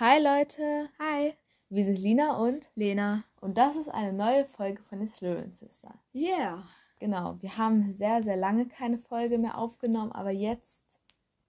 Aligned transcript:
Hi 0.00 0.18
Leute, 0.18 0.88
Hi, 0.98 1.34
wir 1.68 1.84
sind 1.84 1.98
Lina 1.98 2.36
und 2.38 2.70
Lena. 2.74 3.24
und 3.40 3.58
das 3.58 3.76
ist 3.76 3.88
eine 3.88 4.12
neue 4.12 4.46
Folge 4.46 4.82
von 4.82 4.98
den 5.00 5.08
Slytherin 5.08 5.52
Sisters. 5.52 5.92
Yeah. 6.14 6.64
Genau, 6.98 7.36
wir 7.40 7.58
haben 7.58 7.92
sehr, 7.92 8.22
sehr 8.22 8.36
lange 8.36 8.66
keine 8.66 8.98
Folge 8.98 9.36
mehr 9.36 9.58
aufgenommen, 9.58 10.12
aber 10.12 10.30
jetzt 10.30 10.82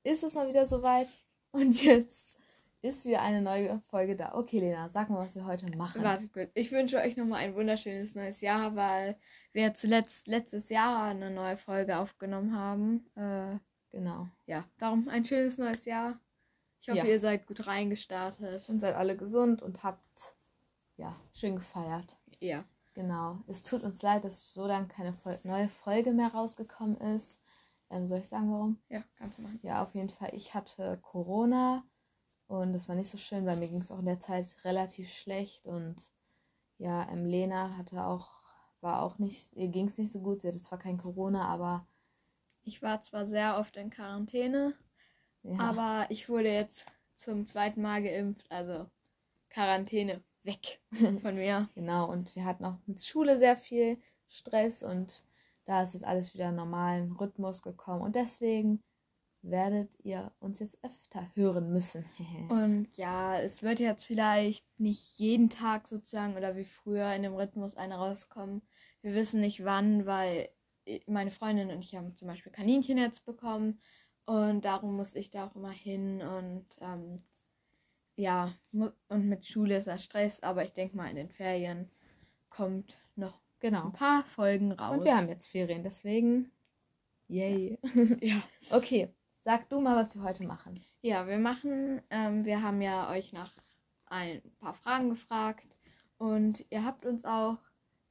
ist 0.04 0.24
es 0.24 0.36
mal 0.36 0.50
wieder 0.50 0.68
soweit 0.68 1.22
und 1.52 1.82
jetzt 1.84 2.38
ist 2.82 3.06
wieder 3.06 3.22
eine 3.22 3.42
neue 3.42 3.82
Folge 3.90 4.18
da. 4.18 4.36
Okay, 4.36 4.60
Lena, 4.60 4.90
sag 4.90 5.10
mal, 5.10 5.26
was 5.26 5.36
wir 5.36 5.46
heute 5.46 5.66
machen. 5.78 6.04
Wartet 6.04 6.34
kurz. 6.34 6.52
Ich 6.54 6.72
wünsche 6.74 6.98
euch 6.98 7.16
nochmal 7.16 7.40
ein 7.40 7.56
wunderschönes 7.56 8.14
neues 8.14 8.42
Jahr, 8.42 8.76
weil 8.76 9.16
wir 9.54 9.74
zuletzt 9.74 10.28
letztes 10.28 10.68
Jahr 10.68 11.06
eine 11.06 11.32
neue 11.32 11.56
Folge 11.56 11.98
aufgenommen 11.98 12.56
haben. 12.58 13.06
Äh, 13.16 13.58
Genau. 13.94 14.28
ja, 14.48 14.66
darum 14.80 15.08
ein 15.08 15.24
schönes 15.24 15.60
neues 15.60 15.86
Jahr. 15.86 16.20
Ich 16.84 16.90
hoffe, 16.90 17.00
Ja. 17.00 17.06
ihr 17.06 17.20
seid 17.20 17.48
gut 17.48 17.66
reingestartet. 17.66 18.68
Und 18.68 18.82
seid 18.82 18.96
alle 18.96 19.16
gesund 19.18 19.62
und 19.62 19.84
habt 19.84 20.36
ja 20.98 21.16
schön 21.34 21.56
gefeiert. 21.56 22.18
Ja. 22.40 22.66
Genau. 22.94 23.40
Es 23.48 23.64
tut 23.64 23.84
uns 23.84 24.02
leid, 24.02 24.24
dass 24.26 24.54
so 24.54 24.68
lange 24.68 24.88
keine 24.88 25.14
Fol 25.14 25.40
neue 25.44 25.70
Folge 25.70 26.12
mehr 26.12 26.28
rausgekommen 26.34 26.98
ist. 26.98 27.40
Ähm, 27.90 28.08
soll 28.08 28.20
ich 28.20 28.28
sagen, 28.28 28.52
warum? 28.52 28.82
Ja, 28.90 29.04
kannst 29.16 29.38
du 29.38 29.44
machen. 29.44 29.60
Ja, 29.64 29.82
auf 29.82 29.96
jeden 29.96 30.10
Fall. 30.10 30.30
Ich 30.34 30.54
hatte 30.54 31.00
Corona 31.02 31.84
und 32.48 32.74
das 32.74 32.90
war 32.90 32.96
nicht 32.96 33.10
so 33.10 33.18
schön, 33.18 33.46
weil 33.46 33.56
mir 33.58 33.70
ging 33.70 33.80
es 33.80 33.90
auch 33.92 34.00
in 34.00 34.06
der 34.06 34.20
Zeit 34.20 34.56
relativ 34.66 35.10
schlecht 35.12 35.66
und 35.66 35.96
ja, 36.78 37.08
ähm, 37.10 37.26
Lena 37.26 37.78
hatte 37.78 38.04
auch, 38.04 38.30
war 38.82 39.02
auch 39.04 39.20
nicht, 39.20 39.54
ihr 39.54 39.70
ging 39.70 39.88
es 39.88 39.98
nicht 39.98 40.12
so 40.12 40.20
gut. 40.20 40.42
Sie 40.42 40.50
hatte 40.50 40.62
zwar 40.62 40.80
kein 40.80 40.98
Corona, 40.98 41.46
aber 41.48 41.88
Ich 42.66 42.82
war 42.82 43.02
zwar 43.02 43.26
sehr 43.26 43.58
oft 43.58 43.76
in 43.78 43.90
Quarantäne, 43.90 44.74
ja, 45.44 45.60
aber 45.60 46.06
ich 46.10 46.30
wurde 46.30 46.52
jetzt 46.52 46.86
zum 47.16 47.46
zweiten 47.46 47.82
Mal 47.82 48.02
geimpft. 48.04 48.46
Also 48.50 48.90
Quarantäne 49.50 50.24
weg 50.44 50.80
von 51.22 51.36
mir. 51.36 51.70
genau. 51.76 52.10
Und 52.10 52.36
wir 52.36 52.46
hatten 52.46 52.66
auch 52.66 52.78
mit 52.86 53.04
Schule 53.04 53.38
sehr 53.40 53.56
viel 53.56 53.98
Stress 54.28 54.84
und 54.84 55.24
da 55.66 55.84
ist 55.84 55.94
jetzt 55.94 56.06
alles 56.06 56.34
wieder 56.34 56.50
in 56.50 56.56
normalen 56.56 57.14
Rhythmus 57.14 57.62
gekommen 57.62 58.02
und 58.02 58.16
deswegen 58.16 58.84
werdet 59.44 59.90
ihr 60.04 60.32
uns 60.40 60.60
jetzt 60.60 60.78
öfter 60.84 61.30
hören 61.36 61.72
müssen. 61.72 62.06
Und 62.50 62.96
ja, 62.96 63.38
es 63.40 63.62
wird 63.62 63.82
jetzt 63.82 64.06
vielleicht 64.06 64.66
nicht 64.80 65.20
jeden 65.20 65.50
Tag 65.50 65.88
sozusagen 65.88 66.38
oder 66.38 66.56
wie 66.56 66.64
früher 66.64 67.14
in 67.14 67.24
dem 67.24 67.34
Rhythmus 67.34 67.76
eine 67.76 67.96
rauskommen. 67.96 68.62
Wir 69.02 69.14
wissen 69.14 69.42
nicht 69.42 69.66
wann, 69.66 70.06
weil 70.06 70.48
meine 71.08 71.32
Freundin 71.32 71.72
und 71.72 71.82
ich 71.82 71.94
haben 71.96 72.16
zum 72.16 72.30
Beispiel 72.30 72.54
Kaninchen 72.54 72.98
jetzt 72.98 73.26
bekommen 73.26 73.82
und 74.26 74.64
darum 74.66 74.96
muss 74.96 75.16
ich 75.16 75.30
da 75.30 75.48
auch 75.48 75.56
immer 75.56 75.72
hin 75.72 76.22
und 76.22 76.66
ähm, 76.82 77.22
ja, 78.16 78.54
und 78.72 79.28
mit 79.28 79.46
Schule 79.46 79.78
ist 79.78 79.88
das 79.88 80.04
Stress, 80.04 80.42
aber 80.44 80.64
ich 80.64 80.74
denke 80.74 80.96
mal 80.96 81.10
in 81.10 81.16
den 81.16 81.30
Ferien 81.30 81.90
kommt 82.50 82.96
noch 83.16 83.40
genau. 83.60 83.86
ein 83.86 83.94
paar 83.94 84.24
Folgen 84.24 84.72
raus. 84.72 84.98
Und 84.98 85.04
wir 85.04 85.18
haben 85.18 85.30
jetzt 85.30 85.48
Ferien, 85.48 85.84
deswegen 85.84 86.52
yay. 87.28 87.80
ja. 88.22 88.44
Okay, 88.70 89.10
sag 89.44 89.68
du 89.70 89.82
mal, 89.82 89.96
was 89.96 90.16
wir 90.16 90.24
heute 90.24 90.46
machen. 90.46 90.86
Ja, 91.02 91.28
wir 91.28 91.40
machen, 91.40 92.02
ähm, 92.12 92.46
wir 92.46 92.62
haben 92.62 92.82
ja 92.82 93.10
euch 93.10 93.34
nach 93.34 93.52
ein 94.06 94.42
paar 94.60 94.76
Fragen 94.76 95.10
gefragt 95.10 95.76
und 96.18 96.64
ihr 96.70 96.86
habt 96.86 97.06
uns 97.06 97.26
auch 97.26 97.58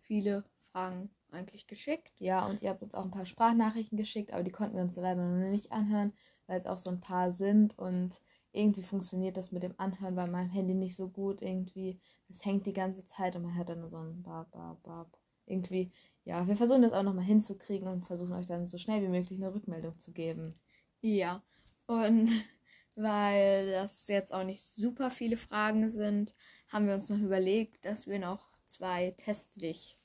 viele 0.00 0.44
Fragen 0.72 1.10
eigentlich 1.32 1.66
geschickt. 1.66 2.12
Ja, 2.18 2.46
und 2.46 2.62
ihr 2.62 2.70
habt 2.70 2.82
uns 2.82 2.94
auch 2.94 3.04
ein 3.04 3.10
paar 3.10 3.26
Sprachnachrichten 3.26 3.98
geschickt, 3.98 4.32
aber 4.32 4.42
die 4.42 4.52
konnten 4.52 4.76
wir 4.76 4.82
uns 4.82 4.96
leider 4.96 5.22
noch 5.22 5.48
nicht 5.48 5.72
anhören, 5.72 6.12
weil 6.46 6.58
es 6.58 6.66
auch 6.66 6.78
so 6.78 6.90
ein 6.90 7.00
paar 7.00 7.32
sind 7.32 7.78
und 7.78 8.20
irgendwie 8.52 8.82
funktioniert 8.82 9.36
das 9.36 9.50
mit 9.50 9.62
dem 9.62 9.74
Anhören 9.78 10.14
bei 10.14 10.26
meinem 10.26 10.50
Handy 10.50 10.74
nicht 10.74 10.94
so 10.94 11.08
gut. 11.08 11.42
Irgendwie, 11.42 11.98
es 12.28 12.44
hängt 12.44 12.66
die 12.66 12.74
ganze 12.74 13.06
Zeit 13.06 13.34
und 13.34 13.42
man 13.42 13.56
hört 13.56 13.70
dann 13.70 13.88
so 13.88 13.96
ein 13.96 14.22
Bab, 14.22 14.50
Bab, 14.52 14.82
Bab. 14.82 15.18
Irgendwie, 15.46 15.90
ja, 16.24 16.46
wir 16.46 16.56
versuchen 16.56 16.82
das 16.82 16.92
auch 16.92 17.02
nochmal 17.02 17.24
hinzukriegen 17.24 17.88
und 17.88 18.04
versuchen 18.04 18.32
euch 18.32 18.46
dann 18.46 18.68
so 18.68 18.78
schnell 18.78 19.02
wie 19.02 19.08
möglich 19.08 19.38
eine 19.38 19.54
Rückmeldung 19.54 19.98
zu 19.98 20.12
geben. 20.12 20.54
Ja, 21.00 21.42
und 21.86 22.28
weil 22.94 23.70
das 23.70 24.06
jetzt 24.08 24.32
auch 24.32 24.44
nicht 24.44 24.62
super 24.74 25.10
viele 25.10 25.36
Fragen 25.38 25.90
sind, 25.90 26.34
haben 26.68 26.86
wir 26.86 26.94
uns 26.94 27.08
noch 27.08 27.18
überlegt, 27.18 27.84
dass 27.84 28.06
wir 28.06 28.18
noch 28.18 28.46
zwei 28.66 29.14
Tests 29.16 29.54
dich 29.54 29.98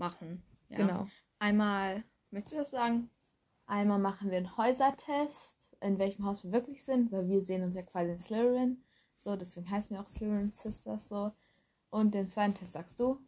machen. 0.00 0.42
Ja. 0.68 0.78
Genau. 0.78 1.06
Einmal, 1.38 2.02
möchtest 2.32 2.54
du 2.54 2.58
das 2.58 2.70
sagen? 2.70 3.08
Einmal 3.66 4.00
machen 4.00 4.30
wir 4.30 4.38
einen 4.38 4.56
Häusertest, 4.56 5.76
in 5.80 5.98
welchem 6.00 6.24
Haus 6.26 6.42
wir 6.42 6.50
wirklich 6.50 6.82
sind, 6.84 7.12
weil 7.12 7.28
wir 7.28 7.42
sehen 7.42 7.62
uns 7.62 7.76
ja 7.76 7.82
quasi 7.82 8.10
in 8.10 8.18
Slytherin. 8.18 8.82
So, 9.16 9.36
deswegen 9.36 9.70
heißen 9.70 9.94
wir 9.94 10.02
auch 10.02 10.08
Slytherin 10.08 10.50
Sisters 10.50 11.08
so. 11.08 11.30
Und 11.90 12.14
den 12.14 12.28
zweiten 12.28 12.54
Test 12.54 12.72
sagst 12.72 12.98
du. 12.98 13.20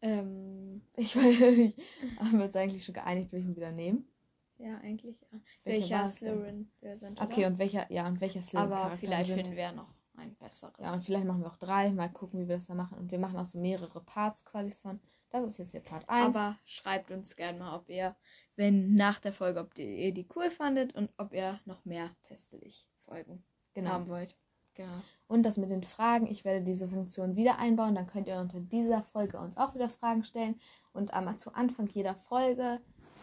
Ähm, 0.00 0.82
Ich 0.96 1.14
weiß 1.14 1.40
nicht, 1.56 1.78
haben 2.18 2.38
wir 2.38 2.46
uns 2.46 2.56
eigentlich 2.56 2.84
schon 2.84 2.94
geeinigt, 2.94 3.32
welchen 3.32 3.54
wir 3.54 3.62
da 3.62 3.72
nehmen. 3.72 4.08
ja, 4.56 4.78
eigentlich 4.78 5.20
ja. 5.20 5.38
Welcher 5.64 5.98
Welcher? 5.98 6.08
Slytherin 6.08 6.70
wir 6.80 6.96
sind. 6.96 7.20
Okay, 7.20 7.40
oder? 7.40 7.48
und 7.48 7.58
welcher, 7.58 7.92
ja, 7.92 8.06
und 8.08 8.20
welcher 8.20 8.42
Slytherin 8.42 8.72
Aber 8.72 8.96
vielleicht 8.96 9.26
sind. 9.28 9.42
finden 9.42 9.56
wir 9.56 9.72
noch 9.72 9.92
ein 10.16 10.34
besseres. 10.36 10.74
Ja, 10.80 10.92
und 10.94 11.04
vielleicht 11.04 11.26
machen 11.26 11.42
wir 11.42 11.48
auch 11.50 11.56
drei, 11.56 11.90
mal 11.92 12.08
gucken, 12.08 12.40
wie 12.40 12.48
wir 12.48 12.56
das 12.56 12.66
da 12.66 12.74
machen. 12.74 12.98
Und 12.98 13.10
wir 13.10 13.18
machen 13.18 13.38
auch 13.38 13.46
so 13.46 13.58
mehrere 13.58 14.00
Parts 14.02 14.44
quasi 14.44 14.72
von. 14.72 15.00
Das 15.30 15.44
ist 15.44 15.58
jetzt 15.58 15.70
hier 15.72 15.80
Part 15.80 16.08
1. 16.08 16.34
Aber 16.36 16.58
schreibt 16.64 17.10
uns 17.10 17.36
gerne 17.36 17.58
mal, 17.58 17.76
ob 17.76 17.88
ihr, 17.88 18.16
wenn 18.56 18.94
nach 18.94 19.20
der 19.20 19.32
Folge, 19.32 19.60
ob 19.60 19.74
die- 19.74 20.04
ihr 20.06 20.12
die 20.12 20.26
cool 20.34 20.50
fandet 20.50 20.94
und 20.94 21.10
ob 21.18 21.32
ihr 21.32 21.60
noch 21.64 21.84
mehr 21.84 22.10
Teste 22.24 22.58
dich 22.58 22.86
Folgen 23.06 23.42
genau. 23.74 23.90
haben 23.90 24.08
wollt. 24.08 24.36
Genau. 24.74 25.02
Und 25.28 25.42
das 25.44 25.56
mit 25.56 25.70
den 25.70 25.82
Fragen, 25.84 26.26
ich 26.26 26.44
werde 26.44 26.64
diese 26.64 26.88
Funktion 26.88 27.36
wieder 27.36 27.58
einbauen. 27.58 27.94
Dann 27.94 28.06
könnt 28.06 28.26
ihr 28.28 28.38
unter 28.38 28.60
dieser 28.60 29.02
Folge 29.02 29.38
uns 29.38 29.56
auch 29.56 29.74
wieder 29.74 29.88
Fragen 29.88 30.24
stellen. 30.24 30.58
Und 30.92 31.12
einmal 31.14 31.36
zu 31.36 31.52
Anfang 31.54 31.86
jeder 31.88 32.14
Folge 32.14 32.80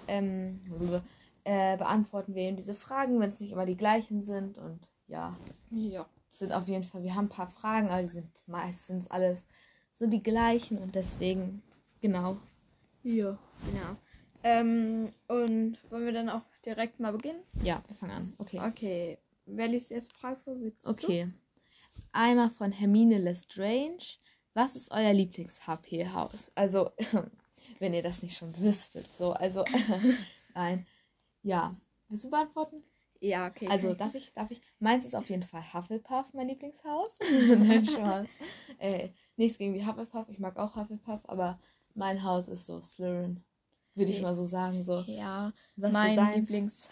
ähm, 0.07 0.61
äh, 1.43 1.77
beantworten 1.77 2.35
wir 2.35 2.43
eben 2.43 2.57
diese 2.57 2.75
Fragen, 2.75 3.19
wenn 3.19 3.31
es 3.31 3.39
nicht 3.39 3.51
immer 3.51 3.65
die 3.65 3.77
gleichen 3.77 4.23
sind. 4.23 4.57
Und 4.57 4.89
ja, 5.07 5.35
Ja. 5.71 6.05
sind 6.29 6.53
auf 6.53 6.67
jeden 6.67 6.83
Fall, 6.83 7.03
wir 7.03 7.15
haben 7.15 7.25
ein 7.25 7.29
paar 7.29 7.47
Fragen, 7.49 7.89
aber 7.89 8.01
die 8.01 8.07
sind 8.09 8.43
meistens 8.45 9.09
alles 9.09 9.43
so 9.93 10.07
die 10.07 10.23
gleichen. 10.23 10.77
Und 10.77 10.95
deswegen, 10.95 11.63
genau. 12.01 12.37
Ja. 13.03 13.37
Genau. 13.65 13.97
Ähm, 14.43 15.13
und 15.27 15.77
wollen 15.89 16.05
wir 16.05 16.13
dann 16.13 16.29
auch 16.29 16.43
direkt 16.65 16.99
mal 16.99 17.11
beginnen? 17.11 17.41
Ja, 17.61 17.83
wir 17.87 17.95
fangen 17.95 18.11
an. 18.11 18.33
Okay. 18.37 18.59
Okay. 18.59 19.17
Wer 19.45 19.67
liest 19.67 19.89
die 19.89 19.95
erste 19.95 20.13
Frage 20.13 20.37
vor? 20.37 20.55
Du? 20.55 20.71
Okay. 20.83 21.31
Einmal 22.11 22.49
von 22.49 22.71
Hermine 22.71 23.17
Lestrange. 23.17 24.19
Was 24.53 24.75
ist 24.75 24.91
euer 24.91 25.13
Lieblings-HP-Haus? 25.13 26.51
Also, 26.55 26.91
wenn 27.79 27.93
ihr 27.93 28.03
das 28.03 28.23
nicht 28.23 28.37
schon 28.37 28.57
wüsstet. 28.59 29.11
So, 29.13 29.31
also, 29.33 29.63
nein. 30.55 30.85
Ja. 31.43 31.75
Willst 32.09 32.23
du 32.23 32.29
beantworten? 32.29 32.83
Ja, 33.19 33.47
okay. 33.47 33.67
Also, 33.67 33.93
darf 33.93 34.15
ich, 34.15 34.33
darf 34.33 34.51
ich? 34.51 34.61
Meins 34.79 35.05
ist 35.05 35.15
auf 35.15 35.29
jeden 35.29 35.43
Fall 35.43 35.61
Hufflepuff, 35.73 36.33
mein 36.33 36.47
Lieblingshaus. 36.47 37.15
nein, 37.57 37.85
Spaß. 37.85 38.27
Äh, 38.79 39.09
nichts 39.35 39.57
gegen 39.57 39.73
die 39.73 39.85
Hufflepuff. 39.85 40.29
Ich 40.29 40.39
mag 40.39 40.57
auch 40.57 40.75
Hufflepuff, 40.75 41.21
aber 41.23 41.59
mein 41.97 42.23
Haus 42.23 42.47
ist 42.47 42.65
so 42.65 42.81
Slytherin. 42.81 43.43
Würde 43.95 44.11
ich 44.11 44.17
Nee. 44.17 44.23
mal 44.23 44.35
so 44.35 44.45
sagen. 44.45 44.83
So. 44.83 44.99
Ja. 45.07 45.51
Was 45.75 45.91
mein 45.91 46.15
so 46.15 46.21
deins? 46.21 46.35
Lieblings. 46.49 46.89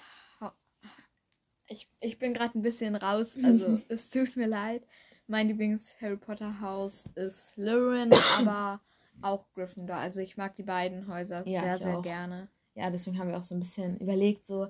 Ich, 1.67 1.89
ich 1.99 2.19
bin 2.19 2.33
gerade 2.33 2.57
ein 2.57 2.61
bisschen 2.61 2.95
raus, 2.95 3.35
also 3.43 3.81
es 3.87 4.09
tut 4.11 4.35
mir 4.35 4.47
leid. 4.47 4.85
Mein 5.27 5.47
Lieblings-Harry 5.47 6.17
Potter 6.17 6.61
Haus 6.61 7.05
ist 7.15 7.51
Slytherin, 7.53 8.11
aber 8.37 8.81
auch 9.21 9.45
Gryffindor. 9.53 9.95
Also 9.95 10.19
ich 10.21 10.37
mag 10.37 10.55
die 10.55 10.63
beiden 10.63 11.07
Häuser 11.07 11.47
Ja, 11.47 11.61
sehr, 11.61 11.77
sehr 11.79 11.97
auch. 11.99 12.03
gerne. 12.03 12.49
ja, 12.75 12.89
deswegen 12.91 13.17
haben 13.17 13.29
wir 13.29 13.37
auch 13.37 13.43
so 13.43 13.55
ein 13.55 13.59
bisschen 13.59 13.97
überlegt, 13.97 14.45
so, 14.45 14.67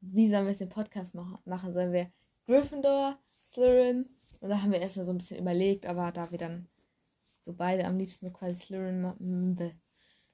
wie 0.00 0.28
sollen 0.28 0.44
wir 0.44 0.50
jetzt 0.50 0.60
den 0.60 0.68
Podcast 0.68 1.14
mach 1.14 1.38
machen? 1.46 1.72
Sollen 1.72 1.92
wir 1.92 2.10
Gryffindor, 2.46 3.18
Slytherin? 3.50 4.06
Und 4.40 4.50
da 4.50 4.60
haben 4.60 4.72
wir 4.72 4.80
erstmal 4.80 5.06
so 5.06 5.12
ein 5.12 5.18
bisschen 5.18 5.38
überlegt, 5.38 5.86
aber 5.86 6.12
da 6.12 6.30
wir 6.30 6.36
dann 6.38 6.68
so 7.46 7.54
beide 7.54 7.86
am 7.86 7.96
liebsten 7.96 8.32
quasi 8.32 8.60
Slytherin 8.60 9.00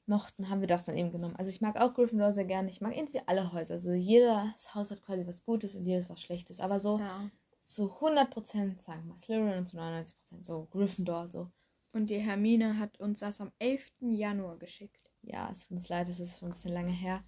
mochten, 0.06 0.48
haben 0.50 0.60
wir 0.60 0.66
das 0.68 0.84
dann 0.86 0.96
eben 0.96 1.12
genommen. 1.12 1.36
Also 1.36 1.50
ich 1.50 1.60
mag 1.60 1.76
auch 1.80 1.94
Gryffindor 1.94 2.32
sehr 2.34 2.44
gerne. 2.44 2.68
Ich 2.70 2.80
mag 2.80 2.96
irgendwie 2.96 3.20
alle 3.26 3.52
Häuser. 3.52 3.74
Also 3.74 3.92
jedes 3.92 4.74
Haus 4.74 4.90
hat 4.90 5.02
quasi 5.02 5.26
was 5.26 5.44
Gutes 5.44 5.76
und 5.76 5.86
jedes 5.86 6.10
was 6.10 6.20
Schlechtes. 6.20 6.58
Aber 6.58 6.80
so 6.80 6.98
Ja. 6.98 7.30
zu 7.62 8.00
100% 8.00 8.80
sagen 8.82 9.06
wir 9.06 9.16
Slytherin 9.16 9.58
und 9.58 9.68
zu 9.68 9.76
99% 9.76 10.44
so 10.44 10.66
Gryffindor. 10.70 11.28
So, 11.28 11.50
Und 11.92 12.10
die 12.10 12.18
Hermine 12.18 12.78
hat 12.78 12.98
uns 12.98 13.20
das 13.20 13.40
am 13.40 13.52
11. 13.60 13.92
Januar 14.10 14.56
geschickt. 14.58 15.10
ja, 15.22 15.48
es 15.52 15.60
tut 15.60 15.72
uns 15.72 15.88
leid, 15.88 16.08
es 16.08 16.18
ist 16.18 16.40
schon 16.40 16.48
ein 16.48 16.52
bisschen 16.54 16.72
lange 16.72 16.90
her. 16.90 17.22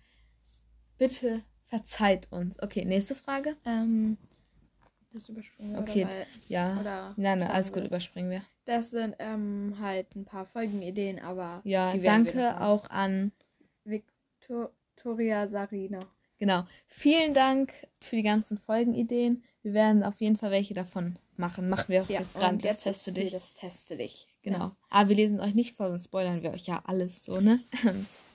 Bitte 0.98 1.42
verzeiht 1.66 2.30
uns. 2.32 2.60
Okay, 2.62 2.84
nächste 2.84 3.14
Frage. 3.14 3.56
Ähm, 3.64 4.16
das 5.14 5.28
überspringen 5.28 5.72
wir. 5.72 5.80
Okay. 5.80 6.02
Oder, 6.04 6.10
weil, 6.10 6.26
Ja. 6.48 6.80
oder 6.80 7.14
Nein, 7.16 7.38
nein, 7.38 7.50
alles 7.50 7.72
gut, 7.72 7.84
überspringen 7.84 8.30
wir. 8.30 8.42
Das 8.66 8.90
sind 8.90 9.14
ähm, 9.18 9.76
halt 9.80 10.14
ein 10.16 10.24
paar 10.24 10.44
Folgenideen, 10.46 11.18
aber 11.20 11.60
Ja, 11.64 11.96
danke 11.96 12.60
auch 12.60 12.88
an, 12.90 13.32
Victoria 13.84 15.48
Sarina. 15.48 16.06
genau, 16.38 16.64
vielen 16.88 17.34
Dank 17.34 17.72
für 18.00 18.16
die 18.16 18.22
ganzen 18.22 18.58
Folgenideen. 18.58 19.42
Wir 19.62 19.72
werden 19.72 20.02
auf 20.02 20.20
jeden 20.20 20.36
Fall 20.36 20.50
welche 20.50 20.74
davon 20.74 21.18
machen. 21.36 21.68
Machen 21.68 21.88
wir 21.88 22.02
auch 22.02 22.08
Ja, 22.08 22.20
jetzt 22.20 22.34
gerade. 22.34 22.56
Das 22.58 22.64
jetzt 22.64 22.82
teste 22.84 23.10
ist 23.10 23.16
dich. 23.16 23.30
das 23.32 23.54
Teste 23.54 23.96
dich. 23.96 24.26
Genau. 24.42 24.72
Aber 24.90 25.08
wir 25.08 25.16
lesen 25.16 25.40
euch 25.40 25.54
nicht 25.54 25.74
vor, 25.76 25.88
sonst 25.88 26.04
spoilern 26.04 26.42
wir 26.42 26.50
euch 26.52 26.66
ja 26.66 26.82
alles 26.86 27.24
so, 27.24 27.38
ne? 27.38 27.60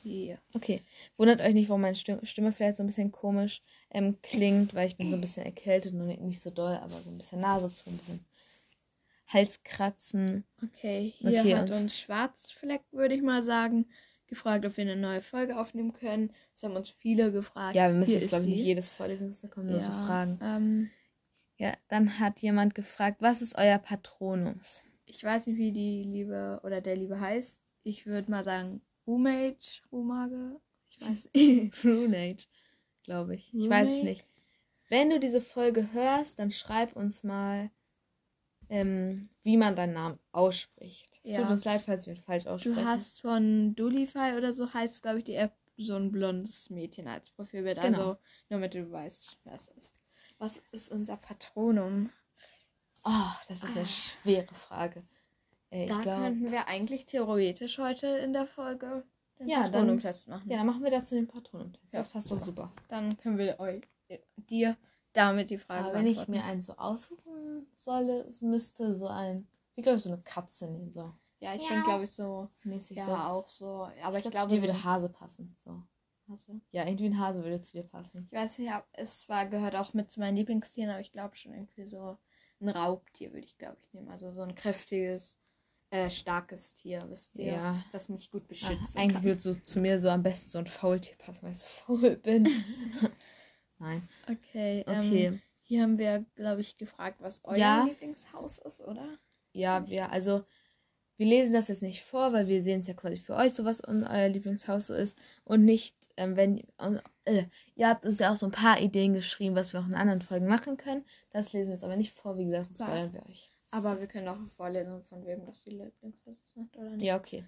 Ja. 0.03 0.37
Okay. 0.53 0.81
Wundert 1.17 1.41
euch 1.41 1.53
nicht, 1.53 1.67
warum 1.69 1.81
meine 1.81 1.95
Sti- 1.95 2.25
Stimme 2.25 2.51
vielleicht 2.53 2.77
so 2.77 2.83
ein 2.83 2.87
bisschen 2.87 3.11
komisch 3.11 3.61
ähm, 3.91 4.17
klingt, 4.21 4.73
weil 4.73 4.87
ich 4.87 4.97
bin 4.97 5.09
so 5.09 5.15
ein 5.15 5.21
bisschen 5.21 5.45
erkältet 5.45 5.93
und 5.93 6.07
nicht 6.07 6.41
so 6.41 6.49
doll, 6.49 6.75
aber 6.75 7.01
so 7.01 7.09
ein 7.09 7.17
bisschen 7.17 7.41
Nase 7.41 7.73
zu, 7.73 7.89
ein 7.89 7.97
bisschen 7.97 8.25
Halskratzen. 9.27 10.43
Okay, 10.63 11.13
hier 11.17 11.39
Okay, 11.41 11.55
hat 11.55 11.69
und- 11.69 11.75
uns 11.75 11.97
Schwarzfleck, 11.97 12.81
würde 12.91 13.15
ich 13.15 13.21
mal 13.21 13.43
sagen, 13.43 13.85
gefragt, 14.27 14.65
ob 14.65 14.77
wir 14.77 14.83
eine 14.83 14.95
neue 14.95 15.21
Folge 15.21 15.59
aufnehmen 15.59 15.93
können. 15.93 16.33
Das 16.53 16.63
haben 16.63 16.75
uns 16.75 16.89
viele 16.89 17.31
gefragt. 17.31 17.75
Ja, 17.75 17.87
wir 17.87 17.95
müssen 17.95 18.11
Hier 18.11 18.19
jetzt, 18.21 18.29
glaube 18.29 18.45
ich, 18.45 18.51
nicht 18.51 18.63
jedes 18.63 18.89
vorlesen, 18.89 19.35
da 19.41 19.47
kommen 19.47 19.67
nur 19.67 19.81
so 19.81 19.89
Ja, 19.91 20.05
Fragen. 20.05 20.39
Ähm, 20.41 20.89
Ja, 21.57 21.73
dann 21.89 22.19
hat 22.19 22.39
jemand 22.39 22.73
gefragt, 22.75 23.17
was 23.21 23.41
ist 23.41 23.55
euer 23.57 23.77
Patronus? 23.79 24.81
ich 25.05 25.23
weiß 25.23 25.47
nicht, 25.47 25.57
wie 25.57 25.71
die 25.71 26.03
Liebe 26.03 26.59
oder 26.63 26.81
der 26.81 26.95
Liebe 26.95 27.19
heißt. 27.19 27.59
Ich 27.83 28.05
würde 28.05 28.29
mal 28.29 28.43
sagen 28.43 28.81
Rumage, 29.07 29.81
Rumage. 29.91 30.59
Ich 30.89 31.01
weiß 31.01 31.29
nicht. 31.33 31.83
Glaube 33.09 33.33
ich. 33.33 33.51
Ich 33.55 33.67
weiß 33.67 33.89
es 33.89 34.03
nicht. 34.03 34.23
Wenn 34.87 35.09
du 35.09 35.19
diese 35.19 35.41
Folge 35.41 35.91
hörst, 35.93 36.37
dann 36.37 36.51
schreib 36.51 36.95
uns 36.95 37.23
mal, 37.23 37.71
ähm, 38.69 39.27
wie 39.41 39.57
man 39.57 39.75
deinen 39.75 39.93
Namen 39.93 40.19
ausspricht. 40.31 41.19
Es 41.23 41.31
Ja. 41.31 41.41
tut 41.41 41.49
uns 41.49 41.65
leid, 41.65 41.81
falls 41.81 42.05
wir 42.05 42.13
ihn 42.13 42.21
falsch 42.21 42.45
aussprechen. 42.45 42.75
Du 42.75 42.85
hast 42.85 43.21
von 43.21 43.75
Dulify 43.75 44.35
oder 44.37 44.53
so 44.53 44.71
heißt, 44.71 45.01
glaube 45.01 45.17
ich, 45.19 45.23
die 45.23 45.33
App 45.33 45.55
so 45.77 45.95
ein 45.95 46.11
blondes 46.11 46.69
Mädchen 46.69 47.07
als 47.07 47.31
Profilbild. 47.31 47.81
Genau. 47.81 47.87
Also 47.97 48.05
nur 48.05 48.19
damit 48.49 48.75
du 48.75 48.91
weißt, 48.91 49.39
wer 49.43 49.53
es 49.55 49.69
ist. 49.69 49.95
Was 50.37 50.61
ist 50.71 50.91
unser 50.91 51.17
Patronum? 51.17 52.11
Oh, 53.03 53.31
das 53.47 53.63
ist 53.63 53.75
eine 53.75 53.85
Ah. 53.85 53.87
schwere 53.87 54.53
Frage. 54.53 55.03
Äh, 55.71 55.87
da 55.87 55.95
ich 55.95 56.01
glaube. 56.03 56.21
könnten 56.21 56.51
wir 56.51 56.67
eigentlich 56.67 57.05
theoretisch 57.07 57.79
heute 57.79 58.05
in 58.05 58.33
der 58.33 58.45
Folge 58.45 59.03
den 59.39 59.47
Ja, 59.49 59.63
dann- 59.63 59.71
Patronum-Test 59.71 60.27
machen. 60.27 60.49
Ja, 60.49 60.57
dann 60.57 60.67
machen 60.67 60.83
wir 60.83 60.91
dazu 60.91 61.15
den 61.15 61.27
Patronum-Test. 61.27 61.93
Ja, 61.93 61.99
Das 61.99 62.07
passt 62.09 62.29
doch 62.31 62.39
super. 62.39 62.71
Dann 62.89 63.17
können 63.17 63.37
wir 63.37 63.59
euch, 63.59 63.81
dir 64.37 64.77
damit 65.13 65.49
die 65.49 65.57
Frage 65.57 65.85
Aber 65.85 65.93
wenn 65.93 66.07
ich 66.07 66.27
mir 66.27 66.43
einen 66.43 66.61
so 66.61 66.73
aussuchen 66.77 67.67
solle, 67.73 68.21
es 68.25 68.41
müsste 68.41 68.95
so 68.95 69.07
ein, 69.07 69.47
wie 69.75 69.81
glaube 69.81 69.97
ich, 69.97 70.03
so 70.03 70.11
eine 70.11 70.21
Katze 70.21 70.67
nehmen, 70.67 70.91
so 70.91 71.13
Ja, 71.41 71.55
ich 71.55 71.61
Ja. 71.61 71.67
finde, 71.69 71.83
glaube 71.83 72.03
ich, 72.03 72.11
so. 72.11 72.49
mäßig 72.63 72.97
Ja, 72.97 73.05
so. 73.05 73.15
auch 73.15 73.47
so. 73.47 73.89
Aber 74.03 74.17
ich 74.19 74.25
ich, 74.25 74.31
glaube, 74.31 74.49
dir 74.51 74.61
würde 74.61 74.83
Hase 74.83 75.07
passen. 75.09 75.55
So. 75.57 75.81
also, 76.29 76.59
Ja, 76.71 76.85
irgendwie 76.85 77.05
ein 77.05 77.17
Hase 77.17 77.43
würde 77.43 77.61
zu 77.61 77.71
dir 77.71 77.83
passen. 77.83 78.25
ich 78.29 78.37
weiß 78.37 78.57
nicht, 78.59 78.71
es 78.93 79.27
war, 79.29 79.45
gehört 79.47 79.75
auch 79.77 79.93
mit 79.93 80.11
zu 80.11 80.19
meinen 80.19 80.35
Lieblingstieren, 80.35 80.89
aber 80.91 80.99
ich 80.99 81.11
glaube 81.13 81.35
schon 81.37 81.53
irgendwie 81.53 81.85
so 81.87 82.17
ein 82.59 82.67
Raubtier 82.69 83.31
würde 83.31 83.45
ich, 83.45 83.57
glaube 83.57 83.77
ich, 83.81 83.93
nehmen. 83.93 84.09
Also 84.09 84.33
so 84.33 84.41
ein 84.41 84.53
kräftiges, 84.53 85.39
äh, 85.91 86.09
starkes 86.09 86.75
Tier, 86.75 87.01
wisst 87.09 87.37
ihr? 87.37 87.53
Ja. 87.53 87.83
Das 87.91 88.09
mich 88.09 88.29
gut 88.29 88.47
beschützt. 88.47 88.95
eigentlich 88.95 89.23
würde 89.23 89.41
so 89.41 89.53
zu 89.55 89.79
mir 89.79 89.99
so 89.99 90.09
am 90.09 90.23
besten 90.23 90.49
so 90.49 90.59
ein 90.59 90.67
Faultier 90.67 91.15
passen, 91.17 91.43
weil 91.43 91.51
ich 91.51 91.57
so 91.57 91.65
faul 91.67 92.15
bin. 92.17 92.47
Nein. 93.79 94.07
Okay, 94.29 94.83
Okay. 94.87 95.25
Ähm, 95.25 95.41
hier 95.63 95.83
haben 95.83 95.97
wir, 95.99 96.25
glaube 96.35 96.61
ich, 96.61 96.77
gefragt, 96.77 97.17
was 97.21 97.41
euer 97.43 97.57
Ja. 97.57 97.83
Lieblingshaus 97.83 98.57
ist, 98.57 98.81
oder? 98.81 99.19
Ja, 99.53 99.87
wir, 99.87 100.11
also, 100.11 100.43
wir 101.17 101.27
lesen 101.27 101.53
das 101.53 101.67
jetzt 101.67 101.83
nicht 101.83 102.01
vor, 102.03 102.33
weil 102.33 102.47
wir 102.47 102.63
sehen 102.63 102.81
es 102.81 102.87
ja 102.87 102.95
quasi 102.95 103.17
für 103.17 103.35
euch, 103.35 103.53
so 103.53 103.65
was 103.65 103.81
euer 103.83 104.27
Lieblingshaus 104.29 104.87
so 104.87 104.95
ist. 104.95 105.15
Und 105.43 105.65
nicht, 105.65 105.95
ähm, 106.17 106.35
wenn, 106.35 106.63
äh, 107.25 107.43
ihr 107.75 107.87
habt 107.87 108.05
uns 108.05 108.19
ja 108.19 108.31
auch 108.31 108.35
so 108.35 108.47
ein 108.47 108.51
paar 108.51 108.79
Ideen 108.81 109.13
geschrieben, 109.13 109.55
was 109.55 109.73
wir 109.73 109.79
auch 109.79 109.87
in 109.87 109.93
anderen 109.93 110.21
Folgen 110.21 110.47
machen 110.47 110.77
können. 110.77 111.05
Das 111.29 111.53
lesen 111.53 111.67
wir 111.69 111.75
jetzt 111.75 111.83
aber 111.83 111.97
nicht 111.97 112.13
vor, 112.13 112.37
wie 112.37 112.45
gesagt, 112.45 112.71
Was? 112.71 112.87
spoilern 112.87 113.13
wir 113.13 113.25
euch. 113.27 113.51
Aber 113.71 113.99
wir 113.99 114.07
können 114.07 114.27
auch 114.27 114.37
vorlesen, 114.55 115.03
von 115.03 115.25
wem 115.25 115.45
das 115.45 115.63
die 115.63 115.71
Lieblingshaus 115.71 116.37
ist, 116.43 116.57
oder 116.75 116.89
nicht? 116.91 117.05
Ja, 117.05 117.17
okay. 117.17 117.43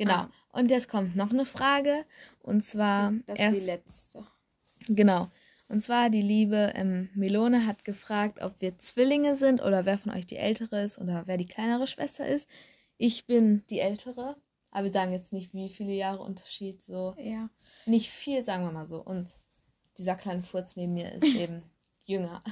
Genau. 0.00 0.14
Ah. 0.14 0.30
Und 0.52 0.70
jetzt 0.70 0.88
kommt 0.88 1.14
noch 1.16 1.30
eine 1.30 1.44
Frage. 1.46 2.04
Und 2.42 2.62
zwar 2.64 3.12
Das 3.26 3.34
ist 3.38 3.40
erst, 3.40 3.56
die 3.56 3.64
letzte. 3.66 4.26
Genau. 4.88 5.30
Und 5.68 5.82
zwar 5.82 6.10
die 6.10 6.22
liebe 6.22 6.72
ähm, 6.74 7.10
Melone 7.14 7.66
hat 7.66 7.84
gefragt, 7.84 8.42
ob 8.42 8.60
wir 8.60 8.78
Zwillinge 8.78 9.36
sind 9.36 9.62
oder 9.62 9.84
wer 9.84 9.98
von 9.98 10.10
euch 10.12 10.26
die 10.26 10.36
ältere 10.38 10.82
ist 10.82 10.98
oder 10.98 11.24
wer 11.26 11.36
die 11.36 11.46
kleinere 11.46 11.86
Schwester 11.86 12.26
ist. 12.26 12.48
Ich 12.96 13.26
bin 13.26 13.62
die 13.70 13.78
ältere, 13.78 14.36
aber 14.72 14.84
wir 14.84 14.92
sagen 14.92 15.12
jetzt 15.12 15.32
nicht, 15.32 15.54
wie 15.54 15.68
viele 15.68 15.92
Jahre 15.92 16.22
Unterschied. 16.22 16.82
So 16.82 17.14
Ja. 17.18 17.48
nicht 17.86 18.10
viel, 18.10 18.42
sagen 18.44 18.64
wir 18.64 18.72
mal 18.72 18.86
so. 18.88 19.00
Und 19.00 19.28
dieser 19.98 20.16
kleine 20.16 20.42
Furz 20.42 20.74
neben 20.76 20.94
mir 20.94 21.12
ist 21.12 21.24
eben 21.36 21.62
jünger. 22.04 22.42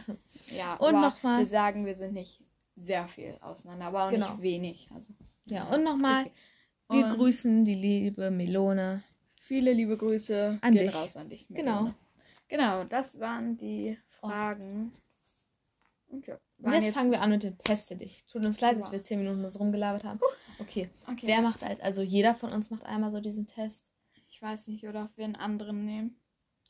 Ja, 0.54 0.74
Und 0.74 0.90
aber 0.94 1.00
noch 1.00 1.22
mal- 1.24 1.40
Wir 1.40 1.46
sagen, 1.46 1.86
wir 1.86 1.96
sind 1.96 2.12
nicht 2.12 2.40
sehr 2.76 3.08
viel 3.08 3.36
auseinander, 3.40 3.86
aber 3.86 4.04
auch 4.06 4.10
Genau. 4.10 4.30
nicht 4.34 4.42
wenig. 4.42 4.88
Also, 4.94 5.12
Ja, 5.46 5.64
und 5.74 5.82
nochmal, 5.82 6.30
wir 6.88 7.06
und 7.06 7.14
grüßen 7.16 7.64
die 7.64 7.74
liebe 7.74 8.30
Melone. 8.30 9.02
Viele 9.40 9.72
liebe 9.72 9.96
Grüße 9.96 10.58
An 10.60 10.74
gehen 10.74 10.86
dich. 10.86 10.94
raus 10.94 11.16
an 11.16 11.28
dich. 11.28 11.46
Genau. 11.48 11.82
Melone. 11.82 11.94
Genau, 12.48 12.84
das 12.84 13.18
waren 13.20 13.56
die 13.56 13.98
Fragen. 14.06 14.92
Und 16.08 16.26
ja, 16.26 16.38
Und 16.58 16.64
waren 16.66 16.82
jetzt, 16.82 16.94
fangen 16.94 17.10
wir 17.10 17.20
an 17.20 17.30
mit 17.30 17.42
dem 17.42 17.58
Teste 17.58 17.94
dich. 17.96 18.24
Tut 18.26 18.44
uns 18.44 18.60
leid, 18.60 18.78
dass 18.78 18.86
Ja. 18.86 18.92
wir 18.92 19.02
zehn 19.02 19.18
Minuten 19.18 19.46
so 19.48 19.58
rumgelabert 19.58 20.04
haben. 20.04 20.18
Okay. 20.58 20.88
Okay. 21.06 21.26
Wer 21.26 21.42
macht 21.42 21.62
als, 21.62 21.80
also 21.80 22.02
jeder 22.02 22.34
von 22.34 22.50
uns 22.52 22.70
macht 22.70 22.84
einmal 22.86 23.12
so 23.12 23.20
diesen 23.20 23.46
Test. 23.46 23.84
Ich 24.28 24.40
weiß 24.40 24.68
nicht, 24.68 24.86
oder 24.88 25.04
ob 25.04 25.16
wir 25.16 25.24
einen 25.24 25.36
anderen 25.36 25.84
nehmen. 25.84 26.16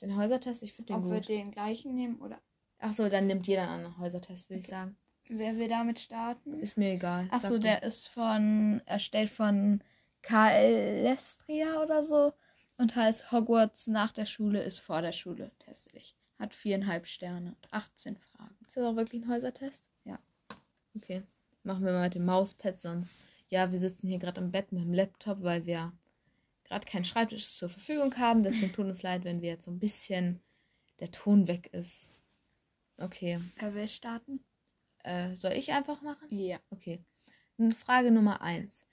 Den 0.01 0.17
Häusertest, 0.17 0.63
ich 0.63 0.73
finde 0.73 0.93
den 0.93 1.03
ob 1.05 1.11
wir 1.11 1.19
gut. 1.19 1.29
den 1.29 1.51
gleichen 1.51 1.95
nehmen 1.95 2.21
oder 2.21 2.39
Ach 2.81 2.93
so, 2.93 3.09
dann 3.09 3.27
nimmt 3.27 3.47
jeder 3.49 3.63
einen 3.63 3.73
anderen 3.87 3.99
Häusertest, 3.99 4.49
würde 4.49 4.61
ich 4.61 4.67
Okay. 4.67 4.75
sagen. 4.75 4.97
wer 5.29 5.57
wir 5.57 5.69
damit 5.69 5.99
starten. 6.01 6.55
Ist 6.61 6.77
mir 6.77 6.93
egal. 6.93 7.27
Achso, 7.31 7.49
Sag 7.49 7.55
du. 7.55 7.59
der 7.61 7.83
ist 7.83 8.07
von, 8.09 8.81
erstellt 8.87 9.31
von 9.31 9.83
KL 10.29 11.05
Lestria 11.05 11.83
oder 11.83 12.05
so 12.05 12.35
und 12.77 12.95
heißt 12.95 13.33
Hogwarts 13.33 13.87
nach 13.87 14.13
der 14.13 14.27
Schule 14.27 14.63
ist 14.63 14.79
vor 14.79 15.01
der 15.01 15.13
Schule. 15.13 15.53
Teste 15.59 15.89
dich. 15.91 16.19
Hat 16.39 16.55
viereinhalb 16.55 17.07
Sterne 17.07 17.55
und 17.55 17.73
18 17.73 18.19
Fragen. 18.19 18.55
Ist 18.67 18.77
das 18.77 18.85
auch 18.85 18.97
wirklich 18.97 19.23
ein 19.23 19.31
Häusertest? 19.31 19.89
Ja. 20.05 20.19
Okay. 20.95 21.23
Machen 21.63 21.83
wir 21.83 21.93
mal 21.93 22.05
mit 22.05 22.15
dem 22.15 22.27
Mauspad 22.27 22.79
sonst. 22.79 23.17
Ja, 23.49 23.73
wir 23.73 23.79
sitzen 23.79 24.07
hier 24.07 24.19
gerade 24.19 24.43
im 24.43 24.51
Bett 24.51 24.71
mit 24.71 24.83
dem 24.83 24.93
Laptop, 24.93 25.43
weil 25.43 25.65
wir 25.65 25.93
gerade 26.65 26.87
keinen 26.87 27.07
Schreibtisch 27.07 27.49
zur 27.49 27.71
Verfügung 27.71 28.15
haben. 28.19 28.43
Deswegen 28.43 28.75
tut 28.75 28.85
uns 28.85 29.03
leid, 29.03 29.25
wenn 29.25 29.41
wir 29.41 29.49
jetzt 29.49 29.65
so 29.65 29.71
ein 29.71 29.79
bisschen 29.79 30.43
der 31.01 31.11
Ton 31.11 31.49
weg 31.49 31.71
ist. 31.73 32.07
Okay. 32.99 33.41
Wer 33.57 33.75
will 33.75 33.89
starten? 33.89 34.45
Äh, 35.05 35.35
soll 35.37 35.53
ich 35.53 35.73
einfach 35.73 36.03
machen? 36.03 36.29
Ja. 36.31 36.59
Okay. 36.69 37.03
Frage 37.75 38.11
Nummer 38.11 38.43
eins. 38.43 38.85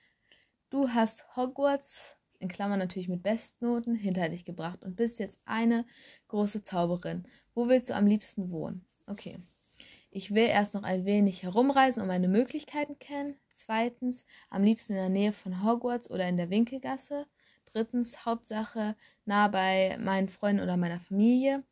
Du 0.75 0.89
hast 0.89 1.23
Hogwarts, 1.37 2.17
in 2.39 2.49
Klammern 2.49 2.79
natürlich 2.79 3.07
mit 3.07 3.23
Bestnoten, 3.23 3.95
hinter 3.95 4.27
dich 4.27 4.43
gebracht 4.43 4.83
und 4.83 4.97
bist 4.97 5.19
jetzt 5.19 5.39
eine 5.45 5.85
große 6.27 6.65
Zauberin. 6.65 7.25
Wo 7.53 7.69
willst 7.69 7.89
du 7.89 7.95
am 7.95 8.05
liebsten 8.05 8.51
wohnen? 8.51 8.85
Okay. 9.07 9.39
Ich 10.11 10.35
will 10.35 10.47
erst 10.47 10.73
noch 10.73 10.83
ein 10.83 11.05
wenig 11.05 11.43
herumreisen 11.43 12.01
und 12.01 12.09
meine 12.09 12.27
Möglichkeiten 12.27 12.99
kennen. 12.99 13.37
Zweitens, 13.53 14.25
am 14.49 14.65
liebsten 14.65 14.91
in 14.91 14.99
der 14.99 15.07
Nähe 15.07 15.31
von 15.31 15.63
Hogwarts 15.63 16.11
oder 16.11 16.27
in 16.27 16.35
der 16.35 16.49
Winkelgasse. 16.49 17.25
Drittens, 17.71 18.25
Hauptsache 18.25 18.97
nah 19.23 19.47
bei 19.47 19.97
meinen 19.97 20.27
Freunden 20.27 20.61
oder 20.61 20.75
meiner 20.75 20.99
Familie. 20.99 21.63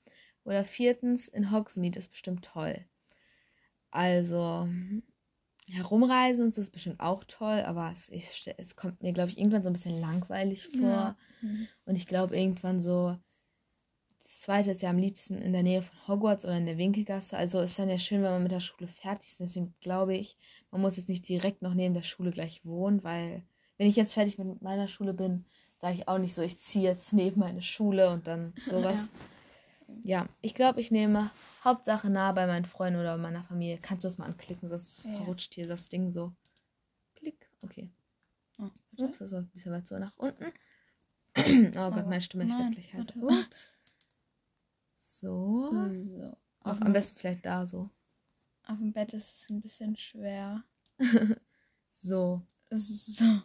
Oder 0.45 0.63
viertens, 0.63 1.27
in 1.27 1.51
Hogsmeade 1.51 1.99
ist 1.99 2.11
bestimmt 2.11 2.45
toll. 2.45 2.85
Also, 3.91 4.69
herumreisen 5.67 6.45
und 6.45 6.53
so 6.53 6.61
ist 6.61 6.71
bestimmt 6.71 6.99
auch 6.99 7.23
toll, 7.25 7.61
aber 7.65 7.89
es, 7.91 8.09
ich, 8.09 8.53
es 8.57 8.75
kommt 8.75 9.01
mir, 9.01 9.13
glaube 9.13 9.29
ich, 9.29 9.37
irgendwann 9.37 9.63
so 9.63 9.69
ein 9.69 9.73
bisschen 9.73 9.99
langweilig 9.99 10.67
vor. 10.67 10.81
Ja. 10.81 11.17
Mhm. 11.41 11.67
Und 11.85 11.95
ich 11.95 12.07
glaube, 12.07 12.37
irgendwann 12.37 12.81
so, 12.81 13.17
das 14.21 14.41
zweite 14.41 14.71
ist 14.71 14.81
ja 14.81 14.89
am 14.89 14.97
liebsten 14.97 15.37
in 15.37 15.53
der 15.53 15.63
Nähe 15.63 15.81
von 15.81 16.07
Hogwarts 16.07 16.45
oder 16.45 16.57
in 16.57 16.65
der 16.65 16.77
Winkelgasse. 16.77 17.37
Also 17.37 17.59
ist 17.59 17.77
dann 17.77 17.89
ja 17.89 17.99
schön, 17.99 18.23
wenn 18.23 18.31
man 18.31 18.43
mit 18.43 18.51
der 18.51 18.59
Schule 18.59 18.87
fertig 18.87 19.29
ist. 19.29 19.39
Deswegen 19.39 19.73
glaube 19.81 20.15
ich, 20.15 20.37
man 20.71 20.81
muss 20.81 20.97
jetzt 20.97 21.09
nicht 21.09 21.27
direkt 21.27 21.61
noch 21.61 21.73
neben 21.73 21.93
der 21.93 22.03
Schule 22.03 22.31
gleich 22.31 22.65
wohnen, 22.65 23.03
weil 23.03 23.43
wenn 23.77 23.87
ich 23.87 23.95
jetzt 23.95 24.13
fertig 24.13 24.37
mit 24.37 24.61
meiner 24.61 24.87
Schule 24.87 25.13
bin, 25.13 25.45
sage 25.79 25.95
ich 25.95 26.07
auch 26.07 26.17
nicht 26.17 26.35
so, 26.35 26.41
ich 26.41 26.59
ziehe 26.59 26.89
jetzt 26.89 27.13
neben 27.13 27.39
meine 27.39 27.61
Schule 27.61 28.11
und 28.11 28.27
dann 28.27 28.53
sowas. 28.65 28.95
Ja 28.95 29.32
ja, 30.03 30.27
ich 30.41 30.53
glaube, 30.55 30.81
ich 30.81 30.91
nehme 30.91 31.31
Hauptsache 31.63 32.09
nah 32.09 32.31
bei 32.31 32.47
meinen 32.47 32.65
Freunden 32.65 32.99
oder 32.99 33.17
meiner 33.17 33.43
Familie. 33.43 33.79
Kannst 33.81 34.03
du 34.03 34.07
das 34.07 34.17
mal 34.17 34.25
anklicken, 34.25 34.69
sonst 34.69 35.05
ja. 35.05 35.17
verrutscht 35.17 35.53
hier 35.53 35.67
das 35.67 35.89
Ding 35.89 36.11
so. 36.11 36.33
Klick, 37.15 37.49
okay. 37.61 37.89
Oh, 38.59 38.69
Ups, 38.97 39.19
das 39.19 39.31
war 39.31 39.39
ein 39.39 39.49
bisschen 39.49 39.71
weit 39.71 39.87
so 39.87 39.97
nach 39.97 40.15
unten. 40.17 40.45
oh 41.77 41.91
Gott, 41.91 42.07
meine 42.07 42.21
Stimme 42.21 42.45
ist 42.45 42.51
wirklich 42.57 42.93
heiß. 42.93 43.07
Ups. 43.15 43.67
So. 45.01 45.69
so. 45.93 46.37
Auf, 46.61 46.81
am 46.81 46.93
besten 46.93 47.17
vielleicht 47.17 47.45
da 47.45 47.65
so. 47.65 47.89
Auf 48.65 48.77
dem 48.77 48.93
Bett 48.93 49.13
ist 49.13 49.35
es 49.35 49.49
ein 49.49 49.61
bisschen 49.61 49.95
schwer. 49.95 50.63
so. 51.91 52.41
So. 52.69 53.41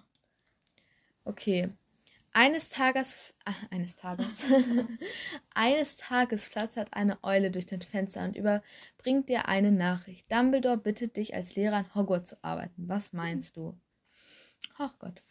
Okay. 1.24 1.70
Eines 2.38 2.68
Tages, 2.68 3.16
äh, 3.46 3.74
eines 3.74 3.96
Tages, 3.96 4.28
eines 5.56 5.96
Tages 5.96 6.46
flattert 6.46 6.94
eine 6.94 7.18
Eule 7.24 7.50
durch 7.50 7.66
dein 7.66 7.82
Fenster 7.82 8.22
und 8.22 8.36
überbringt 8.36 9.28
dir 9.28 9.48
eine 9.48 9.72
Nachricht. 9.72 10.30
Dumbledore 10.30 10.78
bittet 10.78 11.16
dich 11.16 11.34
als 11.34 11.56
Lehrer 11.56 11.80
in 11.80 11.94
Hogwarts 11.96 12.28
zu 12.28 12.36
arbeiten. 12.44 12.88
Was 12.88 13.12
meinst 13.12 13.56
du? 13.56 13.76
Ach 14.78 14.96
Gott. 15.00 15.24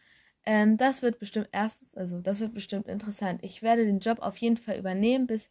Ähm, 0.45 0.75
das 0.75 1.01
wird 1.01 1.17
bestimmt 1.17 1.47
erstens, 1.53 1.95
also 1.95 2.19
das 2.19 2.41
wird 2.41 2.53
bestimmt 2.53 2.89
interessant. 2.89 3.39
Ich 3.41 3.61
werde 3.61 3.85
den 3.85 3.99
Job 3.99 4.19
auf 4.19 4.35
jeden 4.35 4.57
Fall 4.57 4.77
übernehmen, 4.77 5.27
bis, 5.27 5.49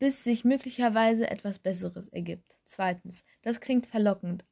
bis 0.00 0.24
sich 0.24 0.44
möglicherweise 0.44 1.30
etwas 1.30 1.60
Besseres 1.60 2.08
ergibt. 2.08 2.58
Zweitens, 2.64 3.22
das 3.42 3.60
klingt 3.60 3.86
verlockend, 3.86 4.44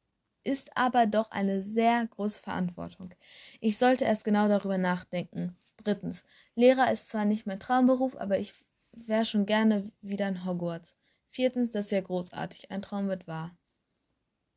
ist 0.48 0.76
aber 0.76 1.06
doch 1.06 1.30
eine 1.30 1.62
sehr 1.62 2.06
große 2.06 2.40
Verantwortung. 2.40 3.14
Ich 3.60 3.78
sollte 3.78 4.04
erst 4.04 4.24
genau 4.24 4.48
darüber 4.48 4.78
nachdenken. 4.78 5.56
Drittens, 5.76 6.24
Lehrer 6.54 6.90
ist 6.90 7.08
zwar 7.08 7.24
nicht 7.24 7.46
mein 7.46 7.60
Traumberuf, 7.60 8.16
aber 8.16 8.38
ich 8.38 8.54
wäre 8.92 9.24
schon 9.24 9.46
gerne 9.46 9.92
wieder 10.00 10.26
in 10.26 10.44
Hogwarts. 10.44 10.96
Viertens, 11.30 11.70
das 11.70 11.86
ist 11.86 11.92
ja 11.92 12.00
großartig. 12.00 12.70
Ein 12.70 12.82
Traum 12.82 13.08
wird 13.08 13.26
wahr. 13.26 13.56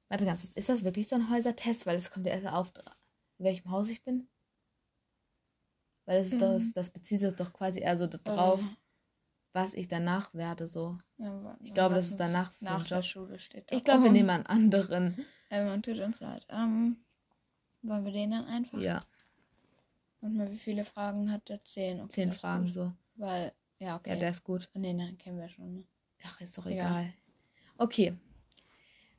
Warte 0.10 0.26
ganz 0.26 0.42
kurz, 0.42 0.54
ist 0.56 0.70
das 0.70 0.84
wirklich 0.84 1.08
so 1.08 1.16
ein 1.16 1.30
Häusertest? 1.30 1.86
Weil 1.86 1.98
es 1.98 2.10
kommt 2.10 2.26
ja 2.26 2.34
erst 2.34 2.48
auf, 2.48 2.72
in 3.38 3.46
welchem 3.46 3.70
Haus 3.70 3.90
ich 3.90 4.04
bin. 4.04 4.30
Weil 6.06 6.22
das, 6.22 6.32
mhm. 6.32 6.40
das, 6.40 6.74
das 6.74 6.90
bezieht 6.90 7.20
sich 7.20 7.34
doch 7.34 7.54
quasi 7.54 7.82
eher 7.82 7.98
so 7.98 8.08
darauf, 8.08 8.62
oh 8.64 8.76
was 9.54 9.74
ich 9.74 9.88
danach 9.88 10.34
werde. 10.34 10.68
So. 10.68 10.98
Ja, 11.18 11.58
ich 11.62 11.74
glaube, 11.74 11.96
dass 11.96 12.08
es 12.08 12.16
danach 12.16 12.54
nach 12.60 12.88
der 12.88 13.04
Schule 13.04 13.40
steht. 13.40 13.66
Ich 13.72 13.84
glaube, 13.84 14.06
wir 14.06 14.12
nehmen 14.12 14.30
einen 14.30 14.46
anderen. 14.46 15.26
Ähm, 15.52 15.66
man 15.68 15.84
tut 15.84 16.00
uns 16.00 16.22
leid. 16.22 16.46
Ähm, 16.50 16.98
wollen 17.84 18.06
wir 18.06 18.12
den 18.12 18.32
dann 18.32 18.46
einfach? 18.46 18.80
Ja. 18.80 19.04
Und 20.22 20.36
mal, 20.36 20.52
wie 20.52 20.58
viele 20.58 20.86
Fragen 20.86 21.32
hat 21.32 21.50
der? 21.50 21.64
Zehn. 21.64 22.00
Okay, 22.00 22.10
Zehn 22.10 22.32
Fragen 22.32 22.66
gut. 22.66 22.74
so. 22.74 22.94
Weil, 23.16 23.52
ja, 23.80 23.98
okay. 23.98 24.12
Ja, 24.12 24.16
der 24.16 24.30
ist 24.30 24.44
gut. 24.44 24.70
Nee, 24.74 24.94
nein, 24.94 25.18
kennen 25.18 25.38
wir 25.38 25.50
schon. 25.50 25.76
Ne? 25.76 25.86
Ach, 26.26 26.40
ist 26.42 26.58
doch 26.58 26.66
egal. 26.66 27.04
Ja. 27.04 27.12
Okay. 27.78 28.14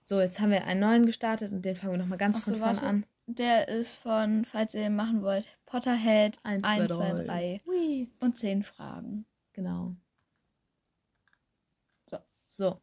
So, 0.05 0.21
jetzt 0.21 0.41
haben 0.41 0.51
wir 0.51 0.65
einen 0.65 0.81
neuen 0.81 1.07
gestartet 1.07 1.53
und 1.53 1.65
den 1.65 1.77
fangen 1.77 1.93
wir 1.93 1.99
nochmal 1.99 2.19
ganz 2.19 2.39
Ach 2.39 2.45
von 2.45 2.55
so, 2.55 2.59
vorne 2.59 2.83
an. 2.83 3.07
Der 3.27 3.69
ist 3.69 3.95
von, 3.95 4.45
falls 4.45 4.75
ihr 4.75 4.83
den 4.83 4.97
machen 4.97 5.23
wollt, 5.23 5.47
Potterhead 5.67 6.39
1, 6.43 6.65
1 6.65 6.93
2, 6.93 7.13
3. 7.13 7.61
3. 7.65 8.09
Und 8.21 8.39
10 8.39 8.63
Fragen. 8.63 9.27
Genau. 9.53 9.95
So. 12.11 12.19
So, 12.49 12.81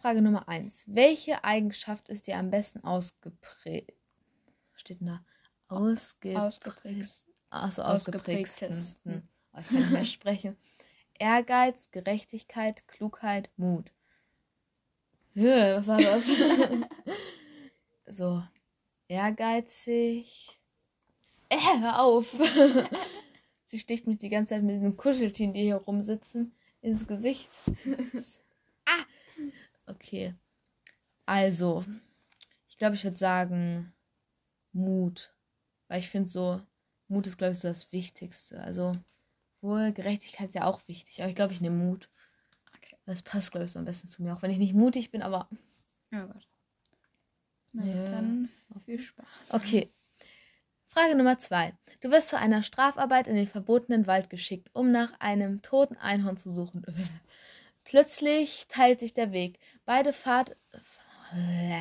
Frage 0.00 0.22
Nummer 0.22 0.48
1. 0.48 0.84
Welche 0.86 1.44
Eigenschaft 1.44 2.08
ist 2.08 2.26
dir 2.26 2.36
am 2.36 2.50
besten 2.50 2.84
ausgeprägt? 2.84 3.92
Steht 4.72 4.98
da? 5.00 5.24
Ausge 5.68 6.40
ausgeprägt. 6.40 7.24
Achso, 7.50 7.82
ausgeprägtesten. 7.82 9.28
Oh, 9.52 9.58
ich 9.60 9.68
kann 9.68 9.78
nicht 9.78 9.90
mehr 9.90 10.04
sprechen. 10.04 10.56
Ehrgeiz, 11.18 11.90
Gerechtigkeit, 11.90 12.86
Klugheit, 12.88 13.50
Mut. 13.56 13.92
Was 15.34 15.86
war 15.88 16.00
das? 16.00 16.24
so, 18.16 18.42
ehrgeizig. 19.08 20.60
Äh, 21.48 21.80
hör 21.80 22.02
auf. 22.02 22.32
Sie 23.66 23.78
sticht 23.78 24.06
mich 24.06 24.18
die 24.18 24.28
ganze 24.28 24.54
Zeit 24.54 24.62
mit 24.62 24.76
diesen 24.76 24.96
Kuscheltieren, 24.96 25.52
die 25.52 25.62
hier 25.62 25.76
rumsitzen 25.76 26.54
ins 26.80 27.06
Gesicht. 27.06 27.48
Okay. 29.86 30.34
Also, 31.26 31.84
ich 32.68 32.78
glaube, 32.78 32.96
ich 32.96 33.04
würde 33.04 33.16
sagen 33.16 33.92
Mut. 34.72 35.34
Weil 35.88 36.00
ich 36.00 36.08
finde 36.08 36.30
so, 36.30 36.60
Mut 37.08 37.26
ist, 37.26 37.36
glaube 37.36 37.52
ich, 37.52 37.58
so 37.58 37.68
das 37.68 37.92
Wichtigste. 37.92 38.60
Also, 38.60 38.92
wohl, 39.60 39.92
Gerechtigkeit 39.92 40.48
ist 40.48 40.54
ja 40.54 40.64
auch 40.64 40.86
wichtig. 40.88 41.20
Aber 41.20 41.28
ich 41.28 41.36
glaube, 41.36 41.52
ich 41.52 41.60
nehme 41.60 41.76
Mut. 41.76 42.10
Okay. 42.76 42.96
Das 43.06 43.22
passt, 43.22 43.52
glaube 43.52 43.66
ich, 43.66 43.72
so 43.72 43.78
am 43.78 43.84
besten 43.84 44.08
zu 44.08 44.22
mir. 44.22 44.34
Auch 44.34 44.42
wenn 44.42 44.50
ich 44.50 44.58
nicht 44.58 44.74
mutig 44.74 45.10
bin, 45.10 45.22
aber. 45.22 45.48
Oh 46.14 46.26
Gott. 46.26 46.48
Na 47.72 47.84
ja. 47.84 48.10
dann 48.10 48.48
viel 48.84 49.00
Spaß. 49.00 49.26
Okay. 49.50 49.92
Frage 50.86 51.16
Nummer 51.16 51.40
zwei. 51.40 51.76
Du 52.00 52.10
wirst 52.10 52.28
zu 52.28 52.38
einer 52.38 52.62
Strafarbeit 52.62 53.26
in 53.26 53.34
den 53.34 53.48
verbotenen 53.48 54.06
Wald 54.06 54.30
geschickt, 54.30 54.70
um 54.74 54.92
nach 54.92 55.18
einem 55.18 55.60
toten 55.60 55.96
Einhorn 55.96 56.36
zu 56.36 56.52
suchen. 56.52 56.84
Plötzlich 57.84 58.66
teilt 58.68 59.00
sich 59.00 59.14
der 59.14 59.32
Weg. 59.32 59.58
Beide 59.84 60.12
Pfad 60.12 60.56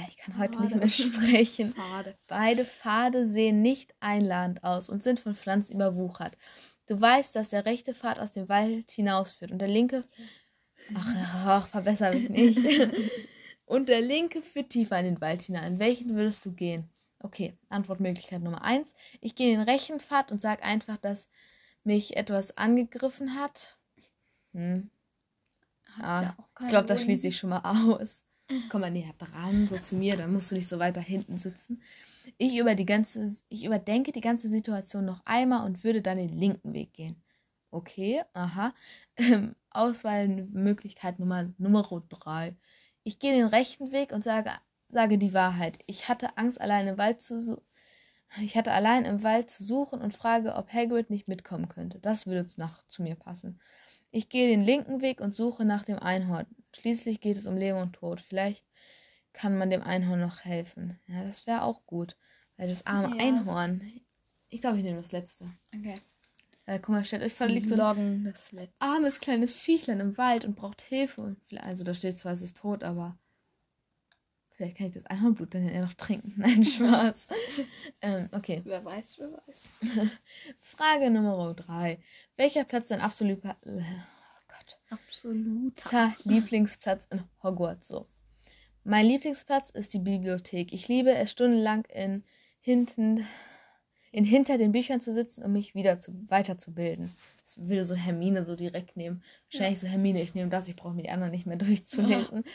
ich 0.09 0.17
kann 0.17 0.37
heute 0.37 0.57
Pfade. 0.57 0.63
nicht 0.63 0.75
mehr 0.77 0.89
sprechen. 0.89 1.73
Pfade. 1.73 2.15
Beide 2.27 2.65
Pfade 2.65 3.27
sehen 3.27 3.61
nicht 3.61 3.93
einladend 3.99 4.63
aus 4.63 4.89
und 4.89 5.03
sind 5.03 5.19
von 5.19 5.35
Pflanzen 5.35 5.75
überwuchert. 5.75 6.37
Du 6.87 6.99
weißt, 6.99 7.35
dass 7.35 7.49
der 7.49 7.65
rechte 7.65 7.93
Pfad 7.93 8.19
aus 8.19 8.31
dem 8.31 8.49
Wald 8.49 8.91
hinausführt 8.91 9.51
und 9.51 9.59
der 9.59 9.67
linke. 9.67 10.05
Ach, 10.95 11.15
ach 11.45 11.67
verbessere 11.67 12.15
mich 12.15 12.29
nicht. 12.29 12.59
und 13.65 13.89
der 13.89 14.01
linke 14.01 14.41
führt 14.41 14.71
tiefer 14.71 14.99
in 14.99 15.05
den 15.05 15.21
Wald 15.21 15.43
hinein. 15.43 15.79
Welchen 15.79 16.15
würdest 16.15 16.45
du 16.45 16.51
gehen? 16.51 16.89
Okay, 17.19 17.53
Antwortmöglichkeit 17.69 18.41
Nummer 18.41 18.63
eins. 18.63 18.93
Ich 19.21 19.35
gehe 19.35 19.53
in 19.53 19.59
den 19.59 19.69
Rechenpfad 19.69 20.31
und 20.31 20.41
sage 20.41 20.63
einfach, 20.63 20.97
dass 20.97 21.29
mich 21.83 22.17
etwas 22.17 22.57
angegriffen 22.57 23.39
hat. 23.39 23.77
Hm. 24.53 24.89
Ah, 25.99 26.23
ja 26.23 26.37
ich 26.61 26.67
glaube, 26.67 26.87
das 26.87 27.01
schließe 27.01 27.27
ich 27.27 27.37
schon 27.37 27.49
mal 27.49 27.61
aus. 27.63 28.23
Komm 28.69 28.81
mal 28.81 28.91
näher 28.91 29.13
dran, 29.17 29.67
so 29.69 29.77
zu 29.79 29.95
mir, 29.95 30.17
dann 30.17 30.33
musst 30.33 30.51
du 30.51 30.55
nicht 30.55 30.67
so 30.67 30.77
weiter 30.77 31.01
hinten 31.01 31.37
sitzen. 31.37 31.81
Ich, 32.37 32.57
über 32.57 32.75
die 32.75 32.85
ganze, 32.85 33.35
ich 33.49 33.65
überdenke 33.65 34.11
die 34.11 34.21
ganze 34.21 34.49
Situation 34.49 35.05
noch 35.05 35.21
einmal 35.25 35.65
und 35.65 35.83
würde 35.83 36.01
dann 36.01 36.17
den 36.17 36.37
linken 36.37 36.73
Weg 36.73 36.93
gehen. 36.93 37.21
Okay, 37.71 38.21
aha. 38.33 38.73
Ähm, 39.15 39.55
Auswahlmöglichkeit 39.71 41.19
Nummer, 41.19 41.51
Nummer 41.57 42.03
drei. 42.09 42.55
Ich 43.03 43.19
gehe 43.19 43.33
den 43.33 43.47
rechten 43.47 43.91
Weg 43.91 44.11
und 44.11 44.23
sage 44.23 44.51
Sage 44.93 45.17
die 45.17 45.33
Wahrheit. 45.33 45.79
Ich 45.87 46.07
hatte 46.07 46.37
Angst, 46.37 46.61
allein 46.61 46.87
im 46.87 46.97
Wald 46.99 47.21
zu 47.21 47.41
suchen. 47.41 47.63
Ich 48.41 48.55
hatte 48.55 48.71
allein 48.71 49.05
im 49.05 49.23
Wald 49.23 49.49
zu 49.49 49.63
suchen 49.63 50.01
und 50.01 50.13
frage, 50.13 50.55
ob 50.55 50.71
Hagrid 50.71 51.09
nicht 51.09 51.27
mitkommen 51.27 51.67
könnte. 51.67 51.99
Das 51.99 52.27
würde 52.27 52.47
nach 52.57 52.85
zu 52.87 53.01
mir 53.01 53.15
passen. 53.15 53.59
Ich 54.15 54.29
gehe 54.29 54.47
den 54.47 54.63
linken 54.63 55.01
Weg 55.01 55.21
und 55.21 55.33
suche 55.33 55.65
nach 55.65 55.83
dem 55.85 55.97
Einhorn. 55.97 56.45
Schließlich 56.75 57.19
geht 57.19 57.35
es 57.35 57.47
um 57.47 57.57
Leben 57.57 57.79
und 57.79 57.93
Tod. 57.93 58.21
Vielleicht 58.21 58.63
kann 59.33 59.57
man 59.57 59.71
dem 59.71 59.81
Einhorn 59.81 60.19
noch 60.19 60.45
helfen. 60.45 60.99
Ja, 61.07 61.23
das 61.23 61.47
wäre 61.47 61.63
auch 61.63 61.87
gut. 61.87 62.15
Weil 62.55 62.67
das 62.67 62.85
arme 62.85 63.17
Ja. 63.17 63.23
Einhorn. 63.23 63.81
Ich 64.49 64.61
glaube, 64.61 64.77
ich 64.77 64.83
nehme 64.83 64.97
das 64.97 65.11
letzte. 65.11 65.49
Okay. 65.75 65.99
Äh, 66.67 66.77
guck 66.77 66.89
mal, 66.89 67.03
stellt 67.03 67.23
euch 67.23 67.33
vor, 67.33 67.47
liegt 67.47 67.69
so 67.69 67.73
ein 67.73 67.79
Loggen 67.81 68.23
das 68.25 68.51
letzte. 68.51 68.75
armes 68.77 69.19
kleines 69.19 69.51
Viechlein 69.51 69.99
im 69.99 70.15
Wald 70.15 70.45
und 70.45 70.55
braucht 70.55 70.83
Hilfe. 70.83 71.35
Also 71.57 71.83
da 71.83 71.95
steht 71.95 72.19
zwar, 72.19 72.33
es 72.33 72.43
ist 72.43 72.57
tot, 72.57 72.83
aber 72.83 73.17
vielleicht 74.63 74.77
kann 74.77 74.87
ich 74.87 74.93
das 74.93 75.05
Einhornblut 75.07 75.53
dann 75.53 75.67
ja 75.67 75.81
noch 75.81 75.93
trinken. 75.93 76.33
Nein, 76.37 76.63
Spaß. 76.63 77.27
ähm, 78.01 78.29
okay. 78.31 78.61
Wer 78.63 78.83
weiß, 78.83 79.19
wer 79.19 79.31
weiß. 79.31 80.09
Frage 80.61 81.09
Nummer 81.09 81.53
drei. 81.53 81.99
Welcher 82.37 82.63
Platz 82.63 82.83
ist 82.83 82.91
dein 82.91 83.01
absoluter 83.01 83.57
oh 83.65 83.71
Gott, 84.47 84.79
Absolut. 84.89 85.79
Za- 85.79 86.15
Lieblingsplatz 86.23 87.07
in 87.11 87.23
Hogwarts? 87.41 87.89
So. 87.89 88.07
Mein 88.85 89.05
Lieblingsplatz 89.05 89.69
ist 89.69 89.93
die 89.93 89.99
Bibliothek. 89.99 90.73
Ich 90.73 90.87
liebe 90.87 91.11
es, 91.11 91.31
stundenlang 91.31 91.85
in 91.85 92.23
hinten 92.61 93.27
in 94.11 94.25
hinter 94.25 94.59
den 94.59 94.71
Büchern 94.71 95.01
zu 95.01 95.11
sitzen, 95.11 95.43
um 95.43 95.53
mich 95.53 95.73
wieder 95.73 95.99
zu, 95.99 96.13
weiterzubilden. 96.29 97.11
Das 97.43 97.57
würde 97.57 97.83
so 97.83 97.95
Hermine 97.95 98.45
so 98.45 98.55
direkt 98.55 98.95
nehmen. 98.95 99.23
Wahrscheinlich 99.51 99.79
so 99.79 99.87
Hermine, 99.87 100.21
ich 100.21 100.35
nehme 100.35 100.51
das, 100.51 100.67
ich 100.67 100.75
brauche 100.75 100.93
mir 100.93 101.01
die 101.01 101.09
anderen 101.09 101.31
nicht 101.31 101.47
mehr 101.47 101.57
durchzulesen. 101.57 102.43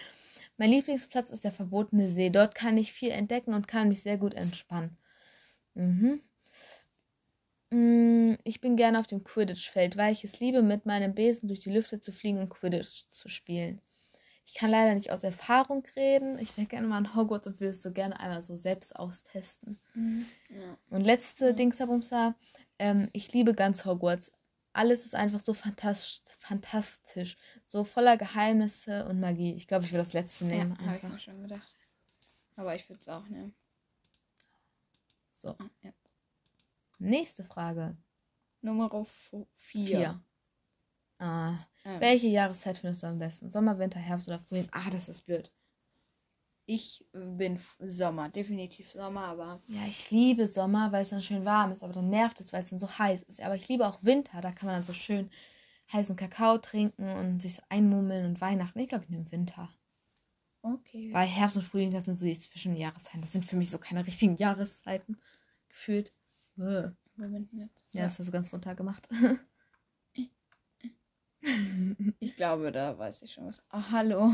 Mein 0.58 0.70
Lieblingsplatz 0.70 1.30
ist 1.30 1.44
der 1.44 1.52
verbotene 1.52 2.08
See. 2.08 2.30
Dort 2.30 2.54
kann 2.54 2.76
ich 2.76 2.92
viel 2.92 3.10
entdecken 3.10 3.54
und 3.54 3.68
kann 3.68 3.88
mich 3.88 4.02
sehr 4.02 4.18
gut 4.18 4.34
entspannen. 4.34 4.98
Mhm. 5.74 6.20
Mm, 7.70 8.34
Ich 8.44 8.60
bin 8.60 8.76
gerne 8.76 8.98
auf 8.98 9.06
dem 9.06 9.24
Quidditch-Feld, 9.24 9.96
weil 9.96 10.12
ich 10.12 10.24
es 10.24 10.40
liebe, 10.40 10.62
mit 10.62 10.86
meinem 10.86 11.14
Besen 11.14 11.48
durch 11.48 11.60
die 11.60 11.70
Lüfte 11.70 12.00
zu 12.00 12.12
fliegen 12.12 12.38
und 12.40 12.50
Quidditch 12.50 13.04
zu 13.10 13.28
spielen. 13.28 13.80
Ich 14.46 14.54
kann 14.54 14.70
leider 14.70 14.94
nicht 14.94 15.12
aus 15.12 15.22
Erfahrung 15.24 15.84
reden. 15.96 16.38
Ich 16.38 16.56
wäre 16.56 16.66
gerne 16.66 16.88
mal 16.88 16.98
in 16.98 17.14
Hogwarts 17.14 17.46
und 17.46 17.60
will 17.60 17.68
es 17.68 17.82
so 17.82 17.92
gerne 17.92 18.18
einmal 18.18 18.42
so 18.42 18.56
selbst 18.56 18.96
austesten. 18.96 19.78
Ja. 20.48 20.78
Und 20.90 21.04
letzte 21.04 21.54
Dingsabumsa, 21.54 22.34
ähm, 22.78 23.08
ich 23.12 23.32
liebe 23.32 23.54
ganz 23.54 23.84
Hogwarts. 23.84 24.32
Alles 24.78 25.04
ist 25.04 25.16
einfach 25.16 25.40
so 25.40 25.54
fantastisch, 25.54 26.22
fantastisch. 26.38 27.36
So 27.66 27.82
voller 27.82 28.16
Geheimnisse 28.16 29.06
und 29.06 29.18
Magie. 29.18 29.54
Ich 29.54 29.66
glaube, 29.66 29.84
ich 29.84 29.90
will 29.90 29.98
das 29.98 30.12
letzte 30.12 30.44
nehmen. 30.44 30.78
Ja, 30.80 30.86
habe 30.86 30.96
ich 30.98 31.02
mir 31.02 31.18
schon 31.18 31.42
gedacht. 31.42 31.74
Aber 32.54 32.76
ich 32.76 32.88
würde 32.88 33.00
es 33.00 33.08
auch 33.08 33.26
nehmen. 33.26 33.56
So, 35.32 35.56
Ah, 35.58 35.68
ja. 35.82 35.90
nächste 37.00 37.42
Frage. 37.44 37.96
Nummer 38.60 38.88
4. 39.04 39.46
Vier. 39.56 40.22
Ah, 41.18 41.58
Ähm, 41.84 42.00
welche 42.00 42.28
Jahreszeit 42.28 42.78
findest 42.78 43.02
du 43.02 43.08
am 43.08 43.18
besten? 43.18 43.50
Sommer, 43.50 43.80
Winter, 43.80 43.98
Herbst 43.98 44.28
oder 44.28 44.38
Frühling? 44.38 44.68
Ah, 44.70 44.90
das 44.90 45.08
ist 45.08 45.22
blöd. 45.22 45.50
Ich 46.68 47.02
bin 47.12 47.58
Sommer, 47.80 48.28
definitiv 48.28 48.92
Sommer, 48.92 49.22
aber 49.22 49.62
Ja, 49.68 49.86
ich 49.88 50.10
liebe 50.10 50.46
Sommer, 50.46 50.92
weil 50.92 51.02
es 51.02 51.08
dann 51.08 51.22
schön 51.22 51.46
warm 51.46 51.72
ist, 51.72 51.82
aber 51.82 51.94
dann 51.94 52.08
nervt 52.08 52.40
es, 52.40 52.52
weil 52.52 52.62
es 52.62 52.68
dann 52.68 52.78
so 52.78 52.88
heiß 52.98 53.22
ist. 53.22 53.40
Aber 53.40 53.56
ich 53.56 53.68
liebe 53.68 53.86
auch 53.86 54.02
Winter, 54.02 54.42
da 54.42 54.52
kann 54.52 54.66
man 54.66 54.76
dann 54.76 54.84
so 54.84 54.92
schön 54.92 55.30
heißen 55.90 56.14
Kakao 56.16 56.58
trinken 56.58 57.08
und 57.08 57.40
sich 57.40 57.56
so 57.56 57.62
einmummeln 57.70 58.26
und 58.26 58.40
Weihnachten. 58.42 58.78
Ich 58.80 58.88
glaube, 58.88 59.04
ich 59.04 59.10
nehme 59.10 59.32
Winter. 59.32 59.70
okay. 60.60 61.08
Weil 61.10 61.26
Herbst 61.26 61.56
und 61.56 61.62
Frühling, 61.62 61.90
das 61.90 62.04
sind 62.04 62.16
so 62.18 62.26
die 62.26 62.38
Zwischenjahreszeiten. 62.38 63.22
Das 63.22 63.32
sind 63.32 63.46
für 63.46 63.56
mich 63.56 63.70
so 63.70 63.78
keine 63.78 64.06
richtigen 64.06 64.36
Jahreszeiten 64.36 65.18
gefühlt. 65.70 66.12
Bäh. 66.56 66.90
Moment 67.16 67.50
jetzt. 67.54 67.86
Ja, 67.92 68.02
das 68.02 68.12
hast 68.12 68.18
du 68.20 68.24
so 68.24 68.32
ganz 68.32 68.52
runter 68.52 68.74
gemacht. 68.74 69.08
Ich 72.20 72.36
glaube, 72.36 72.72
da 72.72 72.98
weiß 72.98 73.22
ich 73.22 73.32
schon 73.32 73.46
was. 73.46 73.62
Oh, 73.72 73.82
hallo. 73.90 74.32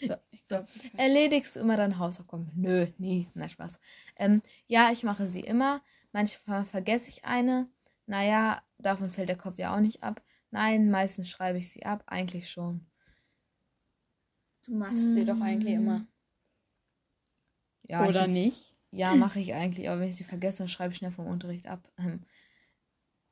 So, 0.00 0.14
weiß. 0.48 0.64
Erledigst 0.96 1.56
du 1.56 1.60
immer 1.60 1.76
deine 1.76 1.98
Hausaufgaben? 1.98 2.50
Nö, 2.54 2.86
nie. 2.98 3.28
Nein, 3.34 3.50
Spaß. 3.50 3.78
Ähm, 4.16 4.42
ja, 4.66 4.90
ich 4.92 5.02
mache 5.02 5.28
sie 5.28 5.40
immer. 5.40 5.82
Manchmal 6.12 6.64
vergesse 6.64 7.08
ich 7.08 7.24
eine. 7.24 7.68
Naja, 8.06 8.62
davon 8.78 9.10
fällt 9.10 9.28
der 9.28 9.36
Kopf 9.36 9.58
ja 9.58 9.74
auch 9.74 9.80
nicht 9.80 10.02
ab. 10.02 10.22
Nein, 10.50 10.90
meistens 10.90 11.28
schreibe 11.28 11.58
ich 11.58 11.68
sie 11.70 11.84
ab. 11.84 12.02
Eigentlich 12.06 12.48
schon. 12.50 12.86
du 14.66 14.74
machst 14.74 15.12
sie 15.14 15.24
doch 15.24 15.40
eigentlich 15.40 15.74
immer. 15.74 16.06
Ja, 17.88 18.06
Oder 18.06 18.22
will's- 18.22 18.32
nicht? 18.32 18.74
Ja, 18.90 19.14
mache 19.14 19.40
ich 19.40 19.52
eigentlich. 19.52 19.88
Aber 19.90 20.00
wenn 20.00 20.08
ich 20.08 20.16
sie 20.16 20.24
vergesse, 20.24 20.58
dann 20.58 20.68
schreibe 20.68 20.92
ich 20.92 20.98
schnell 20.98 21.10
vom 21.10 21.26
Unterricht 21.26 21.66
ab. 21.66 21.90
Ähm, 21.98 22.22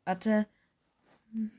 warte. 0.04 0.46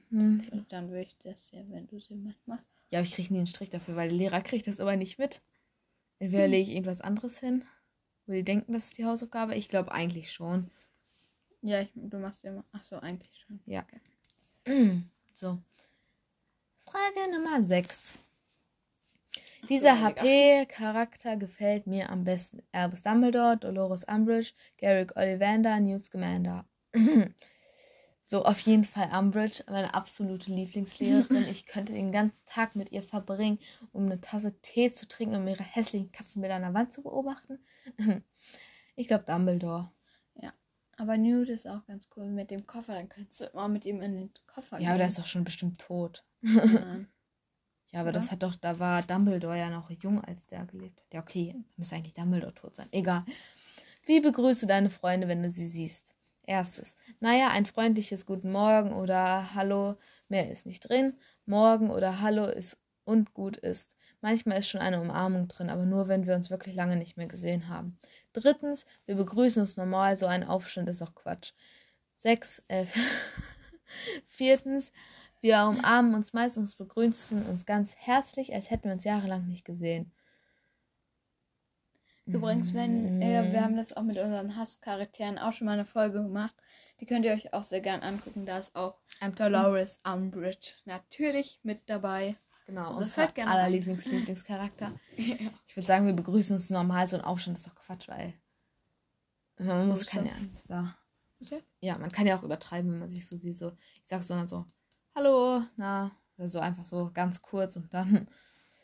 Hm, 0.10 0.42
Und 0.52 0.72
dann 0.72 0.90
würde 0.90 1.02
ich 1.08 1.18
das 1.18 1.52
ja, 1.52 1.62
wenn 1.70 1.88
du 1.88 2.00
sie 2.00 2.16
manchmal. 2.16 2.60
Ja, 2.90 3.00
aber 3.00 3.08
ich 3.08 3.14
kriege 3.14 3.34
nie 3.34 3.40
einen 3.40 3.48
Strich 3.48 3.70
dafür, 3.70 3.96
weil 3.96 4.10
der 4.10 4.18
Lehrer 4.18 4.42
kriegt 4.42 4.68
das 4.68 4.80
aber 4.80 4.96
nicht 4.96 5.20
mit. 5.20 5.42
Entweder 6.20 6.46
Hm. 6.46 6.52
lege 6.52 6.70
ich 6.70 6.76
irgendwas 6.76 7.02
anderes 7.02 7.40
hin, 7.40 7.66
wo 8.26 8.34
die 8.34 8.44
denken, 8.44 8.74
das 8.74 8.86
ist 8.88 8.98
die 8.98 9.06
Hausaufgabe. 9.06 9.56
Ich 9.56 9.70
glaube 9.70 9.92
eigentlich 9.92 10.32
schon. 10.32 10.72
Ja, 11.62 11.82
ich, 11.82 11.92
du 11.96 12.18
machst 12.18 12.44
immer. 12.46 12.64
Ach 12.72 12.84
so, 12.84 13.00
eigentlich 13.00 13.36
schon. 13.46 13.60
Ja. 13.66 13.86
Okay. 14.66 15.02
So. 15.34 15.60
Frage 16.88 17.32
Nummer 17.32 17.62
6. 17.62 18.16
Dieser 19.70 20.02
HP-Charakter 20.02 21.38
gefällt 21.38 21.86
mir 21.86 22.10
am 22.10 22.24
besten. 22.24 22.64
Albus 22.72 23.04
Dumbledore, 23.04 23.58
Dolores 23.58 24.04
Umbridge, 24.06 24.54
Garrick 24.80 25.16
Ollivander, 25.16 25.80
Newt 25.80 26.06
Scamander. 26.06 26.66
So, 28.30 28.44
auf 28.44 28.60
jeden 28.60 28.84
Fall 28.84 29.10
Umbridge, 29.18 29.64
meine 29.68 29.94
absolute 29.94 30.52
Lieblingslehrerin. 30.52 31.48
Ich 31.48 31.66
könnte 31.66 31.94
den 31.94 32.12
ganzen 32.12 32.44
Tag 32.46 32.76
mit 32.76 32.92
ihr 32.92 33.02
verbringen, 33.02 33.58
um 33.94 34.06
eine 34.06 34.20
Tasse 34.20 34.60
Tee 34.62 34.92
zu 34.92 35.08
trinken, 35.08 35.36
um 35.36 35.48
ihre 35.48 35.64
hässlichen 35.64 36.12
Katzenbilder 36.12 36.56
an 36.56 36.62
der 36.64 36.74
Wand 36.74 36.94
zu 36.94 37.02
beobachten. 37.04 37.60
Ich 39.00 39.08
glaube 39.08 39.26
Dumbledore. 39.26 39.92
Aber 40.98 41.16
Newt 41.18 41.50
ist 41.50 41.68
auch 41.68 41.86
ganz 41.86 42.10
cool 42.16 42.26
mit 42.26 42.50
dem 42.50 42.66
Koffer. 42.66 42.96
Dann 42.96 43.08
kannst 43.08 43.40
du 43.40 43.46
immer 43.46 43.68
mit 43.68 43.86
ihm 43.86 44.02
in 44.02 44.16
den 44.16 44.32
Koffer 44.48 44.80
Ja, 44.80 44.90
aber 44.90 44.98
der 44.98 45.08
ist 45.08 45.20
doch 45.20 45.28
schon 45.28 45.44
bestimmt 45.44 45.80
tot. 45.80 46.26
Nein. 46.42 47.08
Ja, 47.94 48.02
aber 48.02 48.10
Ja. 48.10 48.14
das 48.20 48.32
hat 48.32 48.44
doch, 48.44 48.54
da 48.56 48.80
war 48.80 49.02
Dumbledore 49.02 49.58
ja 49.58 49.70
noch 49.70 49.90
jung, 49.90 50.22
als 50.22 50.46
der 50.48 50.66
gelebt 50.66 51.00
hat. 51.00 51.14
Ja, 51.14 51.22
okay, 51.22 51.56
müsste 51.78 51.96
eigentlich 51.96 52.14
Dumbledore 52.16 52.54
tot 52.54 52.76
sein. 52.76 52.90
Egal. 52.92 53.24
Wie 54.06 54.20
begrüßt 54.20 54.64
du 54.64 54.66
deine 54.68 54.90
Freunde, 54.90 55.30
wenn 55.30 55.42
du 55.42 55.50
sie 55.50 55.70
siehst? 55.70 56.14
Erstes. 56.48 56.96
Naja, 57.20 57.50
ein 57.50 57.66
freundliches 57.66 58.26
Guten 58.26 58.52
Morgen 58.52 58.94
oder 58.94 59.54
Hallo, 59.54 59.98
mehr 60.30 60.50
ist 60.50 60.66
nicht 60.66 60.88
drin. 60.88 61.14
Morgen 61.46 61.92
oder 61.92 62.22
Hallo 62.22 62.46
ist 62.46 62.78
und 63.04 63.34
gut 63.34 63.58
ist. 63.58 63.96
Manchmal 64.22 64.60
ist 64.60 64.70
schon 64.70 64.82
eine 64.82 65.00
Umarmung 65.00 65.48
drin, 65.48 65.70
aber 65.70 65.86
nur, 65.86 66.08
wenn 66.08 66.26
wir 66.26 66.36
uns 66.36 66.50
wirklich 66.50 66.74
lange 66.74 66.96
nicht 66.96 67.18
mehr 67.18 67.28
gesehen 67.28 67.68
haben. 67.68 68.00
Drittens, 68.34 68.86
wir 69.06 69.16
begrüßen 69.16 69.62
uns 69.62 69.78
normal, 69.78 70.18
so 70.18 70.26
ein 70.26 70.44
Aufstand 70.44 70.90
ist 70.90 71.02
auch 71.02 71.14
Quatsch. 71.14 71.52
Sechs, 72.16 72.64
äh, 72.70 72.86
viertens, 74.26 74.92
wir 75.42 75.66
umarmen 75.68 76.16
uns 76.16 76.34
meistens, 76.34 76.76
begrüßen 76.76 77.46
uns 77.46 77.66
ganz 77.66 77.94
herzlich, 77.96 78.54
als 78.56 78.72
hätten 78.72 78.86
wir 78.86 78.94
uns 78.94 79.04
jahrelang 79.04 79.48
nicht 79.48 79.66
gesehen. 79.66 80.12
Übrigens, 82.28 82.74
wenn, 82.74 83.22
äh, 83.22 83.52
wir 83.52 83.64
haben 83.64 83.78
das 83.78 83.94
auch 83.94 84.04
mit 84.04 84.18
unseren 84.18 84.56
Hasscharakteren 84.56 85.38
auch 85.38 85.54
schon 85.54 85.66
mal 85.66 85.74
eine 85.74 85.86
Folge 85.86 86.22
gemacht. 86.22 86.56
Die 87.00 87.06
könnt 87.06 87.26
ihr 87.26 87.34
euch 87.34 87.54
auch 87.54 87.64
sehr 87.64 87.82
gern 87.82 88.02
angucken. 88.02 88.46
Da 88.46 88.58
ist 88.58 88.76
auch 88.76 88.98
Dolores 89.38 90.00
Umbridge 90.04 90.74
natürlich 90.86 91.60
mit 91.64 91.90
dabei. 91.90 92.36
Genau, 92.66 92.90
Also 92.90 93.04
unser 93.04 93.28
gerne 93.28 93.52
aller 93.52 93.64
rein. 93.64 93.72
Lieblings 93.72 94.06
Lieblingscharakter. 94.06 94.92
Ich 95.18 95.76
würde 95.76 95.88
sagen, 95.88 96.06
wir 96.06 96.14
begrüßen 96.14 96.56
uns 96.56 96.70
normal, 96.70 97.08
so 97.08 97.16
ein 97.16 97.24
Aufstand 97.24 97.58
ist 97.58 97.68
doch 97.68 97.76
Quatsch, 97.76 98.08
weil 98.08 98.34
man 99.58 99.88
muss 99.88 100.06
kann 100.06 100.26
ja, 100.26 100.34
ja. 100.68 100.96
Bitte? 101.40 101.64
Ja, 101.82 101.98
man 101.98 102.12
kann 102.12 102.28
ja 102.28 102.38
auch 102.38 102.44
übertreiben, 102.44 102.92
wenn 102.92 103.00
man 103.00 103.12
sich 103.12 103.26
so 103.28 103.38
sieht. 103.38 103.58
So, 103.58 103.72
ich 103.96 104.04
sag 104.06 104.24
so 104.24 104.34
dann 104.34 104.48
so, 104.48 104.66
hallo, 105.16 105.64
na, 105.76 106.12
oder 106.38 106.48
so 106.48 106.60
einfach 106.60 106.86
so 106.86 107.12
ganz 107.14 107.42
kurz 107.42 107.76
und 107.76 107.94
dann, 107.94 108.28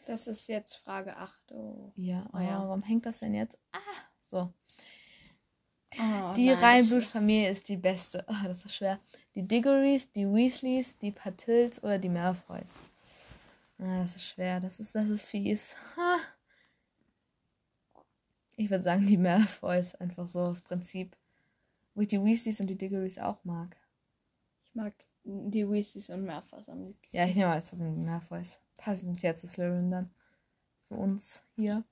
Das 0.05 0.27
ist 0.27 0.47
jetzt 0.47 0.75
Frage 0.75 1.15
8. 1.15 1.51
Oh. 1.53 1.91
ja, 1.95 2.25
oh, 2.33 2.37
Oh 2.37 2.41
ja. 2.41 2.59
warum 2.59 2.83
hängt 2.83 3.05
das 3.05 3.19
denn 3.19 3.33
jetzt? 3.33 3.57
Ah, 3.71 3.79
so. 4.23 4.53
Oh, 5.99 6.33
Die 6.35 6.49
Reinblutfamilie 6.51 7.49
ist 7.51 7.69
die 7.69 7.77
beste. 7.77 8.27
Ah, 8.27 8.47
das 8.47 8.65
ist 8.65 8.75
schwer. 8.75 8.99
Die 9.35 9.47
Diggories, 9.47 10.11
die 10.11 10.25
Weasleys, 10.27 10.97
die 10.97 11.11
Patils 11.11 11.81
oder 11.83 11.99
die 11.99 12.09
Malfoys. 12.09 12.69
Ah, 13.77 14.01
das 14.01 14.15
ist 14.15 14.25
schwer. 14.27 14.59
Das 14.59 14.79
ist, 14.79 14.93
das 14.95 15.07
ist 15.07 15.23
fies. 15.23 15.75
Ha. 15.95 16.17
Ich 18.55 18.69
würde 18.69 18.83
sagen, 18.83 19.05
die 19.05 19.17
Malfoys. 19.17 19.95
Einfach 19.95 20.25
so 20.27 20.41
aus 20.41 20.61
Prinzip. 20.61 21.15
Wo 21.95 22.01
ich 22.01 22.07
die 22.07 22.23
Weasleys 22.23 22.59
und 22.59 22.67
die 22.67 22.77
Diggories 22.77 23.19
auch 23.19 23.43
mag. 23.43 23.77
Ich 24.65 24.73
mag 24.75 24.93
die 25.23 25.69
Weasleys 25.69 26.09
und 26.09 26.25
Malfoys 26.25 26.67
am 26.69 26.83
liebsten. 26.83 27.15
Ja, 27.15 27.25
ich 27.25 27.35
nehme 27.35 27.53
jetzt 27.55 27.69
trotzdem 27.69 27.93
die 27.95 28.01
Malfoys. 28.01 28.59
Passend 28.77 29.21
ja 29.21 29.36
zu 29.36 29.47
Slytherin 29.47 29.91
dann. 29.91 30.09
Für 30.88 30.95
uns 30.95 31.43
hier. 31.55 31.83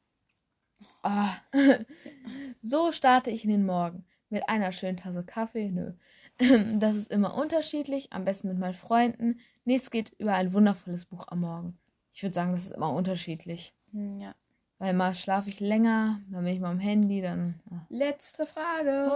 Ah. 1.04 1.36
so 2.62 2.92
starte 2.92 3.30
ich 3.30 3.44
in 3.44 3.50
den 3.52 3.66
Morgen. 3.66 4.06
Mit 4.30 4.48
einer 4.50 4.72
schönen 4.72 4.98
Tasse 4.98 5.24
Kaffee? 5.24 5.72
Nö. 5.72 5.94
Das 6.80 6.96
ist 6.96 7.12
immer 7.12 7.36
unterschiedlich, 7.36 8.14
am 8.14 8.26
besten 8.26 8.48
mit 8.48 8.58
meinen 8.58 8.74
Freunden. 8.74 9.40
Nichts 9.64 9.92
geht 9.92 10.10
über 10.18 10.34
ein 10.34 10.54
wundervolles 10.54 11.06
Buch 11.06 11.28
am 11.28 11.42
Morgen. 11.42 11.78
Ich 12.14 12.24
würde 12.24 12.34
sagen, 12.34 12.54
das 12.54 12.66
ist 12.66 12.72
immer 12.74 12.92
unterschiedlich. 12.94 13.76
Hm, 13.92 14.20
Ja. 14.20 14.34
Weil 14.80 14.94
mal 14.96 15.14
schlafe 15.14 15.50
ich 15.50 15.60
länger, 15.60 16.20
dann 16.32 16.44
bin 16.44 16.56
ich 16.56 16.60
mal 16.60 16.72
am 16.72 16.80
Handy, 16.80 17.22
dann. 17.22 17.60
ah. 17.70 17.86
Letzte 17.90 18.48
Frage. 18.48 19.12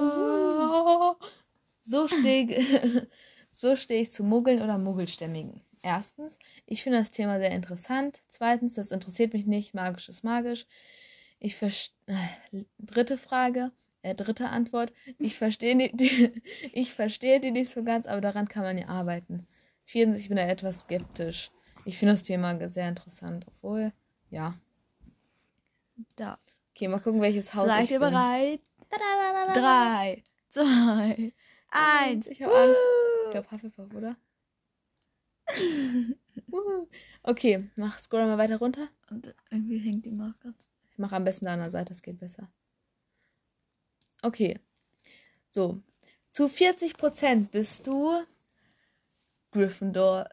So 1.81 2.07
stehe 2.07 3.07
so 3.51 3.75
steh 3.75 4.01
ich 4.01 4.11
zu 4.11 4.23
Muggeln 4.23 4.61
oder 4.61 4.77
Muggelstämmigen. 4.77 5.61
Erstens, 5.85 6.39
ich 6.65 6.81
finde 6.81 6.97
das 6.97 7.11
Thema 7.11 7.37
sehr 7.37 7.51
interessant. 7.51 8.19
Zweitens, 8.27 8.73
das 8.73 8.89
interessiert 8.89 9.33
mich 9.33 9.45
nicht. 9.45 9.75
Magisch 9.75 10.09
ist 10.09 10.23
magisch. 10.23 10.65
Ich 11.37 11.55
verstehe. 11.55 11.95
Dritte 12.79 13.19
Frage, 13.19 13.71
äh, 14.01 14.15
dritte 14.15 14.49
Antwort. 14.49 14.91
Ich 15.19 15.35
verstehe 15.35 15.77
die, 15.77 15.95
die, 15.95 16.41
ich 16.73 16.95
verstehe 16.95 17.39
die 17.39 17.51
nicht 17.51 17.69
so 17.69 17.83
ganz, 17.83 18.07
aber 18.07 18.19
daran 18.19 18.47
kann 18.47 18.63
man 18.63 18.79
ja 18.79 18.87
arbeiten. 18.87 19.45
Viertens, 19.83 20.21
ich 20.21 20.27
bin 20.27 20.37
da 20.37 20.47
etwas 20.47 20.79
skeptisch. 20.79 21.51
Ich 21.85 21.99
finde 21.99 22.13
das 22.13 22.23
Thema 22.23 22.57
sehr 22.71 22.89
interessant, 22.89 23.45
obwohl, 23.47 23.93
ja. 24.31 24.55
Da. 26.15 26.39
Okay, 26.71 26.87
mal 26.87 26.99
gucken, 26.99 27.21
welches 27.21 27.53
Haus 27.53 27.67
Seid 27.67 27.83
ich 27.83 27.91
ihr 27.91 27.99
bin. 27.99 28.09
bereit? 28.09 28.59
Drei. 28.89 29.53
Drei, 29.53 30.23
zwei, 30.49 31.33
eins. 31.69 32.25
Ich 32.25 32.41
habe 32.41 32.55
Angst. 32.55 32.79
Ich 33.25 33.31
glaube 33.33 33.51
Hufflepuff, 33.51 33.93
oder? 33.93 34.17
Okay, 37.27 37.69
mach 37.75 37.99
scroll 37.99 38.25
mal 38.25 38.37
weiter 38.37 38.57
runter. 38.57 38.87
Und 39.09 39.33
irgendwie 39.49 39.79
hängt 39.79 40.05
die 40.05 40.15
ganz. 40.15 40.55
Ich 40.91 40.99
mache 40.99 41.15
am 41.15 41.23
besten 41.23 41.47
an 41.47 41.59
der 41.59 41.71
Seite, 41.71 41.89
das 41.89 42.03
geht 42.03 42.19
besser. 42.19 42.51
Okay. 44.21 44.59
So. 45.49 45.81
Zu 46.29 46.45
40% 46.45 47.47
bist 47.49 47.87
du 47.87 48.13
Gryffindor. 49.51 50.29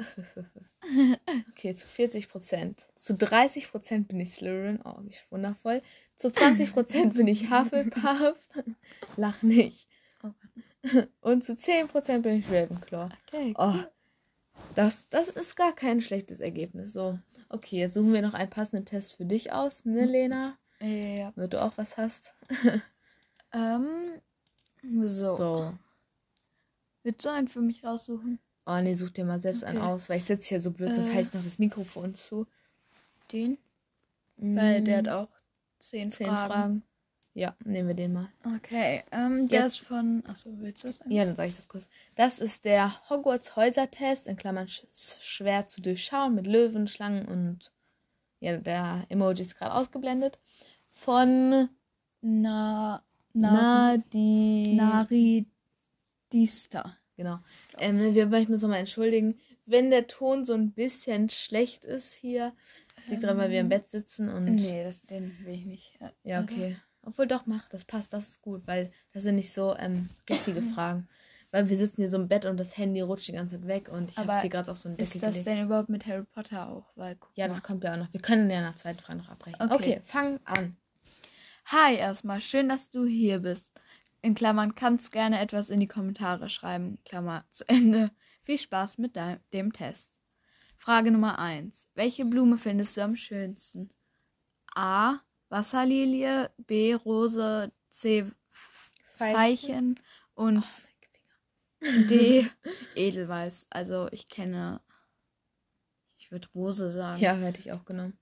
okay, 1.51 1.75
zu 1.75 1.87
40%. 1.87 2.87
Zu 2.97 3.15
30% 3.15 4.07
bin 4.07 4.21
ich 4.21 4.35
Slytherin. 4.35 4.81
Oh, 4.85 4.97
wie 5.01 5.15
wundervoll. 5.31 5.81
Zu 6.17 6.29
20% 6.29 7.15
bin 7.15 7.27
ich 7.27 7.51
Hufflepuff. 7.51 8.37
Lach 9.17 9.43
nicht. 9.43 9.89
Und 11.21 11.45
zu 11.45 11.53
10% 11.53 12.19
bin 12.19 12.41
ich 12.41 12.51
Ravenclaw. 12.51 13.09
Okay. 13.27 13.55
Oh, 13.57 13.75
das, 14.75 15.09
das 15.09 15.29
ist 15.29 15.57
gar 15.57 15.75
kein 15.75 16.01
schlechtes 16.01 16.41
Ergebnis. 16.41 16.93
So, 16.93 17.19
okay, 17.49 17.79
jetzt 17.79 17.95
suchen 17.95 18.13
wir 18.13 18.23
noch 18.23 18.35
einen 18.35 18.51
passenden 18.51 18.85
Test 18.85 19.15
für 19.15 19.25
dich 19.25 19.53
aus, 19.53 19.85
ne, 19.85 20.05
Lena? 20.07 20.59
Ja. 20.81 21.31
Damit 21.35 21.53
du 21.53 21.63
auch 21.63 21.73
was 21.77 21.97
hast. 21.97 22.33
Ähm, 23.55 24.19
so. 24.97 25.37
so. 25.37 25.79
Willst 27.03 27.23
du 27.23 27.29
einen 27.29 27.49
für 27.49 27.61
mich 27.61 27.85
raussuchen? 27.85 28.39
Oh, 28.65 28.81
nee, 28.81 28.95
such 28.95 29.11
dir 29.11 29.27
mal 29.27 29.43
selbst 29.43 29.63
einen 29.63 29.77
Okay. 29.77 29.87
aus, 29.89 30.09
weil 30.09 30.17
ich 30.17 30.25
sitze 30.25 30.49
hier 30.49 30.61
so 30.63 30.71
blöd, 30.71 30.95
sonst 30.95 31.11
Äh. 31.11 31.15
halte 31.17 31.29
ich 31.29 31.35
noch 31.35 31.45
das 31.45 31.59
Mikrofon 31.59 32.15
zu. 32.15 32.47
Den? 33.31 33.59
Weil 34.39 34.83
der 34.83 34.97
hat 34.99 35.09
auch 35.09 35.29
zehn, 35.81 36.11
zehn 36.11 36.29
Fragen. 36.29 36.51
Fragen. 36.51 36.83
Ja, 37.35 37.57
nehmen 37.65 37.89
wir 37.89 37.95
den 37.95 38.13
mal. 38.13 38.29
Okay, 38.57 39.03
ähm, 39.11 39.49
der 39.49 39.63
Jetzt- 39.63 39.77
ist 39.79 39.87
von. 39.87 40.23
Achso, 40.27 40.51
willst 40.59 40.85
du 40.85 40.89
es 40.89 41.01
Ja, 41.09 41.25
dann 41.25 41.35
sage 41.35 41.49
ich 41.49 41.57
das 41.57 41.67
kurz. 41.67 41.87
Das 42.15 42.39
ist 42.39 42.67
der 42.67 42.93
Hogwarts-Häuser-Test, 43.09 44.27
in 44.27 44.37
Klammern 44.37 44.69
sch 44.69 44.85
schwer 45.21 45.67
zu 45.67 45.81
durchschauen, 45.81 46.35
mit 46.35 46.47
Löwen, 46.47 46.89
Schlangen 46.89 47.27
und 47.27 47.73
ja, 48.41 48.57
der 48.59 49.07
Emoji 49.09 49.41
ist 49.43 49.57
gerade 49.57 49.73
ausgeblendet. 49.75 50.39
Von 50.91 51.71
Na. 52.21 53.03
Na. 53.33 53.97
Nadi. 53.97 54.75
Naridista. 54.77 55.47
Genau. 57.17 57.39
Ähm, 57.79 58.15
wir 58.15 58.27
möchten 58.27 58.53
uns 58.55 58.63
nochmal 58.63 58.81
entschuldigen, 58.81 59.39
wenn 59.65 59.91
der 59.91 60.07
Ton 60.07 60.45
so 60.45 60.55
ein 60.55 60.73
bisschen 60.73 61.31
schlecht 61.31 61.85
ist 61.85 62.15
hier. 62.15 62.53
Das 62.97 63.09
liegt 63.09 63.23
daran, 63.23 63.39
weil 63.39 63.51
wir 63.51 63.61
im 63.61 63.69
Bett 63.69 63.89
sitzen 63.91 64.29
und. 64.29 64.45
Nee, 64.47 64.85
das, 64.85 65.03
den 65.03 65.37
will 65.45 65.55
ich 65.55 65.65
nicht. 65.65 65.99
Ja, 66.25 66.43
okay. 66.43 66.77
Obwohl 67.05 67.27
doch, 67.27 67.47
mach, 67.47 67.69
das 67.69 67.85
passt, 67.85 68.13
das 68.13 68.29
ist 68.29 68.43
gut, 68.43 68.63
weil 68.67 68.93
das 69.13 69.25
sind 69.25 69.37
nicht 69.37 69.53
so 69.53 69.77
ähm, 69.79 70.09
richtige 70.29 70.63
Fragen. 70.75 71.09
Weil 71.51 71.69
wir 71.69 71.77
sitzen 71.77 71.97
hier 71.97 72.09
so 72.09 72.17
im 72.17 72.29
Bett 72.29 72.47
und 72.47 72.57
das 72.57 72.79
Handy 72.79 73.01
rutscht 73.03 73.29
die 73.29 73.33
ganze 73.33 73.57
Zeit 73.59 73.69
weg 73.69 73.89
und 73.91 74.11
ich 74.11 74.17
habe 74.17 74.41
hier 74.41 74.49
gerade 74.49 74.71
auf 74.73 74.79
so 74.79 74.89
eine 74.89 74.97
Decke 74.97 75.13
Ist 75.15 75.23
das 75.23 75.31
gelegt. 75.33 75.47
denn 75.47 75.65
überhaupt 75.67 75.91
mit 75.91 76.07
Harry 76.07 76.25
Potter 76.25 76.69
auch? 76.69 76.87
Weil, 76.97 77.19
Ja, 77.35 77.47
mal. 77.49 77.55
das 77.55 77.63
kommt 77.63 77.85
ja 77.85 77.93
auch 77.93 77.99
noch. 77.99 78.13
Wir 78.13 78.21
können 78.23 78.49
ja 78.51 78.63
nach 78.63 78.77
zweiten 78.77 79.01
Frage 79.01 79.19
noch 79.19 79.29
abbrechen. 79.29 79.61
Okay, 79.61 79.75
Okay. 79.75 80.01
fang 80.05 80.41
an. 80.45 80.77
Hi 81.67 81.95
erstmal, 81.97 82.41
schön, 82.41 82.69
dass 82.71 82.89
du 82.89 83.05
hier 83.05 83.41
bist. 83.41 83.71
In 84.23 84.35
Klammern 84.35 84.75
kannst 84.75 85.13
gerne 85.13 85.41
etwas 85.41 85.69
in 85.69 85.79
die 85.81 85.87
Kommentare 85.89 86.49
schreiben. 86.49 86.99
Klammer 87.05 87.45
zu 87.51 87.69
Ende. 87.69 88.11
Viel 88.45 88.59
Spaß 88.59 88.97
mit 88.99 89.17
dein, 89.17 89.39
dem 89.53 89.73
Test. 89.73 90.11
Frage 90.79 91.11
Nummer 91.11 91.39
1. 91.39 91.87
Welche 91.95 92.25
Blume 92.25 92.57
findest 92.57 92.97
du 92.97 93.03
am 93.03 93.15
schönsten? 93.15 93.91
A. 94.75 95.17
Wasserlilie, 95.53 96.51
B. 96.57 96.95
Rose, 96.95 97.71
C. 97.91 98.25
Veilchen 99.19 100.01
und 100.35 100.65
D. 102.09 102.49
Edelweiß. 102.95 103.67
Also 103.69 104.09
ich 104.13 104.29
kenne. 104.29 104.81
Ich 106.17 106.33
würde 106.33 106.49
Rose 106.55 106.91
sagen. 106.91 107.21
Ja, 107.21 107.35
hätte 107.35 107.61
ich 107.61 107.71
auch 107.71 107.85
genommen. 107.85 108.19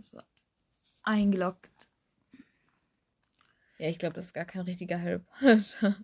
So. 0.00 0.20
Eingeloggt. 1.02 1.88
Ja, 3.78 3.88
ich 3.88 3.98
glaube, 3.98 4.14
das 4.14 4.26
ist 4.26 4.34
gar 4.34 4.44
kein 4.44 4.62
richtiger 4.62 5.00
Harry 5.00 5.18
Potter. 5.40 5.96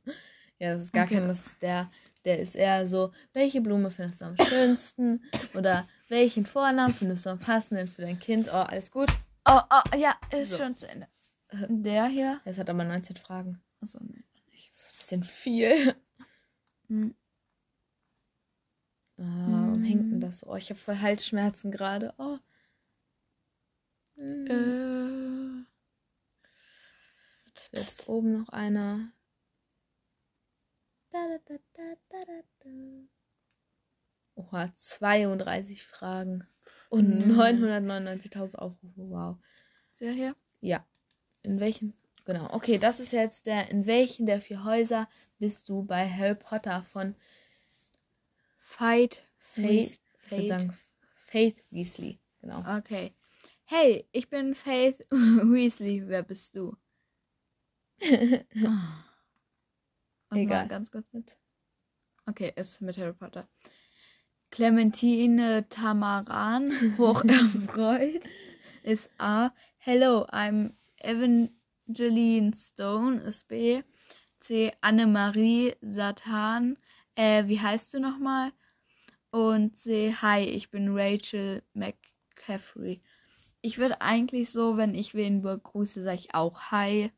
ja, 0.58 0.72
das 0.74 0.82
ist 0.82 0.92
gar 0.92 1.04
Okay. 1.04 1.14
kein, 1.20 1.28
das 1.28 1.46
ist 1.46 1.62
der, 1.62 1.92
der 2.24 2.40
ist 2.40 2.56
eher 2.56 2.88
so, 2.88 3.12
welche 3.32 3.60
Blume 3.60 3.92
findest 3.92 4.20
du 4.20 4.24
am 4.24 4.36
schönsten? 4.36 5.22
Oder 5.54 5.86
welchen 6.08 6.44
Vornamen 6.44 6.92
findest 6.94 7.24
du 7.26 7.30
am 7.30 7.38
passenden 7.38 7.86
für 7.86 8.02
dein 8.02 8.18
Kind? 8.18 8.48
Oh, 8.48 8.52
alles 8.56 8.90
gut. 8.90 9.10
Oh, 9.46 9.60
oh, 9.70 9.96
ja, 9.96 10.16
ist 10.32 10.50
So. 10.50 10.56
schon 10.58 10.76
zu 10.76 10.88
Ende. 10.88 11.08
Der 11.68 12.06
hier? 12.06 12.40
Es 12.44 12.58
hat 12.58 12.70
aber 12.70 12.84
19 12.84 13.16
Fragen. 13.16 13.62
Achso, 13.80 13.98
nee. 14.02 14.24
Das 14.70 14.90
ist 14.90 14.92
ein 14.92 14.96
bisschen 14.98 15.22
viel. 15.24 15.94
Hm. 16.88 17.14
Ah, 19.18 19.22
warum 19.46 19.80
Mm. 19.80 19.84
hängt 19.84 20.12
denn 20.12 20.20
das 20.20 20.40
so? 20.40 20.48
Oh, 20.48 20.56
ich 20.56 20.70
habe 20.70 20.80
voll 20.80 20.98
Halsschmerzen 20.98 21.70
gerade. 21.70 22.12
Oh. 22.18 22.38
Hm. 24.16 25.66
Äh, 27.72 27.78
ist 27.78 28.08
oben 28.08 28.40
noch 28.40 28.48
einer. 28.50 29.12
Da, 31.10 31.38
da, 31.46 31.56
da, 31.72 31.94
da, 32.08 32.24
da, 32.26 32.42
da. 32.60 32.70
Oha, 34.36 34.72
32 34.76 35.84
Fragen. 35.86 36.46
Und 36.94 37.26
Mhm. 37.26 37.36
999.000 37.36 38.56
Aufrufe. 38.58 38.92
Wow. 39.10 39.36
der 40.00 40.12
hier? 40.12 40.36
Ja. 40.60 40.86
In 41.42 41.60
welchen? 41.60 41.94
Genau. 42.24 42.52
Okay, 42.52 42.78
das 42.78 43.00
ist 43.00 43.12
jetzt 43.12 43.46
der. 43.46 43.68
In 43.70 43.86
welchen 43.86 44.26
der 44.26 44.40
vier 44.40 44.64
Häuser 44.64 45.08
bist 45.38 45.68
du 45.68 45.82
bei 45.82 46.08
Harry 46.08 46.34
Potter 46.34 46.82
von 46.92 47.14
Fight. 48.56 49.26
Faith? 49.38 50.00
Fate. 50.16 50.48
sagen 50.48 50.78
Faith 51.26 51.62
Weasley. 51.70 52.18
Genau. 52.40 52.60
Okay. 52.78 53.12
Hey, 53.66 54.06
ich 54.12 54.28
bin 54.30 54.54
Faith 54.54 54.98
Weasley. 55.10 56.02
Wer 56.06 56.22
bist 56.22 56.54
du? 56.56 56.76
Und 60.30 60.38
Egal. 60.38 60.66
Ganz 60.68 60.90
kurz 60.90 61.06
mit. 61.12 61.36
Okay, 62.26 62.52
ist 62.56 62.80
mit 62.80 62.96
Harry 62.98 63.12
Potter. 63.12 63.46
Clementine 64.54 65.68
Tamaran, 65.68 66.70
hocherfreut, 66.96 68.22
ist 68.84 69.10
A. 69.18 69.50
Hello, 69.78 70.26
I'm 70.30 70.74
Evangeline 71.00 72.52
Stone, 72.54 73.20
ist 73.22 73.48
B. 73.48 73.82
C. 74.38 74.72
Annemarie 74.80 75.74
Satan, 75.80 76.78
äh, 77.16 77.48
wie 77.48 77.58
heißt 77.58 77.94
du 77.94 77.98
nochmal? 77.98 78.52
Und 79.32 79.76
C. 79.76 80.14
Hi, 80.22 80.44
ich 80.44 80.70
bin 80.70 80.96
Rachel 80.96 81.64
McCaffrey. 81.72 83.02
Ich 83.60 83.78
würde 83.78 84.02
eigentlich 84.02 84.50
so, 84.50 84.76
wenn 84.76 84.94
ich 84.94 85.16
wen 85.16 85.42
begrüße, 85.42 86.00
sage 86.04 86.20
ich 86.20 86.34
auch 86.36 86.70
Hi. 86.70 87.10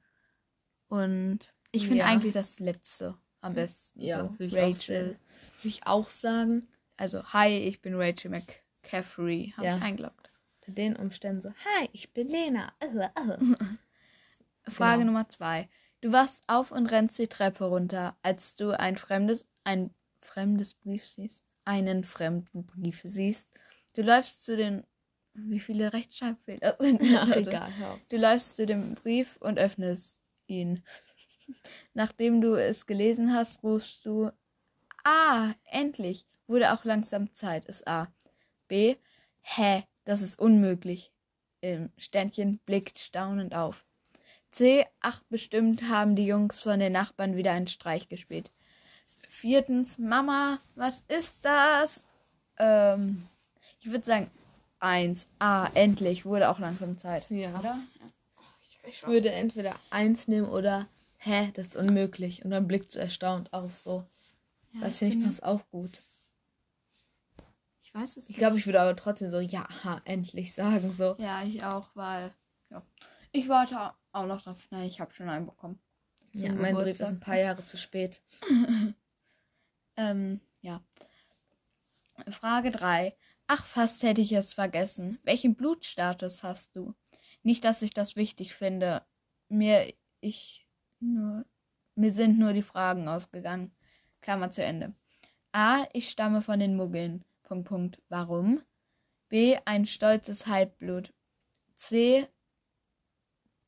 Und 0.88 1.52
ich 1.70 1.86
finde 1.86 1.98
Ja. 1.98 2.06
eigentlich 2.06 2.32
das 2.32 2.60
letzte 2.60 3.18
am 3.42 3.52
besten. 3.52 4.00
Ja, 4.00 4.20
so. 4.20 4.38
würde 4.38 4.46
ich, 4.46 4.54
Rachel. 4.54 5.18
Würde 5.60 5.68
ich 5.68 5.86
auch 5.86 6.08
sagen. 6.08 6.66
Also, 6.96 7.22
hi, 7.32 7.48
ich 7.48 7.80
bin 7.82 7.94
Rachel 7.94 8.30
McCaffrey. 8.30 9.52
Habe 9.56 9.66
Ja. 9.66 9.76
ich 9.76 9.82
eingeloggt. 9.82 10.30
Unter 10.60 10.72
den 10.72 10.96
Umständen 10.96 11.42
so, 11.42 11.50
hi, 11.50 11.88
ich 11.92 12.12
bin 12.12 12.28
Lena. 12.28 12.72
Frage 14.68 14.98
Genau. 15.02 15.12
Nummer 15.12 15.28
zwei. 15.28 15.68
Du 16.00 16.12
wachst 16.12 16.44
auf 16.48 16.70
und 16.72 16.86
rennst 16.86 17.18
die 17.18 17.28
Treppe 17.28 17.64
runter, 17.64 18.16
als 18.22 18.54
du 18.54 18.78
ein 18.78 18.96
fremdes, 18.96 19.46
ein 19.64 19.94
fremdes 20.20 20.74
Brief 20.74 21.04
siehst. 21.06 21.42
Einen 21.64 22.04
fremden 22.04 22.64
Brief 22.66 23.02
siehst. 23.04 23.48
Du 23.94 24.02
läufst 24.02 24.44
zu 24.44 24.56
den. 24.56 24.84
Wie 25.34 25.60
viele 25.60 25.92
Rechtschreibfehler 25.92 26.76
sind 26.80 27.02
Ach, 27.14 27.26
da? 27.28 27.36
egal, 27.36 27.72
auf. 27.84 28.00
Du 28.08 28.16
läufst 28.16 28.56
zu 28.56 28.64
dem 28.66 28.94
Brief 28.94 29.36
und 29.40 29.58
öffnest 29.58 30.16
ihn. 30.46 30.82
Nachdem 31.94 32.40
du 32.40 32.54
es 32.54 32.86
gelesen 32.86 33.32
hast, 33.34 33.62
rufst 33.62 34.06
du 34.06 34.30
Ah, 35.04 35.52
endlich. 35.64 36.26
Wurde 36.46 36.72
auch 36.72 36.84
langsam 36.84 37.34
Zeit, 37.34 37.64
ist 37.66 37.86
A. 37.88 38.08
B. 38.68 38.96
Hä, 39.42 39.84
das 40.04 40.22
ist 40.22 40.38
unmöglich. 40.38 41.12
Im 41.60 41.90
Sternchen 41.96 42.58
blickt 42.66 42.98
staunend 42.98 43.54
auf. 43.54 43.84
C. 44.50 44.86
Ach, 45.00 45.22
bestimmt 45.28 45.88
haben 45.88 46.16
die 46.16 46.26
Jungs 46.26 46.60
von 46.60 46.78
den 46.78 46.92
Nachbarn 46.92 47.36
wieder 47.36 47.52
einen 47.52 47.66
Streich 47.66 48.08
gespielt. 48.08 48.50
Viertens, 49.28 49.98
Mama, 49.98 50.60
was 50.76 51.02
ist 51.08 51.44
das? 51.44 52.02
Ähm, 52.58 53.26
ich 53.80 53.90
würde 53.90 54.04
sagen, 54.04 54.30
eins. 54.78 55.26
Ah, 55.38 55.68
endlich. 55.74 56.24
Wurde 56.24 56.48
auch 56.48 56.58
langsam 56.58 56.98
Zeit. 56.98 57.28
Ja. 57.30 57.58
Oder? 57.58 57.78
Ich 58.86 59.06
würde 59.06 59.32
entweder 59.32 59.74
eins 59.90 60.28
nehmen 60.28 60.48
oder 60.48 60.86
hä, 61.18 61.50
das 61.54 61.68
ist 61.68 61.76
unmöglich. 61.76 62.44
Und 62.44 62.52
dann 62.52 62.68
blickt 62.68 62.92
so 62.92 63.00
erstaunt 63.00 63.52
auf 63.52 63.76
so. 63.76 64.04
Ja, 64.72 64.80
das 64.82 64.98
finde 64.98 65.18
ich 65.18 65.24
passt 65.24 65.42
auch 65.42 65.68
gut. 65.70 66.02
Ich 67.96 68.02
weiß 68.02 68.16
es 68.18 68.28
Ich 68.28 68.36
glaube, 68.36 68.58
ich 68.58 68.66
würde 68.66 68.82
aber 68.82 68.94
trotzdem 68.94 69.30
so, 69.30 69.40
ja, 69.40 69.66
ha, 69.84 70.02
endlich 70.04 70.52
sagen 70.52 70.92
so. 70.92 71.16
Ja, 71.18 71.42
ich 71.42 71.64
auch, 71.64 71.88
weil. 71.94 72.34
Ja. 72.68 72.82
Ich 73.32 73.48
warte 73.48 73.94
auch 74.12 74.26
noch 74.26 74.42
drauf. 74.42 74.68
Nein, 74.70 74.84
ich 74.86 75.00
habe 75.00 75.14
schon 75.14 75.30
einen 75.30 75.46
bekommen. 75.46 75.80
Ja, 76.32 76.52
mein 76.52 76.74
Brief 76.74 77.00
ist 77.00 77.02
ein 77.02 77.20
paar 77.20 77.38
Jahre 77.38 77.64
zu 77.64 77.76
spät. 77.76 78.22
Ähm, 79.98 80.42
ja. 80.60 80.84
Frage 82.28 82.70
3. 82.70 83.16
Ach, 83.46 83.64
fast 83.64 84.02
hätte 84.02 84.20
ich 84.20 84.30
es 84.32 84.52
vergessen. 84.52 85.18
Welchen 85.22 85.54
Blutstatus 85.54 86.42
hast 86.42 86.76
du? 86.76 86.94
Nicht, 87.42 87.64
dass 87.64 87.80
ich 87.80 87.94
das 87.94 88.14
wichtig 88.14 88.54
finde. 88.54 89.00
Mir, 89.48 89.90
ich, 90.20 90.68
nur, 91.00 91.46
mir 91.94 92.12
sind 92.12 92.38
nur 92.38 92.52
die 92.52 92.60
Fragen 92.60 93.08
ausgegangen. 93.08 93.74
Klammer 94.20 94.50
zu 94.50 94.62
Ende. 94.62 94.92
A. 95.52 95.86
Ich 95.94 96.10
stamme 96.10 96.42
von 96.42 96.60
den 96.60 96.76
Muggeln. 96.76 97.24
Punkt, 97.46 97.68
Punkt. 97.68 98.02
Warum? 98.08 98.60
B. 99.28 99.56
Ein 99.64 99.86
stolzes 99.86 100.46
Halbblut. 100.46 101.12
C. 101.76 102.26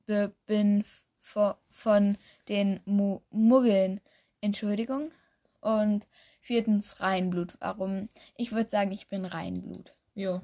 Be, 0.06 0.34
bin 0.46 0.84
vo- 1.22 1.56
von 1.70 2.18
den 2.48 2.80
Mu 2.84 3.20
Muggeln. 3.30 4.00
Entschuldigung. 4.40 5.12
Und 5.60 6.06
viertens 6.40 7.00
Reinblut. 7.00 7.56
Warum? 7.60 8.08
Ich 8.36 8.52
würde 8.52 8.68
sagen, 8.70 8.92
ich 8.92 9.08
bin 9.08 9.24
Reinblut. 9.24 9.94
Jo. 10.14 10.40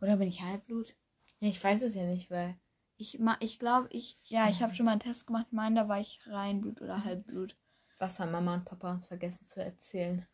Oder 0.00 0.16
bin 0.16 0.28
ich 0.28 0.42
Halbblut? 0.42 0.94
Ja, 1.40 1.48
ich 1.48 1.62
weiß 1.62 1.82
es 1.82 1.94
ja 1.94 2.02
nicht, 2.04 2.30
weil. 2.30 2.56
Ich, 2.98 3.18
ich 3.40 3.58
glaube, 3.58 3.88
ich. 3.90 4.18
Ja, 4.24 4.48
ich 4.48 4.62
habe 4.62 4.74
schon 4.74 4.86
mal 4.86 4.92
einen 4.92 5.00
Test 5.00 5.26
gemacht. 5.26 5.48
Mein, 5.50 5.74
da 5.74 5.88
war 5.88 6.00
ich 6.00 6.20
Reinblut 6.26 6.80
oder 6.80 7.04
Halbblut. 7.04 7.56
Was 7.98 8.18
haben 8.20 8.32
Mama 8.32 8.54
und 8.54 8.64
Papa 8.64 8.92
uns 8.92 9.06
vergessen 9.06 9.44
zu 9.46 9.62
erzählen? 9.62 10.26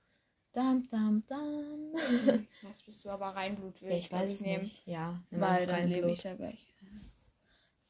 Dam, 0.52 0.82
dam, 0.90 1.22
dam. 1.26 1.92
Was 2.62 2.82
bist 2.82 3.04
du 3.04 3.10
aber 3.10 3.28
Reinblut? 3.34 3.80
ja, 3.80 3.90
ich 3.96 4.12
weiß 4.12 4.32
es 4.34 4.40
nicht. 4.40 4.86
Ja, 4.86 5.20
Weil 5.30 5.66
dann 5.66 5.88
lebe 5.88 6.10
ich 6.10 6.22
ja 6.22 6.34
gleich. 6.34 6.66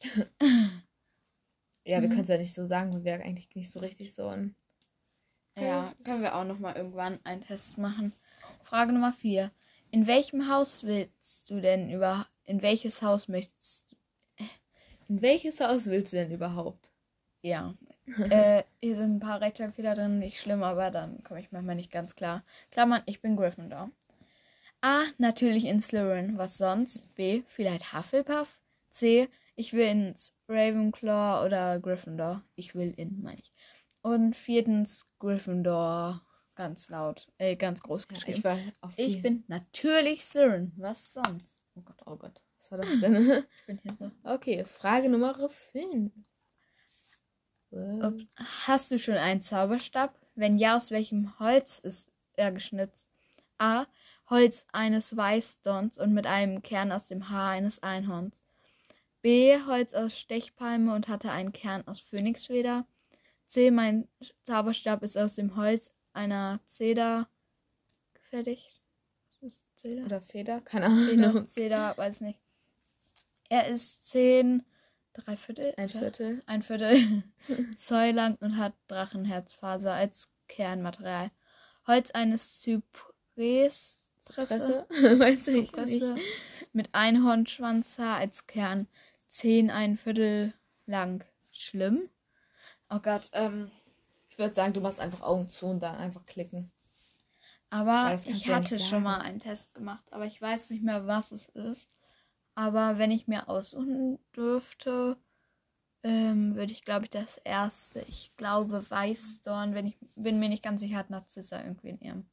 Ja, 1.85 2.01
wir 2.01 2.09
Mhm. 2.09 2.13
können 2.13 2.23
es 2.23 2.29
ja 2.29 2.39
nicht 2.39 2.55
so 2.55 2.65
sagen, 2.65 2.93
weil 2.93 3.05
wir 3.05 3.15
eigentlich 3.15 3.53
nicht 3.57 3.71
so 3.73 3.81
richtig 3.81 4.15
so 4.15 4.29
ein. 4.29 4.55
Ja, 5.59 5.93
können 6.05 6.23
wir 6.23 6.37
auch 6.37 6.45
noch 6.45 6.61
mal 6.61 6.77
irgendwann 6.77 7.19
einen 7.25 7.41
Test 7.43 7.77
machen. 7.77 8.13
Frage 8.63 8.93
Nummer 8.93 9.13
4. 9.13 9.51
In 9.91 10.07
welchem 10.07 10.49
Haus 10.49 10.85
willst 10.85 11.51
du 11.51 11.61
denn 11.61 11.91
über 11.91 12.27
in 12.45 12.63
welches 12.63 13.03
Haus 13.03 13.27
möchtest 13.29 13.91
du? 13.91 13.97
In 15.09 15.23
welches 15.23 15.61
Haus 15.61 15.87
willst 15.87 16.13
du 16.13 16.17
denn 16.19 16.31
überhaupt? 16.33 16.93
Ja. 17.43 17.75
Äh, 18.31 18.63
hier 18.81 18.97
sind 18.97 19.17
ein 19.17 19.21
paar 19.21 19.41
Rechtschreibfehler 19.41 19.95
drin, 19.95 20.19
nicht 20.19 20.41
schlimm, 20.41 20.63
aber 20.63 20.91
dann 20.91 21.23
komme 21.25 21.41
ich 21.41 21.53
manchmal 21.53 21.77
nicht 21.77 21.91
ganz 21.93 22.15
klar. 22.15 22.43
Klammern, 22.71 23.03
ich 23.07 23.21
bin 23.21 23.37
Gryffindor. 23.37 23.91
A, 24.81 25.05
natürlich 25.19 25.65
in 25.67 25.81
Slytherin, 25.81 26.39
was 26.39 26.59
sonst? 26.59 27.13
B, 27.15 27.43
vielleicht 27.47 27.93
Hufflepuff? 27.93 28.61
C, 28.91 29.29
ich 29.55 29.73
will 29.73 29.87
ins 29.87 30.35
Ravenclaw 30.49 31.47
oder 31.47 31.79
Gryffindor. 31.79 32.43
Ich 32.57 32.75
will 32.75 32.93
in, 32.97 33.23
meine 33.23 33.39
ich. 33.41 33.53
Und 34.03 34.35
viertens 34.35 35.07
Gryffindor, 35.21 36.21
ganz 36.57 36.89
laut, 36.89 37.29
äh, 37.39 37.55
ganz 37.55 37.81
groß 37.83 38.07
Ja, 38.11 38.15
geschrieben. 38.15 38.39
ich 38.39 38.45
war 38.45 38.59
auf 38.81 38.93
Ich 38.97 39.15
die- 39.17 39.21
bin 39.21 39.45
natürlich 39.47 40.25
Slytherin. 40.25 40.73
Was 40.77 41.13
sonst? 41.13 41.63
Oh 41.77 41.83
Gott, 41.83 42.01
oh 42.07 42.17
Gott. 42.17 42.43
Was 42.59 42.71
war 42.73 42.79
das 42.79 43.01
denn? 43.01 43.15
Ich 43.61 43.67
bin 43.67 43.79
hier 43.83 43.95
so. 43.95 44.11
okay, 44.25 44.65
Frage 44.65 45.09
Nummer 45.09 45.49
5. 45.49 46.11
Ups. 47.73 48.25
Hast 48.67 48.91
du 48.91 48.99
schon 48.99 49.17
einen 49.17 49.43
Zauberstab? 49.43 50.15
Wenn 50.35 50.59
ja, 50.59 50.77
aus 50.77 50.91
welchem 50.91 51.39
Holz 51.39 51.79
ist 51.79 52.11
er 52.35 52.53
geschnitzt? 52.53 53.07
A. 53.59 53.87
Holz 54.29 54.65
eines 54.73 55.17
Weißdorns 55.17 55.99
und 55.99 56.15
mit 56.15 56.27
einem 56.27 56.63
Kern 56.63 56.93
aus 56.93 57.05
dem 57.07 57.29
Haar 57.29 57.51
eines 57.51 57.83
Einhorns. 57.83 58.35
B. 59.21 59.59
Holz 59.67 59.95
aus 59.95 60.19
Stechpalme 60.19 60.95
und 60.95 61.09
hatte 61.09 61.31
einen 61.31 61.53
Kern 61.53 61.87
aus 61.87 62.01
Phönixfeder. 62.01 62.87
C. 63.47 63.71
Mein 63.71 64.09
Zauberstab 64.43 65.03
ist 65.03 65.17
aus 65.17 65.35
dem 65.35 65.57
Holz 65.57 65.93
einer 66.13 66.61
Zeder 66.67 67.29
gefertigt. 68.15 68.83
Zeder? 69.77 70.05
Oder 70.05 70.21
Feder? 70.21 70.61
Keine 70.61 70.87
Zeder, 70.87 71.29
Ahnung. 71.29 71.49
Zeder, 71.49 71.97
weiß 71.97 72.21
nicht. 72.21 72.39
Er 73.49 73.67
ist 73.67 74.07
10, 74.07 74.65
drei 75.15 75.37
Viertel, 75.37 75.75
Ein 75.77 75.89
Viertel. 75.89 76.43
ein 76.47 76.63
Viertel 76.63 77.23
Zoll 77.79 78.11
lang 78.13 78.37
und 78.41 78.57
hat 78.57 78.75
Drachenherzfaser 78.89 79.93
als 79.95 80.29
Kernmaterial. 80.49 81.31
Holz 81.87 82.11
eines 82.13 82.61
Zypres 82.61 83.99
Presse? 84.25 84.87
Weiß 84.91 85.47
ich 85.49 85.67
Zypresse 85.67 86.15
nicht. 86.15 86.25
mit 86.73 86.91
Einhornschwanzhaar 86.93 88.19
als 88.19 88.47
Kern. 88.47 88.87
10 89.29 89.71
ein 89.71 89.97
Viertel 89.97 90.53
lang. 90.87 91.25
Schlimm? 91.51 92.09
Oh 92.89 92.99
Gott, 93.01 93.29
ähm, 93.33 93.71
Ich 94.31 94.39
würde 94.39 94.55
sagen, 94.55 94.73
du 94.75 94.81
machst 94.81 95.01
einfach 95.01 95.23
Augen 95.23 95.49
zu 95.49 95.67
und 95.67 95.81
dann 95.83 95.97
einfach 95.97 96.25
klicken. 96.27 96.71
aber 97.71 98.15
ich 98.27 98.47
ja 98.47 98.57
hatte 98.57 98.75
nicht 98.75 98.89
schon 98.89 99.03
mal 99.03 99.19
einen 99.21 99.41
Test 99.41 99.73
gemacht, 99.75 100.05
aber 100.13 100.27
ich 100.27 100.41
weiß 100.41 100.71
nicht 100.71 100.83
mehr, 100.83 101.07
was 101.07 101.33
es 101.33 101.47
ist. 101.49 101.89
Aber 102.55 102.99
wenn 102.99 103.11
ich 103.11 103.27
mir 103.29 103.49
aussuchen 103.49 104.19
dürfte, 104.37 105.17
ähm, 106.03 106.57
würde 106.57 106.73
ich, 106.73 106.85
glaube 106.85 107.05
ich, 107.05 107.11
das 107.11 107.39
erste, 107.39 108.01
ich 108.01 108.33
glaube 108.37 108.89
Weißdorn, 108.91 109.75
wenn 109.75 109.87
ich 109.87 109.97
bin 110.17 110.41
mir 110.41 110.49
nicht 110.49 110.63
ganz 110.63 110.81
sicher, 110.81 110.97
hat 110.97 111.11
Narzissa 111.11 111.61
irgendwie 111.61 111.91
in 111.91 112.01
ihrem 112.01 112.27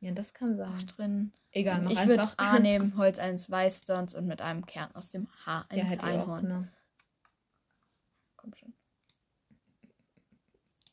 Ja, 0.00 0.12
das 0.12 0.34
kann 0.34 0.56
sein. 0.56 0.76
drin. 0.96 1.32
Egal, 1.52 1.82
mach 1.82 1.92
ich 1.92 2.06
würde 2.06 2.22
einfach. 2.22 2.38
A 2.38 2.58
nehmen, 2.58 2.96
Holz 2.96 3.18
eines 3.18 3.50
Weißdorns 3.50 4.14
und 4.14 4.26
mit 4.26 4.42
einem 4.42 4.66
Kern 4.66 4.94
aus 4.94 5.08
dem 5.08 5.28
Haar 5.46 5.66
ja, 5.70 5.84
eines 5.84 5.92
hätte 5.92 6.06
ich 6.06 6.12
auch 6.12 6.40
genommen. 6.40 6.72
Komm 8.36 8.54
schon. 8.54 8.74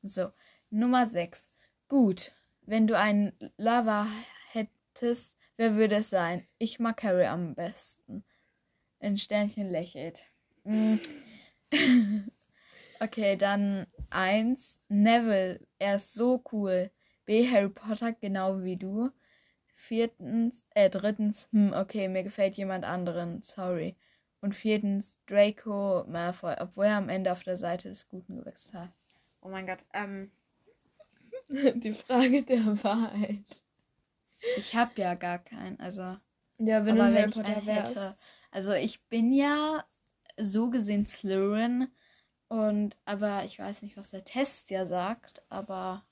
So, 0.04 0.32
Nummer 0.69 1.08
6. 1.08 1.49
Gut, 1.88 2.32
wenn 2.62 2.88
du 2.88 2.97
einen 2.97 3.34
Lover 3.58 4.08
hättest, 4.52 5.38
wer 5.58 5.76
würde 5.76 5.95
es 5.95 6.10
sein? 6.10 6.47
Ich 6.58 6.80
mag 6.80 7.02
Harry 7.04 7.26
am 7.26 7.56
besten. 7.56 8.23
Ein 9.03 9.17
Sternchen 9.17 9.69
lächelt. 9.69 10.23
Mm. 10.63 10.95
okay, 12.99 13.35
dann 13.35 13.85
1. 14.09 14.79
Neville, 14.87 15.59
er 15.77 15.97
ist 15.97 16.13
so 16.13 16.41
cool. 16.51 16.89
B. 17.25 17.49
Harry 17.49 17.69
Potter, 17.69 18.13
genau 18.13 18.63
wie 18.63 18.77
du. 18.77 19.09
Viertens, 19.75 20.63
äh, 20.71 20.89
drittens, 20.89 21.49
hm, 21.51 21.73
okay, 21.73 22.07
mir 22.07 22.23
gefällt 22.23 22.55
jemand 22.55 22.85
anderen, 22.85 23.41
sorry. 23.41 23.97
Und 24.39 24.55
viertens 24.55 25.17
Draco 25.25 26.05
Malfoy, 26.07 26.55
obwohl 26.59 26.85
er 26.85 26.97
am 26.97 27.09
Ende 27.09 27.31
auf 27.31 27.43
der 27.43 27.57
Seite 27.57 27.89
des 27.89 28.07
Guten 28.07 28.37
gewechselt 28.37 28.75
hat. 28.75 28.91
Oh 29.41 29.49
mein 29.49 29.65
Gott, 29.65 29.79
ähm, 29.93 30.31
Die 31.75 31.93
Frage 31.93 32.43
der 32.43 32.83
Wahrheit. 32.83 33.61
ich 34.57 34.75
habe 34.75 35.01
ja 35.01 35.15
gar 35.15 35.39
keinen, 35.39 35.79
also. 35.79 36.17
Ja, 36.59 36.85
wenn 36.85 36.95
du 36.95 37.03
Harry 37.03 37.29
Potter 37.29 37.65
wärst. 37.65 38.35
Also 38.53 38.71
ich 38.73 39.03
bin 39.09 39.33
ja 39.33 39.83
so 40.39 40.69
gesehen 40.69 41.05
Slytherin 41.07 41.87
und 42.49 42.95
aber 43.05 43.43
ich 43.45 43.57
weiß 43.57 43.81
nicht, 43.81 43.97
was 43.97 44.11
der 44.11 44.23
Test 44.25 44.69
ja 44.69 44.85
sagt, 44.85 45.41
aber 45.49 46.05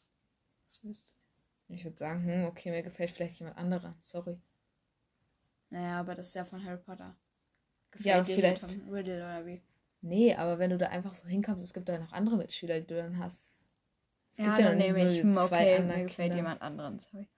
Was 0.65 0.83
willst 0.83 1.07
du? 1.07 1.73
Ich 1.73 1.83
würde 1.83 1.97
sagen, 1.97 2.25
hm, 2.25 2.45
okay, 2.45 2.71
mir 2.71 2.81
gefällt 2.83 3.11
vielleicht 3.11 3.39
jemand 3.39 3.57
anderer. 3.57 3.95
Sorry. 3.99 4.41
naja, 5.69 5.99
aber 5.99 6.15
das 6.15 6.29
ist 6.29 6.33
ja 6.33 6.43
von 6.43 6.63
Harry 6.65 6.77
Potter. 6.79 7.15
Ja, 7.99 8.21
dir 8.21 8.35
vielleicht- 8.35 8.61
Tom 8.61 8.89
Riddle 8.89 9.17
oder 9.17 9.45
wie? 9.45 9.61
Nee, 10.01 10.33
aber 10.35 10.57
wenn 10.57 10.71
du 10.71 10.77
da 10.77 10.87
einfach 10.87 11.13
so 11.13 11.27
hinkommst, 11.27 11.63
es 11.63 11.73
gibt 11.73 11.87
da 11.87 11.99
noch 11.99 12.11
andere 12.11 12.37
Mitschüler, 12.37 12.79
die 12.81 12.87
du 12.87 12.95
dann 12.97 13.19
hast. 13.19 13.51
Es 14.33 14.39
Ja, 14.39 14.45
gibt 14.45 14.59
ja 14.59 14.69
dann 14.69 14.77
nehme 14.79 14.99
ich, 15.05 15.19
okay, 15.23 15.79
mir 15.83 16.03
gefällt 16.05 16.09
Kinder. 16.09 16.35
jemand 16.37 16.61
anderen, 16.61 16.97
sorry. 16.99 17.29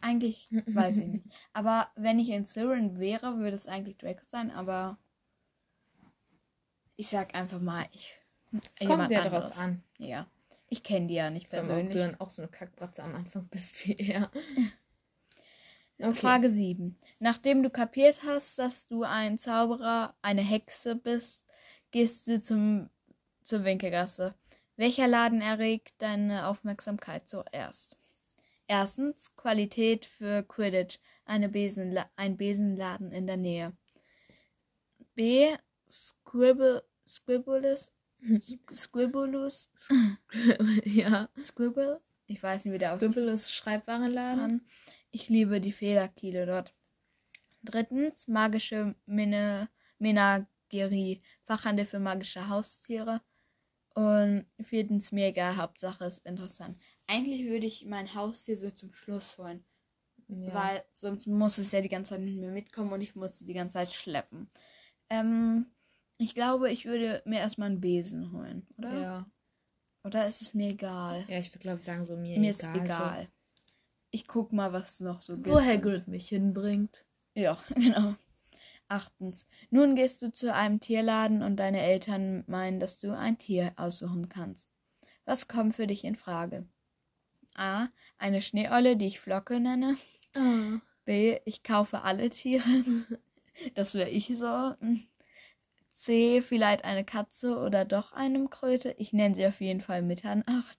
Eigentlich 0.00 0.48
weiß 0.66 0.98
ich 0.98 1.06
nicht. 1.06 1.26
Aber 1.52 1.88
wenn 1.96 2.18
ich 2.18 2.28
in 2.30 2.46
Slytherin 2.46 2.98
wäre, 2.98 3.38
würde 3.38 3.56
es 3.56 3.66
eigentlich 3.66 3.98
Draco 3.98 4.22
sein, 4.26 4.50
aber 4.50 4.98
ich 6.96 7.08
sag 7.08 7.34
einfach 7.34 7.60
mal, 7.60 7.86
ich 7.92 8.14
Es 8.78 8.86
kommt 8.86 9.10
ja 9.10 9.22
drauf 9.22 9.34
anderes. 9.34 9.58
an. 9.58 9.82
Ja. 9.98 10.26
Ich 10.68 10.82
kenne 10.82 11.06
die 11.06 11.14
ja 11.14 11.30
nicht 11.30 11.50
persönlich. 11.50 11.86
Ob 11.86 11.92
du 11.92 11.98
dann 11.98 12.20
auch 12.20 12.30
so 12.30 12.42
eine 12.42 12.50
Kackbratze 12.50 13.02
am 13.02 13.14
Anfang 13.14 13.46
bist 13.48 13.86
wie 13.86 13.94
er. 13.94 14.30
Okay. 16.00 16.12
Frage 16.14 16.50
7. 16.50 16.98
Nachdem 17.20 17.62
du 17.62 17.70
kapiert 17.70 18.22
hast, 18.26 18.58
dass 18.58 18.88
du 18.88 19.04
ein 19.04 19.38
Zauberer, 19.38 20.16
eine 20.22 20.42
Hexe 20.42 20.96
bist, 20.96 21.44
gehst 21.92 22.26
du 22.26 22.42
zum, 22.42 22.90
zur 23.44 23.64
Winkelgasse. 23.64 24.34
Welcher 24.76 25.06
Laden 25.06 25.40
erregt 25.40 25.94
deine 25.98 26.48
Aufmerksamkeit 26.48 27.28
zuerst? 27.28 27.96
Erstens 28.66 29.34
Qualität 29.36 30.06
für 30.06 30.42
Quidditch, 30.42 30.98
Besenla 31.26 32.10
ein 32.16 32.36
Besenladen 32.36 33.12
in 33.12 33.26
der 33.26 33.36
Nähe. 33.36 33.76
B. 35.14 35.54
Scribble, 35.88 36.82
Scribblus, 37.06 37.92
Scribblus, 38.74 39.70
ja. 40.84 41.28
Scribble, 41.38 42.00
ich 42.26 42.42
weiß 42.42 42.64
nicht, 42.64 42.74
wie 42.74 42.78
der 42.78 42.96
Scribble 42.96 43.30
ist 43.30 43.54
Schreibwarenladen. 43.54 44.66
Ich 45.10 45.28
liebe 45.28 45.60
die 45.60 45.72
Federkiele 45.72 46.46
dort. 46.46 46.74
Drittens, 47.62 48.26
magische 48.28 48.94
Mine 49.06 49.68
Menagerie, 49.98 51.22
Fachhandel 51.44 51.86
für 51.86 51.98
magische 51.98 52.48
Haustiere. 52.48 53.20
Und 53.94 54.46
viertens, 54.60 55.12
mega, 55.12 55.56
Hauptsache 55.56 56.04
ist 56.04 56.26
interessant. 56.26 56.76
Eigentlich 57.06 57.46
würde 57.46 57.66
ich 57.66 57.84
mein 57.86 58.14
Haustier 58.14 58.56
so 58.56 58.70
zum 58.70 58.92
Schluss 58.94 59.38
holen. 59.38 59.64
Ja. 60.28 60.54
Weil 60.54 60.84
sonst 60.94 61.26
muss 61.26 61.58
es 61.58 61.72
ja 61.72 61.80
die 61.80 61.88
ganze 61.88 62.10
Zeit 62.10 62.20
mit 62.20 62.34
mir 62.34 62.50
mitkommen 62.50 62.92
und 62.92 63.00
ich 63.02 63.14
muss 63.14 63.32
es 63.32 63.44
die 63.44 63.52
ganze 63.52 63.74
Zeit 63.74 63.92
schleppen. 63.92 64.50
Ähm, 65.10 65.66
ich 66.16 66.34
glaube, 66.34 66.70
ich 66.70 66.86
würde 66.86 67.22
mir 67.26 67.40
erstmal 67.40 67.70
einen 67.70 67.80
Besen 67.80 68.32
holen, 68.32 68.66
oder? 68.78 69.00
Ja. 69.00 69.30
Oder 70.04 70.28
ist 70.28 70.42
es 70.42 70.54
mir 70.54 70.70
egal? 70.70 71.24
Ja, 71.28 71.38
ich 71.38 71.50
würde 71.50 71.60
glaube 71.60 71.78
ich 71.78 71.84
sagen, 71.84 72.04
so 72.04 72.16
mir, 72.16 72.38
mir 72.38 72.52
egal. 72.52 72.76
ist 72.76 72.82
egal. 72.82 73.22
So. 73.22 73.28
Ich 74.10 74.26
guck 74.26 74.52
mal, 74.52 74.72
was 74.72 75.00
noch 75.00 75.20
so 75.20 75.34
gibt. 75.34 75.48
Wo 75.48 75.60
Hagrid 75.60 76.08
mich 76.08 76.28
hinbringt. 76.28 77.04
Ja, 77.34 77.58
genau. 77.74 78.14
Achtens. 78.88 79.46
Nun 79.70 79.96
gehst 79.96 80.22
du 80.22 80.30
zu 80.30 80.52
einem 80.54 80.78
Tierladen 80.78 81.42
und 81.42 81.56
deine 81.56 81.80
Eltern 81.80 82.44
meinen, 82.46 82.80
dass 82.80 82.96
du 82.96 83.16
ein 83.16 83.38
Tier 83.38 83.72
aussuchen 83.76 84.28
kannst. 84.28 84.70
Was 85.24 85.48
kommt 85.48 85.74
für 85.74 85.86
dich 85.86 86.04
in 86.04 86.16
Frage? 86.16 86.68
A. 87.54 87.88
Eine 88.18 88.42
Schneeolle, 88.42 88.96
die 88.96 89.08
ich 89.08 89.20
Flocke 89.20 89.60
nenne. 89.60 89.96
Oh. 90.36 90.78
B. 91.04 91.38
Ich 91.44 91.62
kaufe 91.62 92.02
alle 92.02 92.30
Tiere. 92.30 92.62
das 93.74 93.94
wäre 93.94 94.10
ich 94.10 94.26
so. 94.36 94.74
C. 95.94 96.42
Vielleicht 96.42 96.84
eine 96.84 97.04
Katze 97.04 97.58
oder 97.58 97.84
doch 97.84 98.12
eine 98.12 98.48
Kröte. 98.48 98.94
Ich 98.98 99.12
nenne 99.12 99.34
sie 99.34 99.46
auf 99.46 99.60
jeden 99.60 99.80
Fall 99.80 100.02
Mitternacht. 100.02 100.78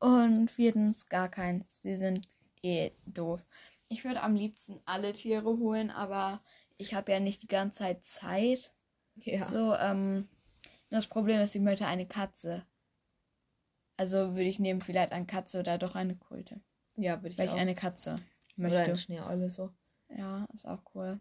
Und 0.00 0.50
viertens 0.50 1.08
gar 1.08 1.28
keins. 1.28 1.80
Sie 1.82 1.96
sind 1.96 2.28
eh 2.62 2.92
doof. 3.06 3.40
Ich 3.88 4.04
würde 4.04 4.22
am 4.22 4.34
liebsten 4.34 4.80
alle 4.84 5.12
Tiere 5.12 5.58
holen, 5.58 5.90
aber 5.90 6.42
ich 6.76 6.94
habe 6.94 7.12
ja 7.12 7.20
nicht 7.20 7.42
die 7.42 7.48
ganze 7.48 7.78
Zeit 7.78 8.04
Zeit. 8.04 8.72
Ja. 9.16 9.44
So, 9.44 9.74
ähm, 9.74 10.28
das 10.90 11.06
Problem 11.06 11.40
ist, 11.40 11.54
ich 11.54 11.62
möchte 11.62 11.86
eine 11.86 12.06
Katze. 12.06 12.66
Also 13.96 14.34
würde 14.34 14.48
ich 14.48 14.58
nehmen 14.58 14.80
vielleicht 14.80 15.12
eine 15.12 15.26
Katze 15.26 15.60
oder 15.60 15.78
doch 15.78 15.94
eine 15.94 16.16
Kröte. 16.16 16.60
Ja, 16.96 17.22
würde 17.22 17.30
ich 17.30 17.38
Weil 17.38 17.48
auch. 17.48 17.54
ich 17.54 17.60
eine 17.60 17.74
Katze 17.74 18.16
möchte. 18.56 18.76
Oder 18.76 18.84
eine 18.84 18.96
Schneeeule 18.96 19.48
so. 19.48 19.70
Ja, 20.08 20.46
ist 20.54 20.66
auch 20.66 20.82
cool. 20.94 21.20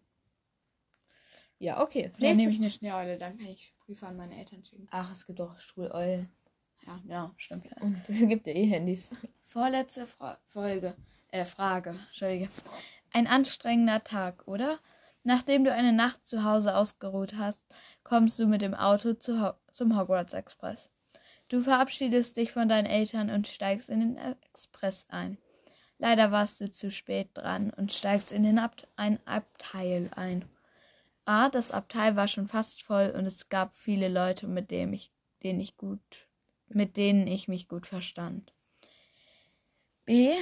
Ja, 1.60 1.82
okay. 1.82 2.12
Dann 2.20 2.36
nehme 2.36 2.52
ich 2.52 2.60
eine 2.60 2.72
Schneeeule, 2.72 3.18
dann 3.18 3.38
kann 3.38 3.48
ich 3.48 3.74
Briefe 3.86 4.08
an 4.08 4.18
meine 4.18 4.38
Eltern 4.38 4.64
schicken. 4.66 4.88
Ach, 4.92 5.12
es 5.12 5.26
gibt 5.26 5.40
auch 5.40 5.58
Schuleulen. 5.58 6.30
Ja, 6.86 7.00
ja, 7.08 7.34
stimmt. 7.38 7.68
Und 7.82 7.98
es 8.10 8.20
gibt 8.28 8.48
ja 8.48 8.54
eh 8.54 8.66
Handys. 8.66 9.10
Vorletzte 9.44 10.08
Fra 10.08 10.40
Folge. 10.48 10.96
Äh, 11.32 11.46
Frage. 11.46 11.92
Entschuldige. 12.08 12.50
Ein 13.14 13.28
anstrengender 13.28 14.04
Tag, 14.04 14.48
oder? 14.48 14.80
Nachdem 15.24 15.64
du 15.64 15.72
eine 15.72 15.94
Nacht 15.94 16.28
zu 16.28 16.44
Hause 16.44 16.76
ausgeruht 16.76 17.36
hast, 17.38 17.66
kommst 18.04 18.38
du 18.40 18.46
mit 18.46 18.62
dem 18.62 18.74
Auto 18.74 19.14
zu 19.14 19.42
Ho 19.42 19.54
zum 19.72 19.98
Hogwarts 19.98 20.34
Express. 20.34 20.92
Du 21.50 21.62
verabschiedest 21.62 22.38
dich 22.38 22.52
von 22.52 22.70
deinen 22.70 22.88
Eltern 22.88 23.30
und 23.30 23.48
steigst 23.48 23.90
in 23.90 24.00
den 24.00 24.18
Express 24.18 25.06
ein. 25.10 25.38
Leider 26.00 26.32
warst 26.32 26.60
du 26.60 26.70
zu 26.70 26.92
spät 26.92 27.30
dran 27.34 27.70
und 27.70 27.92
steigst 27.92 28.32
in 28.32 28.44
den 28.44 28.60
Abt 28.60 28.88
ein 28.96 29.20
Abteil 29.26 30.10
ein. 30.16 30.46
A, 31.26 31.50
das 31.50 31.72
Abteil 31.72 32.16
war 32.16 32.28
schon 32.28 32.48
fast 32.48 32.84
voll 32.84 33.14
und 33.18 33.26
es 33.26 33.48
gab 33.48 33.76
viele 33.76 34.10
Leute, 34.10 34.48
mit 34.48 34.72
denen 34.72 34.94
ich, 34.94 35.12
denen 35.44 35.62
ich 35.62 35.78
gut, 35.78 36.28
mit 36.68 36.98
denen 36.98 37.28
ich 37.28 37.48
mich 37.48 37.68
gut 37.68 37.88
verstand. 37.88 38.54
B, 40.06 40.34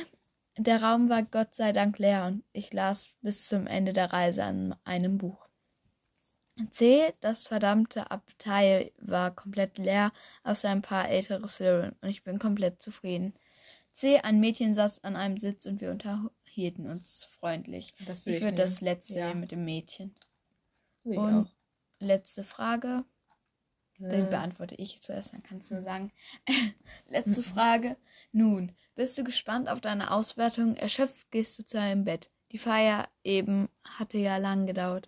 der 0.57 0.81
Raum 0.81 1.09
war 1.09 1.21
Gott 1.21 1.53
sei 1.53 1.71
Dank 1.71 1.99
leer 1.99 2.25
und 2.25 2.43
ich 2.53 2.73
las 2.73 3.09
bis 3.21 3.47
zum 3.47 3.67
Ende 3.67 3.93
der 3.93 4.11
Reise 4.11 4.43
an 4.43 4.75
einem 4.83 5.19
Buch. 5.19 5.50
C. 6.69 7.13
Das 7.21 7.47
verdammte 7.47 8.11
Abteil 8.11 8.91
war 8.97 9.31
komplett 9.31 9.77
leer, 9.77 10.11
außer 10.43 10.69
ein 10.69 10.81
paar 10.81 11.09
ältere 11.09 11.47
Slytherin 11.47 11.95
und 12.01 12.09
ich 12.09 12.23
bin 12.23 12.39
komplett 12.39 12.81
zufrieden. 12.81 13.33
C. 13.93 14.19
Ein 14.19 14.39
Mädchen 14.39 14.75
saß 14.75 15.03
an 15.03 15.15
einem 15.15 15.37
Sitz 15.37 15.65
und 15.65 15.81
wir 15.81 15.91
unterhielten 15.91 16.87
uns 16.87 17.25
freundlich. 17.25 17.93
Das 18.05 18.25
ich 18.25 18.41
würde 18.41 18.53
das 18.53 18.81
letzte 18.81 19.19
ja. 19.19 19.33
mit 19.33 19.51
dem 19.51 19.65
Mädchen. 19.65 20.15
und 21.03 21.17
auch. 21.17 21.51
letzte 21.99 22.43
Frage. 22.43 23.05
Den 24.09 24.31
beantworte 24.31 24.73
ich 24.75 24.99
zuerst, 24.99 25.33
dann 25.33 25.43
kannst 25.43 25.69
du 25.69 25.83
sagen. 25.83 26.11
letzte 27.07 27.43
Frage. 27.43 27.97
Nun, 28.31 28.71
bist 28.95 29.15
du 29.15 29.23
gespannt 29.23 29.69
auf 29.69 29.79
deine 29.79 30.09
Auswertung? 30.09 30.75
Erschöpft 30.75 31.29
gehst 31.29 31.59
du 31.59 31.63
zu 31.63 31.77
deinem 31.77 32.03
Bett. 32.03 32.31
Die 32.51 32.57
Feier 32.57 33.07
eben 33.23 33.69
hatte 33.83 34.17
ja 34.17 34.37
lang 34.37 34.65
gedauert. 34.65 35.07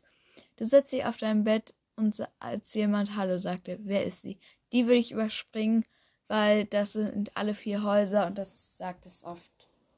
Du 0.55 0.65
setzt 0.65 0.91
dich 0.91 1.05
auf 1.05 1.17
dein 1.17 1.43
Bett 1.43 1.73
und 1.95 2.27
als 2.39 2.73
jemand 2.73 3.15
Hallo 3.15 3.39
sagte, 3.39 3.79
wer 3.83 4.05
ist 4.05 4.21
sie? 4.21 4.39
Die 4.71 4.85
würde 4.85 4.99
ich 4.99 5.11
überspringen, 5.11 5.85
weil 6.27 6.65
das 6.65 6.93
sind 6.93 7.35
alle 7.37 7.55
vier 7.55 7.83
Häuser 7.83 8.27
und 8.27 8.37
das 8.37 8.77
sagt 8.77 9.05
es 9.05 9.23
oft 9.23 9.51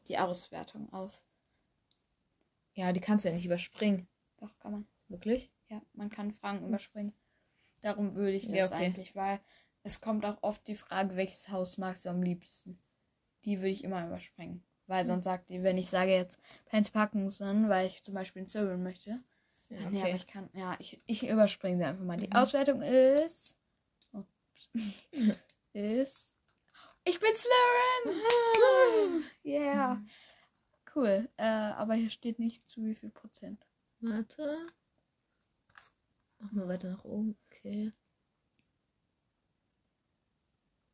die 0.07 0.17
Auswertung 0.17 0.91
aus. 0.93 1.23
Ja, 2.73 2.91
die 2.91 2.99
kannst 2.99 3.25
du 3.25 3.29
ja 3.29 3.35
nicht 3.35 3.45
überspringen. 3.45 4.07
Doch, 4.37 4.57
kann 4.59 4.71
man. 4.71 4.87
Wirklich? 5.07 5.51
Ja, 5.69 5.81
man 5.93 6.09
kann 6.09 6.31
Fragen 6.31 6.67
überspringen. 6.67 7.13
Darum 7.81 8.15
würde 8.15 8.33
ich 8.33 8.47
das 8.47 8.57
ja, 8.57 8.65
okay. 8.65 8.75
eigentlich, 8.75 9.15
weil 9.15 9.39
es 9.83 10.01
kommt 10.01 10.25
auch 10.25 10.37
oft 10.41 10.67
die 10.67 10.75
Frage, 10.75 11.15
welches 11.15 11.49
Haus 11.49 11.77
magst 11.77 12.05
du 12.05 12.09
am 12.09 12.21
liebsten? 12.21 12.79
die 13.45 13.59
würde 13.59 13.69
ich 13.69 13.83
immer 13.83 14.05
überspringen. 14.05 14.63
Weil 14.87 15.01
hm. 15.01 15.07
sonst 15.07 15.25
sagt 15.25 15.49
die, 15.49 15.63
wenn 15.63 15.77
ich 15.77 15.89
sage 15.89 16.11
jetzt 16.11 16.39
Pence 16.65 16.89
Parkinson, 16.89 17.69
weil 17.69 17.87
ich 17.87 18.03
zum 18.03 18.13
Beispiel 18.13 18.43
ein 18.43 18.47
Silver 18.47 18.77
möchte. 18.77 19.23
Ja, 19.79 19.87
okay. 19.87 19.99
ja, 19.99 20.15
ich 20.15 20.27
kann, 20.27 20.49
ja, 20.53 20.75
ich, 20.79 21.01
ich 21.05 21.27
überspringe 21.27 21.77
sie 21.77 21.85
einfach 21.85 22.03
mal. 22.03 22.17
Die 22.17 22.27
mhm. 22.27 22.33
Auswertung 22.33 22.81
ist. 22.81 23.57
Oh, 24.13 24.23
ist. 25.73 26.29
Ich 27.03 27.19
bin 27.19 27.29
Slytherin! 27.35 29.23
yeah. 29.45 30.01
Cool. 30.95 31.29
Äh, 31.37 31.43
aber 31.43 31.93
hier 31.95 32.09
steht 32.09 32.39
nicht 32.39 32.67
zu 32.67 32.83
wie 32.85 32.95
viel 32.95 33.09
Prozent. 33.09 33.65
Warte. 33.99 34.67
Machen 36.39 36.59
wir 36.59 36.67
weiter 36.67 36.89
nach 36.89 37.03
oben. 37.03 37.37
Okay. 37.51 37.91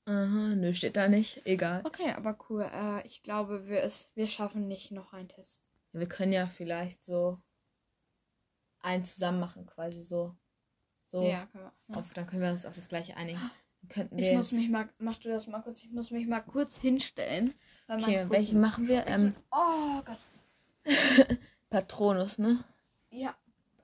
Aha, 0.06 0.56
nö, 0.56 0.74
steht 0.74 0.98
da 0.98 1.08
nicht. 1.08 1.46
Egal. 1.46 1.82
Okay, 1.86 2.12
aber 2.12 2.38
cool. 2.50 2.63
Äh, 2.63 3.06
ich 3.06 3.22
glaube, 3.22 3.67
wir, 3.67 3.84
es, 3.84 4.10
wir 4.15 4.28
schaffen 4.28 4.62
nicht 4.62 4.91
noch 4.91 5.13
einen 5.13 5.30
Test. 5.30 5.62
Wir 5.94 6.08
können 6.08 6.34
ja 6.34 6.48
vielleicht 6.48 7.04
so 7.04 7.39
einen 8.84 9.04
zusammen 9.04 9.39
machen, 9.39 9.65
quasi 9.65 10.02
so. 10.02 10.36
So. 11.06 11.24
Ja, 11.24 11.46
können 11.48 11.65
wir. 11.65 11.74
Ja. 11.88 12.00
Auf, 12.00 12.13
dann 12.13 12.28
können 12.28 12.41
wir 12.41 12.52
uns 12.52 12.65
auf 12.65 12.76
das 12.76 12.88
gleiche 12.88 13.17
einigen. 13.17 13.39
könnten 13.89 14.17
wir 14.17 14.32
ich 14.32 14.38
muss 14.38 14.52
mich 14.52 14.70
mal, 14.70 14.89
mach 15.00 15.17
du 15.17 15.30
das 15.30 15.48
mal 15.48 15.62
kurz, 15.62 15.84
ich 15.84 15.91
muss 15.91 16.12
mich 16.12 16.28
mal 16.28 16.41
kurz 16.41 16.78
hinstellen. 16.78 17.54
Okay, 17.88 18.26
welchen 18.30 18.62
machen 18.62 18.88
wir? 18.88 19.08
Ähm, 19.08 19.36
oh 19.52 20.02
Gott. 20.04 20.20
Patronus, 21.69 22.38
ne? 22.38 22.63
Ja. 23.10 23.36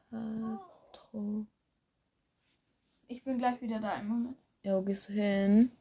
Patro. 0.09 1.45
Ich 3.07 3.23
bin 3.23 3.37
gleich 3.37 3.61
wieder 3.61 3.79
da 3.79 3.95
im 3.95 4.07
Moment. 4.07 4.37
Ja, 4.63 4.77
wo 4.77 4.81
gehst 4.81 5.09
du 5.09 5.13
hin? 5.13 5.71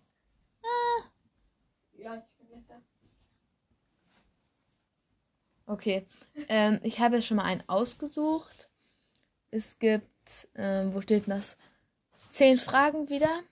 Ja, 1.93 2.15
ich 2.15 2.39
bin 2.39 2.57
jetzt 2.57 2.71
da. 2.71 2.81
Okay. 5.67 6.07
Ähm, 6.49 6.79
ich 6.85 7.01
habe 7.01 7.17
jetzt 7.17 7.27
schon 7.27 7.39
mal 7.39 7.45
einen 7.45 7.69
ausgesucht. 7.69 8.71
Es 9.51 9.79
gibt, 9.79 10.49
ähm, 10.55 10.93
wo 10.95 11.01
steht 11.01 11.29
das? 11.29 11.57
Zehn 12.31 12.59
Fragen 12.59 13.09
wieder. 13.09 13.43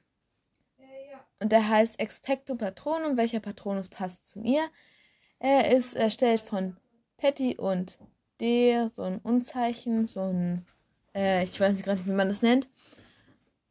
Äh, 0.78 1.10
ja. 1.10 1.24
Und 1.40 1.52
der 1.52 1.68
heißt 1.68 1.98
Expecto 2.00 2.56
Patronum. 2.56 3.16
Welcher 3.16 3.40
Patronus 3.40 3.88
passt 3.88 4.26
zu 4.26 4.40
mir? 4.40 4.68
Er 5.38 5.72
ist 5.72 5.94
erstellt 5.94 6.40
von 6.40 6.76
Patty 7.16 7.56
und 7.56 7.98
D, 8.40 8.86
so 8.92 9.02
ein 9.02 9.18
Unzeichen, 9.18 10.06
so 10.06 10.20
ein, 10.20 10.66
äh, 11.14 11.44
ich 11.44 11.58
weiß 11.58 11.72
nicht 11.72 11.84
gerade, 11.84 12.04
wie 12.06 12.10
man 12.10 12.28
das 12.28 12.42
nennt. 12.42 12.68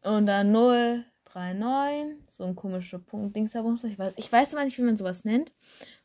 Und 0.01 0.25
dann 0.25 0.51
0, 0.51 1.05
3,9. 1.33 2.15
So 2.27 2.43
ein 2.43 2.55
komischer 2.55 2.99
Punkt, 2.99 3.35
Dingsabumster. 3.35 3.87
Ich 3.87 3.97
weiß, 3.99 4.13
ich 4.17 4.31
weiß 4.31 4.53
aber 4.53 4.65
nicht, 4.65 4.77
wie 4.77 4.83
man 4.83 4.97
sowas 4.97 5.25
nennt. 5.25 5.51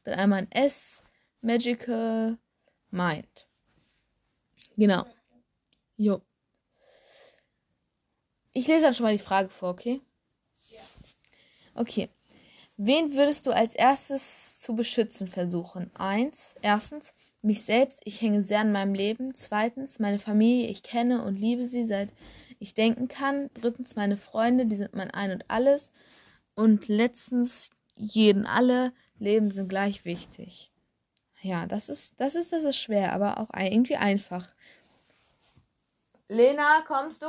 Dann 0.05 0.15
einmal 0.15 0.41
ein 0.41 0.53
S, 0.53 1.03
Magical 1.41 2.39
Mind. 2.91 3.47
Genau. 4.77 5.05
Jo. 5.99 6.23
Ich 8.53 8.69
lese 8.69 8.83
dann 8.83 8.95
schon 8.95 9.05
mal 9.05 9.13
die 9.13 9.23
Frage 9.23 9.49
vor, 9.49 9.71
okay? 9.71 10.01
Ja. 10.71 10.81
Okay. 11.75 12.09
Wen 12.77 13.17
würdest 13.17 13.47
du 13.47 13.51
als 13.51 13.75
erstes 13.75 14.61
zu 14.61 14.77
beschützen 14.77 15.27
versuchen? 15.27 15.91
Eins. 15.97 16.55
Erstens, 16.63 17.13
mich 17.43 17.63
selbst. 17.63 18.01
Ich 18.05 18.23
hänge 18.23 18.45
sehr 18.45 18.61
an 18.61 18.71
meinem 18.71 18.95
Leben. 18.95 19.35
Zweitens, 19.35 19.99
meine 19.99 20.21
Familie. 20.21 20.69
Ich 20.69 20.85
kenne 20.85 21.25
und 21.25 21.37
liebe 21.37 21.67
sie 21.67 21.85
seit 21.85 22.13
ich 22.61 22.75
denken 22.75 23.09
kann. 23.09 23.51
Drittens, 23.55 23.97
meine 23.97 24.17
Freunde. 24.17 24.67
Die 24.67 24.77
sind 24.77 24.95
mein 24.95 25.11
Ein 25.11 25.33
und 25.33 25.51
Alles. 25.51 25.91
Und 26.55 26.87
letztens, 26.87 27.71
jeden 27.97 28.47
alle. 28.47 28.93
Leben 29.19 29.51
sind 29.51 29.69
gleich 29.69 30.05
wichtig. 30.05 30.71
Ja, 31.43 31.67
das 31.67 31.89
ist, 31.89 32.21
das 32.21 32.37
ist, 32.37 32.53
das 32.53 32.63
ist 32.63 32.77
schwer, 32.77 33.13
aber 33.13 33.41
auch 33.41 33.49
irgendwie 33.57 33.97
einfach. 33.97 34.55
Lena, 36.29 36.83
kommst 36.87 37.23
du? 37.23 37.27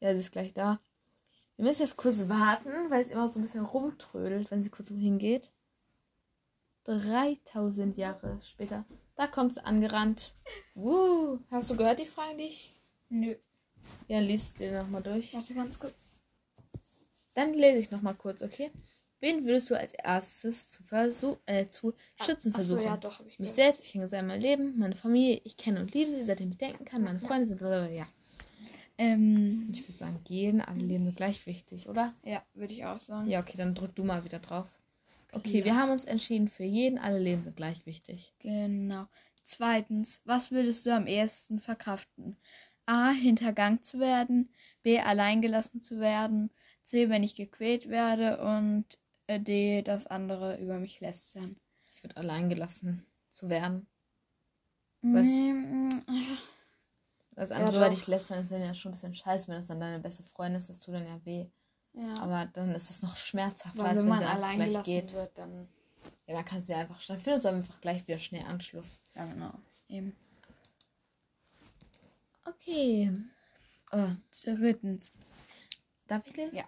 Ja, 0.00 0.12
sie 0.12 0.20
ist 0.20 0.32
gleich 0.32 0.52
da. 0.52 0.78
Wir 1.56 1.64
müssen 1.64 1.82
jetzt 1.82 1.96
kurz 1.96 2.28
warten, 2.28 2.90
weil 2.90 3.02
es 3.02 3.08
immer 3.08 3.28
so 3.28 3.38
ein 3.38 3.42
bisschen 3.42 3.64
rumtrödelt, 3.64 4.50
wenn 4.50 4.62
sie 4.62 4.70
kurz 4.70 4.90
wohin 4.90 5.18
geht. 5.18 5.52
3000 6.84 7.96
Jahre 7.96 8.38
später. 8.42 8.84
Da 9.16 9.26
kommt 9.26 9.54
sie 9.54 9.64
angerannt. 9.64 10.36
Woo. 10.74 11.40
Hast 11.50 11.70
du 11.70 11.76
gehört 11.76 11.98
die 11.98 12.06
Frage 12.06 12.36
nicht? 12.36 12.74
Nö. 13.08 13.34
Ja, 14.06 14.20
liest 14.20 14.60
dir 14.60 14.82
nochmal 14.82 15.02
durch. 15.02 15.34
Warte 15.34 15.54
ganz 15.54 15.78
kurz. 15.78 15.94
Dann 17.32 17.54
lese 17.54 17.78
ich 17.78 17.90
nochmal 17.90 18.14
kurz, 18.14 18.42
okay? 18.42 18.70
Wen 19.20 19.46
würdest 19.46 19.70
du 19.70 19.78
als 19.78 19.92
erstes 19.94 20.68
zu, 20.68 20.82
versuch, 20.82 21.38
äh, 21.46 21.68
zu 21.68 21.94
schützen 22.22 22.50
ach, 22.52 22.56
versuchen? 22.56 22.80
So, 22.80 22.86
ja, 22.86 22.96
doch, 22.96 23.22
Mich 23.38 23.52
selbst, 23.52 23.86
ich 23.86 23.94
hänge 23.94 24.08
sehr 24.08 24.20
in 24.20 24.26
mein 24.26 24.40
Leben, 24.40 24.78
meine 24.78 24.94
Familie, 24.94 25.40
ich 25.44 25.56
kenne 25.56 25.80
und 25.80 25.94
liebe 25.94 26.10
sie, 26.10 26.22
seitdem 26.22 26.50
ich 26.50 26.58
denken 26.58 26.84
kann, 26.84 27.02
meine 27.02 27.20
Freunde 27.20 27.46
sind, 27.46 27.60
ja. 27.92 28.06
Ähm, 28.98 29.66
ich 29.70 29.86
würde 29.86 29.98
sagen, 29.98 30.20
gehen, 30.24 30.60
alle 30.60 30.82
Leben 30.82 31.14
gleich 31.14 31.46
wichtig, 31.46 31.88
oder? 31.88 32.14
Ja, 32.24 32.42
würde 32.54 32.72
ich 32.74 32.84
auch 32.84 33.00
sagen. 33.00 33.28
Ja, 33.28 33.40
okay, 33.40 33.56
dann 33.56 33.74
drück 33.74 33.94
du 33.94 34.04
mal 34.04 34.24
wieder 34.24 34.38
drauf. 34.38 34.68
Okay, 35.32 35.58
ja. 35.58 35.64
wir 35.66 35.76
haben 35.76 35.90
uns 35.90 36.06
entschieden, 36.06 36.48
für 36.48 36.64
jeden 36.64 36.98
alle 36.98 37.18
Leben 37.18 37.44
sind 37.44 37.56
gleich 37.56 37.84
wichtig. 37.84 38.32
Genau. 38.38 39.06
Zweitens, 39.44 40.20
was 40.24 40.50
würdest 40.50 40.86
du 40.86 40.94
am 40.94 41.06
ehesten 41.06 41.60
verkraften? 41.60 42.36
A. 42.86 43.10
Hintergangen 43.10 43.82
zu 43.82 43.98
werden. 43.98 44.48
B. 44.82 44.98
Alleingelassen 44.98 45.82
zu 45.82 45.98
werden. 46.00 46.50
C. 46.84 47.08
Wenn 47.10 47.22
ich 47.22 47.34
gequält 47.34 47.88
werde. 47.88 48.38
Und 48.38 48.86
äh, 49.26 49.40
D. 49.40 49.82
Das 49.82 50.06
andere 50.06 50.56
über 50.58 50.78
mich 50.78 51.00
lästern. 51.00 51.56
Ich 51.94 52.02
würde 52.02 52.16
alleingelassen 52.16 53.06
zu 53.30 53.48
werden. 53.48 53.86
Was? 55.02 55.26
Mm, 55.26 56.00
das 57.32 57.50
andere 57.50 57.72
ja, 57.72 57.76
über 57.78 57.90
dich 57.90 58.06
lästern 58.06 58.44
ist 58.44 58.50
ja 58.50 58.74
schon 58.74 58.90
ein 58.90 58.94
bisschen 58.94 59.14
scheiße, 59.14 59.48
wenn 59.48 59.56
das 59.56 59.66
dann 59.66 59.80
deine 59.80 60.00
beste 60.00 60.22
Freundin 60.22 60.58
ist, 60.58 60.68
das 60.68 60.80
tut 60.80 60.94
dann 60.94 61.06
ja 61.06 61.24
weh. 61.24 61.46
Ja. 61.92 62.14
Aber 62.18 62.46
dann 62.46 62.74
ist 62.74 62.90
es 62.90 63.02
noch 63.02 63.16
schmerzhafter, 63.16 63.84
als 63.84 64.02
wenn, 64.02 64.10
wenn 64.10 64.18
sie 64.18 64.24
einfach 64.24 64.54
gleich 64.54 64.84
geht. 64.84 65.12
Wird, 65.12 65.38
dann 65.38 65.68
ja, 66.26 66.34
dann 66.34 66.44
kannst 66.44 66.68
du 66.68 66.72
ja 66.72 66.80
einfach, 66.80 67.04
dann 67.06 67.18
findet 67.18 67.44
du 67.44 67.48
einfach 67.48 67.80
gleich 67.80 68.06
wieder 68.06 68.18
schnell 68.18 68.44
Anschluss. 68.44 69.00
Ja, 69.14 69.26
genau. 69.26 69.52
Eben. 69.88 70.16
Okay. 72.44 73.12
Oh, 73.92 74.08
drittens. 74.44 75.12
Darf 76.08 76.26
ich 76.26 76.36
lesen? 76.36 76.56
Ja. 76.56 76.64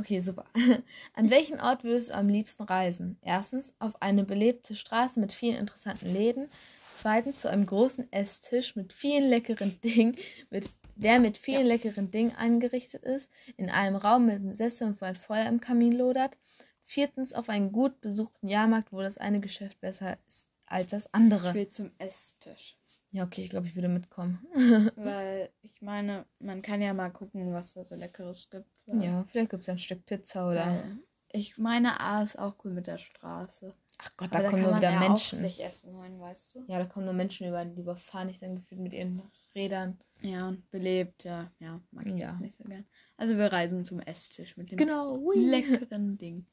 Okay, 0.00 0.22
super. 0.22 0.46
An 1.14 1.28
welchen 1.28 1.60
Ort 1.60 1.84
würdest 1.84 2.08
du 2.08 2.14
am 2.14 2.30
liebsten 2.30 2.62
reisen? 2.62 3.18
Erstens 3.20 3.74
auf 3.80 4.00
eine 4.00 4.24
belebte 4.24 4.74
Straße 4.74 5.20
mit 5.20 5.30
vielen 5.30 5.58
interessanten 5.58 6.10
Läden. 6.10 6.48
Zweitens 6.96 7.42
zu 7.42 7.50
einem 7.50 7.66
großen 7.66 8.10
Esstisch 8.10 8.76
mit 8.76 8.94
vielen 8.94 9.28
leckeren 9.28 9.78
Dingen, 9.84 10.16
mit 10.48 10.70
der 10.96 11.20
mit 11.20 11.36
vielen 11.36 11.66
ja. 11.66 11.74
leckeren 11.74 12.10
Dingen 12.10 12.34
eingerichtet 12.34 13.04
ist, 13.04 13.30
in 13.58 13.68
einem 13.68 13.96
Raum 13.96 14.24
mit 14.24 14.36
einem 14.36 14.54
Sessel 14.54 14.86
und 14.86 15.02
wo 15.02 15.04
ein 15.04 15.16
Feuer 15.16 15.46
im 15.46 15.60
Kamin 15.60 15.92
lodert. 15.92 16.38
Viertens 16.86 17.34
auf 17.34 17.50
einen 17.50 17.70
gut 17.70 18.00
besuchten 18.00 18.48
Jahrmarkt, 18.48 18.92
wo 18.92 19.02
das 19.02 19.18
eine 19.18 19.40
Geschäft 19.40 19.80
besser 19.80 20.16
ist 20.26 20.48
als 20.64 20.92
das 20.92 21.12
andere. 21.12 21.48
Ich 21.48 21.54
will 21.54 21.68
zum 21.68 21.90
Esstisch. 21.98 22.79
Ja, 23.12 23.24
okay, 23.24 23.42
ich 23.42 23.50
glaube, 23.50 23.66
ich 23.66 23.74
würde 23.74 23.88
mitkommen. 23.88 24.46
weil 24.96 25.50
ich 25.62 25.82
meine, 25.82 26.26
man 26.38 26.62
kann 26.62 26.80
ja 26.80 26.94
mal 26.94 27.10
gucken, 27.10 27.52
was 27.52 27.72
da 27.72 27.82
so 27.82 27.96
Leckeres 27.96 28.48
gibt. 28.50 28.68
Ja, 28.86 29.24
vielleicht 29.24 29.50
gibt 29.50 29.62
es 29.62 29.68
ein 29.68 29.78
Stück 29.78 30.06
Pizza 30.06 30.48
oder. 30.48 30.66
Weil 30.66 30.98
ich 31.32 31.58
meine, 31.58 32.00
A 32.00 32.22
ist 32.22 32.38
auch 32.38 32.54
cool 32.64 32.72
mit 32.72 32.86
der 32.86 32.98
Straße. 32.98 33.72
Ach 33.98 34.10
Gott, 34.16 34.34
da, 34.34 34.42
da 34.42 34.50
kommen 34.50 34.62
nur 34.62 34.76
wieder 34.76 34.98
Menschen. 34.98 35.38
sich 35.38 35.62
essen 35.62 35.94
holen, 35.94 36.18
weißt 36.20 36.54
du? 36.54 36.64
Ja, 36.66 36.78
da 36.78 36.86
kommen 36.86 37.04
nur 37.04 37.14
Menschen 37.14 37.46
über, 37.46 37.64
die 37.64 37.80
überfahren 37.80 38.28
ich 38.28 38.40
dann 38.40 38.56
gefühlt 38.56 38.80
mit 38.80 38.92
ihren 38.92 39.22
Rädern. 39.54 39.98
Ja, 40.22 40.48
und 40.48 40.68
belebt, 40.70 41.24
ja. 41.24 41.50
Ja, 41.60 41.80
mag 41.92 42.06
ich 42.06 42.14
ja. 42.14 42.30
jetzt 42.30 42.40
nicht 42.40 42.56
so 42.56 42.64
gern. 42.64 42.84
Also 43.16 43.36
wir 43.36 43.52
reisen 43.52 43.84
zum 43.84 44.00
Esstisch 44.00 44.56
mit 44.56 44.70
dem 44.70 44.78
genau. 44.78 45.30
leckeren 45.34 46.18
Ding. 46.18 46.46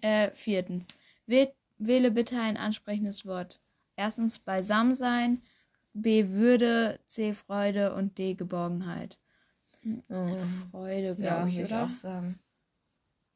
Äh, 0.00 0.30
viertens. 0.32 0.86
wähle 1.26 2.10
bitte 2.10 2.40
ein 2.40 2.56
ansprechendes 2.56 3.24
Wort. 3.24 3.60
Erstens 3.96 4.38
beisammen 4.38 4.96
sein, 4.96 5.42
B 5.94 6.28
Würde, 6.28 7.00
C 7.06 7.34
Freude 7.34 7.94
und 7.94 8.18
D 8.18 8.34
Geborgenheit. 8.34 9.18
Oh. 10.08 10.36
Freude, 10.70 11.14
glaube 11.14 11.50
ja, 11.50 11.62
ich, 11.62 11.64
oder? 11.64 11.84
auch 11.84 11.92
sagen. 11.92 12.38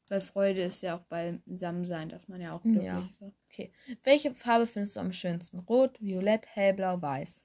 Weil 0.09 0.21
Freude 0.23 0.63
ist 0.63 0.83
ja 0.83 0.97
auch 0.97 1.03
beim 1.03 1.43
Sammelsein, 1.47 2.09
dass 2.09 2.29
man 2.29 2.41
ja 2.41 2.55
auch 2.55 2.63
glücklich 2.63 2.85
ja. 2.85 3.01
ist. 3.01 3.23
Okay. 3.51 3.73
Welche 4.03 4.35
Farbe 4.35 4.67
findest 4.67 4.97
du 4.97 5.01
am 5.01 5.13
schönsten? 5.13 5.59
Rot, 5.59 6.01
Violett, 6.01 6.47
Hellblau, 6.47 7.01
Weiß? 7.01 7.43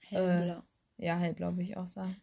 Hellblau. 0.00 0.62
Äh, 0.98 1.06
ja, 1.06 1.16
Hellblau 1.16 1.52
würde 1.52 1.62
ich 1.62 1.76
auch 1.76 1.86
sagen. 1.86 2.16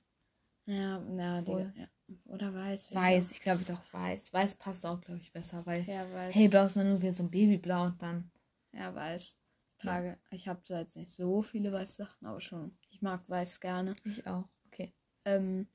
Ja, 0.67 1.01
ja, 1.17 1.41
die, 1.41 1.51
ja. 1.51 1.87
Oder 2.25 2.53
Weiß. 2.53 2.93
Weiß, 2.93 3.31
ich 3.31 3.41
glaube 3.41 3.63
doch 3.63 3.81
Weiß. 3.91 4.31
Weiß 4.31 4.55
passt 4.55 4.85
auch, 4.85 5.01
glaube 5.01 5.19
ich, 5.19 5.31
besser, 5.31 5.65
weil 5.65 5.83
ja, 5.85 6.05
Hellblau 6.29 6.67
ist 6.67 6.75
dann 6.75 6.89
nur 6.89 7.01
wie 7.01 7.11
so 7.11 7.23
ein 7.23 7.31
Babyblau 7.31 7.85
und 7.85 8.01
dann. 8.01 8.29
Ja, 8.73 8.93
Weiß. 8.93 9.40
Trage. 9.81 10.07
Ja. 10.07 10.17
Ich 10.31 10.47
habe 10.47 10.63
zwar 10.63 10.79
jetzt 10.79 10.95
nicht 10.95 11.11
so 11.11 11.41
viele 11.41 11.71
weiße 11.71 12.03
Sachen, 12.03 12.25
aber 12.25 12.41
schon. 12.41 12.77
Ich 12.89 13.01
mag 13.01 13.27
Weiß 13.29 13.59
gerne. 13.59 13.93
Ich 14.05 14.25
auch. 14.27 14.47
Okay. 14.67 14.93
Ähm, 15.25 15.67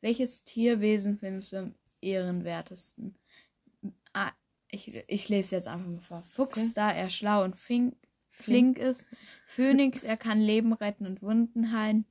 welches 0.00 0.44
Tierwesen 0.44 1.18
findest 1.18 1.52
du 1.52 1.56
am 1.56 1.74
ehrenwertesten? 2.00 3.16
Ah, 4.12 4.32
ich, 4.70 5.02
ich 5.08 5.28
lese 5.28 5.56
jetzt 5.56 5.68
einfach 5.68 5.86
mal 5.86 6.00
vor. 6.00 6.22
Fuchs, 6.26 6.58
okay. 6.58 6.70
da 6.74 6.92
er 6.92 7.10
schlau 7.10 7.44
und 7.44 7.56
fink, 7.56 7.96
flink 8.30 8.78
ist. 8.78 9.04
Phönix, 9.46 10.02
er 10.02 10.16
kann 10.16 10.40
Leben 10.40 10.72
retten 10.72 11.06
und 11.06 11.22
Wunden 11.22 11.72
heilen. 11.72 12.04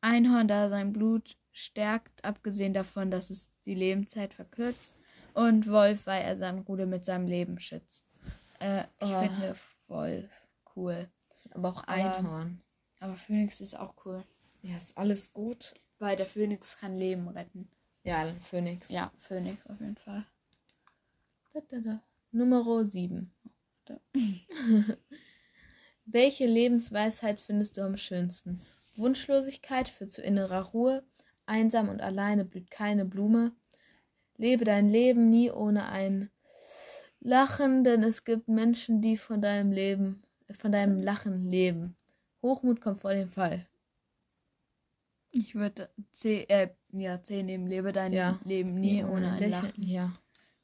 Einhorn, 0.00 0.48
da 0.48 0.68
sein 0.68 0.92
Blut 0.92 1.36
stärkt, 1.52 2.24
abgesehen 2.24 2.74
davon, 2.74 3.10
dass 3.10 3.30
es 3.30 3.50
die 3.64 3.74
Lebenszeit 3.74 4.34
verkürzt. 4.34 4.96
Und 5.34 5.68
Wolf, 5.68 6.06
weil 6.06 6.22
er 6.22 6.38
sein 6.38 6.60
Rudel 6.60 6.86
mit 6.86 7.04
seinem 7.04 7.26
Leben 7.26 7.60
schützt. 7.60 8.06
Äh, 8.60 8.84
ich 9.00 9.12
oh. 9.12 9.20
finde 9.20 9.56
Wolf 9.88 10.45
cool. 10.76 11.08
Aber 11.50 11.70
auch 11.70 11.84
Einhorn. 11.84 12.60
Aber, 13.00 13.12
aber 13.12 13.16
Phönix 13.16 13.60
ist 13.60 13.74
auch 13.74 13.94
cool. 14.04 14.22
Ja, 14.62 14.76
ist 14.76 14.96
alles 14.96 15.32
gut. 15.32 15.74
Weil 15.98 16.16
der 16.16 16.26
Phönix 16.26 16.76
kann 16.76 16.96
Leben 16.96 17.28
retten. 17.28 17.68
Ja, 18.04 18.24
dann 18.24 18.40
Phönix. 18.40 18.88
Ja, 18.90 19.12
Phönix 19.18 19.66
auf 19.66 19.80
jeden 19.80 19.96
Fall. 19.96 20.24
Da, 21.52 21.60
da, 21.68 21.80
da. 21.80 22.02
Nummer 22.30 22.84
7. 22.84 23.32
Welche 26.06 26.46
Lebensweisheit 26.46 27.40
findest 27.40 27.76
du 27.76 27.82
am 27.82 27.96
schönsten? 27.96 28.60
Wunschlosigkeit 28.96 29.88
führt 29.88 30.12
zu 30.12 30.22
innerer 30.22 30.62
Ruhe. 30.62 31.04
Einsam 31.46 31.88
und 31.88 32.00
alleine 32.00 32.44
blüht 32.44 32.70
keine 32.70 33.04
Blume. 33.04 33.52
Lebe 34.36 34.64
dein 34.64 34.88
Leben 34.88 35.30
nie 35.30 35.50
ohne 35.50 35.88
ein 35.88 36.30
Lachen, 37.20 37.84
denn 37.84 38.02
es 38.02 38.24
gibt 38.24 38.48
Menschen, 38.48 39.00
die 39.00 39.16
von 39.16 39.40
deinem 39.40 39.72
Leben, 39.72 40.22
von 40.50 40.72
deinem 40.72 41.00
Lachen 41.00 41.50
leben. 41.50 41.96
Hochmut 42.42 42.80
kommt 42.80 43.00
vor 43.00 43.14
dem 43.14 43.28
Fall. 43.28 43.66
Ich 45.30 45.54
würde 45.54 45.90
C, 46.12 46.44
äh, 46.48 46.70
ja, 46.92 47.22
C 47.22 47.42
nehmen. 47.42 47.66
Lebe 47.66 47.92
dein 47.92 48.12
ja. 48.12 48.40
Leben 48.44 48.74
nie 48.74 49.04
ohne 49.04 49.32
ein 49.32 49.40
Lächeln. 49.40 49.64
Lachen. 49.64 49.82
Ja. 49.82 50.12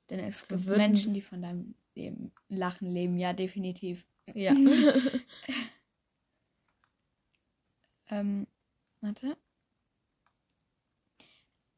Denn 0.08 0.20
es 0.20 0.46
gibt 0.46 0.66
Menschen, 0.66 1.14
die 1.14 1.20
von 1.20 1.42
deinem 1.42 1.74
Leben 1.94 2.32
Lachen 2.48 2.90
leben. 2.90 3.18
Ja, 3.18 3.32
definitiv. 3.32 4.06
Ja. 4.34 4.52
ähm, 8.10 8.46
warte. 9.00 9.36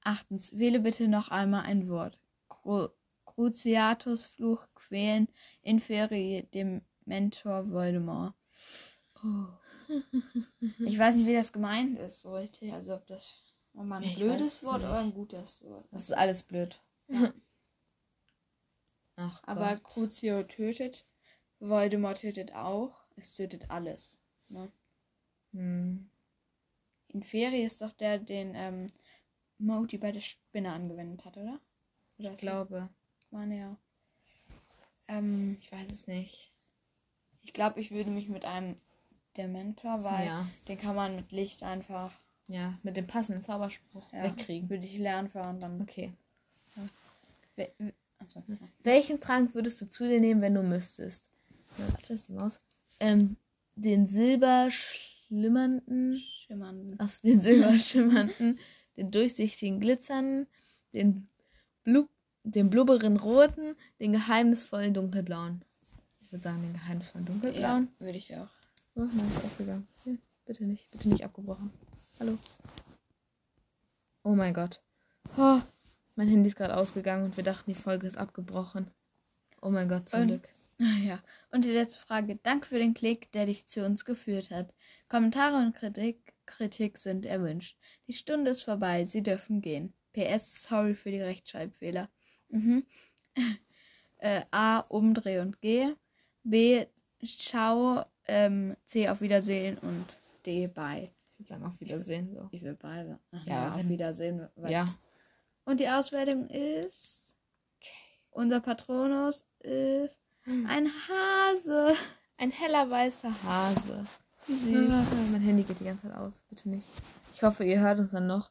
Achtens, 0.03 0.57
wähle 0.57 0.81
bitte 0.81 1.09
noch 1.09 1.31
einmal 1.31 1.65
ein 1.65 1.89
Wort. 1.89 2.19
Cru 2.49 2.89
Cruciatus 3.25 4.27
Fluch 4.27 4.69
quälen, 4.75 5.29
Inferie 5.63 6.47
dem 6.55 6.83
Mentor 7.05 7.71
Voldemort. 7.71 8.35
Oh. 9.23 9.47
Ich 10.79 10.99
weiß 10.99 11.17
nicht, 11.17 11.27
wie 11.27 11.35
das 11.35 11.53
gemeint 11.53 11.99
ist, 11.99 12.23
so 12.23 12.35
richtig. 12.35 12.73
Also 12.73 12.95
ob 12.95 13.07
das 13.07 13.43
mal 13.75 13.97
ein 13.99 14.03
ich 14.05 14.17
blödes 14.17 14.63
Wort 14.65 14.79
nicht. 14.79 14.89
oder 14.89 14.99
ein 15.01 15.13
gutes 15.13 15.63
Wort. 15.65 15.87
Das 15.91 16.03
ist 16.05 16.13
alles 16.13 16.43
blöd. 16.43 16.81
Ach 19.17 19.41
Aber 19.45 19.75
Gott. 19.77 19.85
Crucio 19.85 20.43
tötet, 20.45 21.07
Voldemort 21.61 22.21
tötet 22.21 22.55
auch. 22.55 22.97
Es 23.17 23.35
tötet 23.35 23.71
alles. 23.71 24.19
Ne? 24.49 24.73
Hm. 25.53 26.11
Inferi 27.09 27.63
ist 27.65 27.81
doch 27.81 27.93
der, 27.93 28.19
den 28.19 28.55
ähm, 28.57 28.87
Modi 29.59 29.99
bei 29.99 30.11
der 30.11 30.21
Spinne 30.21 30.73
angewendet 30.73 31.25
hat, 31.25 31.37
oder? 31.37 31.61
Ich 32.17 32.27
ist 32.27 32.35
es- 32.35 32.41
glaube. 32.41 32.89
Meine 33.31 33.59
ja. 33.59 33.77
Ähm, 35.09 35.57
Ich 35.61 35.71
weiß 35.71 35.91
es 35.93 36.07
nicht. 36.07 36.54
Ich 37.45 37.53
glaube, 37.53 37.81
ich 37.81 37.91
würde 37.91 38.11
mich 38.11 38.29
mit 38.29 38.45
einem 38.45 38.77
Dementor, 39.37 40.05
weil 40.05 40.27
Ja. 40.27 40.47
den 40.69 40.79
kann 40.79 40.95
man 40.97 41.17
mit 41.17 41.33
Licht 41.33 41.63
einfach 41.63 42.13
Ja, 42.49 42.75
mit 42.83 42.97
dem 42.97 43.07
passenden 43.07 43.43
Zauberspruch 43.43 44.13
ja, 44.13 44.25
wegkriegen. 44.25 44.69
Würde 44.71 44.85
ich 44.87 44.99
lernen 44.99 45.31
und 45.33 45.61
dann. 45.61 45.81
Okay. 45.81 46.13
We- 47.57 47.73
we- 47.79 47.95
Achso. 48.19 48.43
Welchen 48.83 49.21
Trank 49.21 49.55
würdest 49.55 49.81
du 49.81 49.89
zu 49.89 50.09
dir 50.09 50.19
nehmen, 50.21 50.41
wenn 50.41 50.55
du 50.55 50.63
müsstest? 50.63 51.29
Ja, 51.79 51.85
warte, 51.93 52.15
ist 52.15 52.29
die 52.29 52.33
Maus. 52.33 52.61
Ähm, 53.01 53.37
den 53.77 54.07
silberschlimmernden, 54.09 56.23
Schimmernden. 56.47 56.99
aus 57.01 57.21
den 57.21 57.41
silberschimmernden, 57.41 58.59
den 58.97 59.11
durchsichtigen 59.11 59.81
glitzernden, 59.81 60.47
den, 60.95 61.29
blub, 61.83 62.09
den 62.45 62.71
blubberen 62.71 63.17
roten, 63.17 63.75
den 64.01 64.13
geheimnisvollen 64.13 64.95
dunkelblauen. 64.95 65.65
Würde 66.35 66.43
sagen, 66.43 66.63
den 66.63 66.73
geheimnisvollen 66.73 67.27
Ja, 67.29 67.33
dunkelblauen. 67.33 67.89
würde 68.01 68.19
ich 68.19 68.35
auch. 68.35 68.49
Oh, 68.97 69.03
nein, 69.05 69.31
ist 69.37 69.45
ausgegangen. 69.45 69.87
Hier, 70.03 70.19
bitte 70.45 70.65
nicht, 70.65 70.91
bitte 70.91 71.09
nicht 71.09 71.23
abgebrochen. 71.23 71.71
Hallo. 72.19 72.37
Oh 74.25 74.35
mein 74.35 74.53
Gott. 74.53 74.81
Oh, 75.37 75.61
mein 76.17 76.27
Handy 76.27 76.49
ist 76.49 76.57
gerade 76.57 76.77
ausgegangen 76.77 77.23
und 77.23 77.37
wir 77.37 77.45
dachten, 77.45 77.71
die 77.73 77.81
Folge 77.81 78.09
ist 78.09 78.17
abgebrochen. 78.17 78.91
Oh 79.63 79.71
mein 79.71 79.89
Gott, 79.89 80.09
zum 80.09 80.23
Und- 80.23 80.27
Glück. 80.27 80.49
Ja. 81.05 81.21
Und 81.53 81.65
die 81.65 81.71
letzte 81.71 82.01
Frage. 82.01 82.35
Danke 82.43 82.67
für 82.67 82.81
den 82.81 82.95
Klick, 82.95 83.31
der 83.31 83.47
dich 83.47 83.69
zu 83.69 83.87
uns 83.87 84.05
geführt 84.05 84.51
hat. 84.51 84.75
Kommentare 85.09 85.55
und 85.65 85.73
Kritik, 85.77 86.35
Kritik 86.47 86.99
sind 86.99 87.27
erwünscht. 87.27 87.79
Die 88.09 88.13
Stunde 88.13 88.51
ist 88.51 88.63
vorbei. 88.63 89.07
Sie 89.07 89.23
dürfen 89.23 89.61
gehen. 89.63 89.93
PS, 90.15 90.65
sorry 90.65 90.97
für 90.97 91.13
die 91.13 91.21
Rechtschreibfehler. 91.23 92.11
Mhm. 92.49 92.85
äh, 94.19 94.43
A, 94.51 94.81
umdreh 94.81 95.39
und 95.39 95.61
geh. 95.61 95.95
B, 96.45 96.87
ciao. 97.25 98.05
Ähm, 98.27 98.77
C, 98.87 99.09
auf 99.09 99.21
Wiedersehen. 99.21 99.79
Und 99.79 100.05
D, 100.47 100.67
bye. 100.69 101.11
Ich 101.33 101.39
würde 101.41 101.49
sagen, 101.49 101.65
auf 101.67 101.81
Wiedersehen. 101.81 102.33
So. 102.35 102.49
Ich 102.53 102.63
will 102.63 102.75
bye 102.75 103.05
sagen. 103.07 103.19
Ach, 103.33 103.47
Ja, 103.47 103.55
ja, 103.55 103.75
auf 103.75 103.89
Wiedersehen. 103.89 104.49
Ja. 104.69 104.87
Und 105.65 105.81
die 105.81 105.89
Auswertung 105.89 106.49
ist. 106.49 107.21
Unser 108.31 108.61
Patronus 108.61 109.45
ist 109.61 110.19
ein 110.47 110.91
Hase. 111.09 111.95
Ein 112.37 112.51
heller 112.51 112.91
weißer 112.91 113.33
Hase. 113.45 114.05
Wie 114.47 114.77
Ah, 114.77 115.05
mein 115.31 115.41
Handy 115.41 115.63
geht 115.63 115.81
die 115.81 115.85
ganze 115.85 116.09
Zeit 116.09 116.17
aus. 116.17 116.43
Bitte 116.51 116.69
nicht. 116.69 116.87
Ich 117.35 117.43
hoffe, 117.43 117.65
ihr 117.65 117.81
hört 117.81 117.99
uns 118.01 118.11
dann 118.11 118.27
noch. 118.27 118.51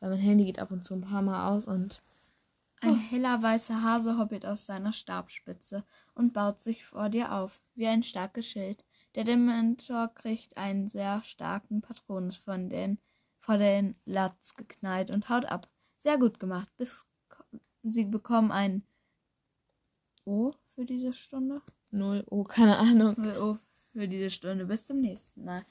Weil 0.00 0.10
mein 0.10 0.18
Handy 0.18 0.44
geht 0.44 0.58
ab 0.58 0.70
und 0.72 0.84
zu 0.84 0.94
ein 0.94 1.00
paar 1.02 1.22
Mal 1.22 1.48
aus 1.50 1.66
und 1.68 2.02
Ein 2.84 2.96
heller 2.96 3.40
weißer 3.40 3.80
Hase 3.82 4.18
hoppelt 4.18 4.44
aus 4.44 4.66
seiner 4.66 4.92
Stabspitze 4.92 5.84
und 6.14 6.32
baut 6.32 6.60
sich 6.60 6.84
vor 6.84 7.08
dir 7.08 7.32
auf, 7.32 7.62
wie 7.74 7.86
ein 7.86 8.02
starkes 8.02 8.46
Schild. 8.46 8.84
Der 9.14 9.22
Dementor 9.22 10.08
kriegt 10.14 10.56
einen 10.56 10.88
sehr 10.88 11.22
starken 11.22 11.80
Patronus 11.80 12.36
von 12.36 12.68
den, 12.68 12.98
vor 13.38 13.56
den 13.56 13.94
Latz 14.04 14.54
geknallt 14.56 15.12
und 15.12 15.28
haut 15.28 15.44
ab. 15.44 15.68
Sehr 15.98 16.18
gut 16.18 16.40
gemacht. 16.40 16.68
Bis 16.76 17.06
sie 17.84 18.04
bekommen 18.04 18.50
ein 18.50 18.82
O 20.24 20.52
für 20.74 20.84
diese 20.84 21.12
Stunde. 21.12 21.62
null. 21.92 22.24
Oh, 22.30 22.42
keine 22.42 22.78
Ahnung. 22.78 23.16
O 23.38 23.58
für 23.92 24.08
diese 24.08 24.30
Stunde. 24.32 24.64
Bis 24.66 24.84
zum 24.84 25.00
nächsten 25.00 25.44
Mal. 25.44 25.64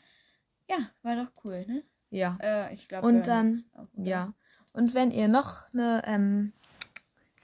Ja, 0.70 0.89
war 1.01 1.18
doch 1.18 1.32
cool, 1.43 1.66
ne? 1.68 1.84
Ja. 2.09 2.38
Äh, 2.41 2.74
ich 2.74 2.88
glaube. 2.88 3.05
Und 3.05 3.28
dann, 3.28 3.64
ja. 3.97 4.34
Und 4.72 4.93
wenn 4.93 5.12
ihr 5.12 5.28
noch 5.28 5.74
eine 5.74 6.03
ähm, 6.05 6.53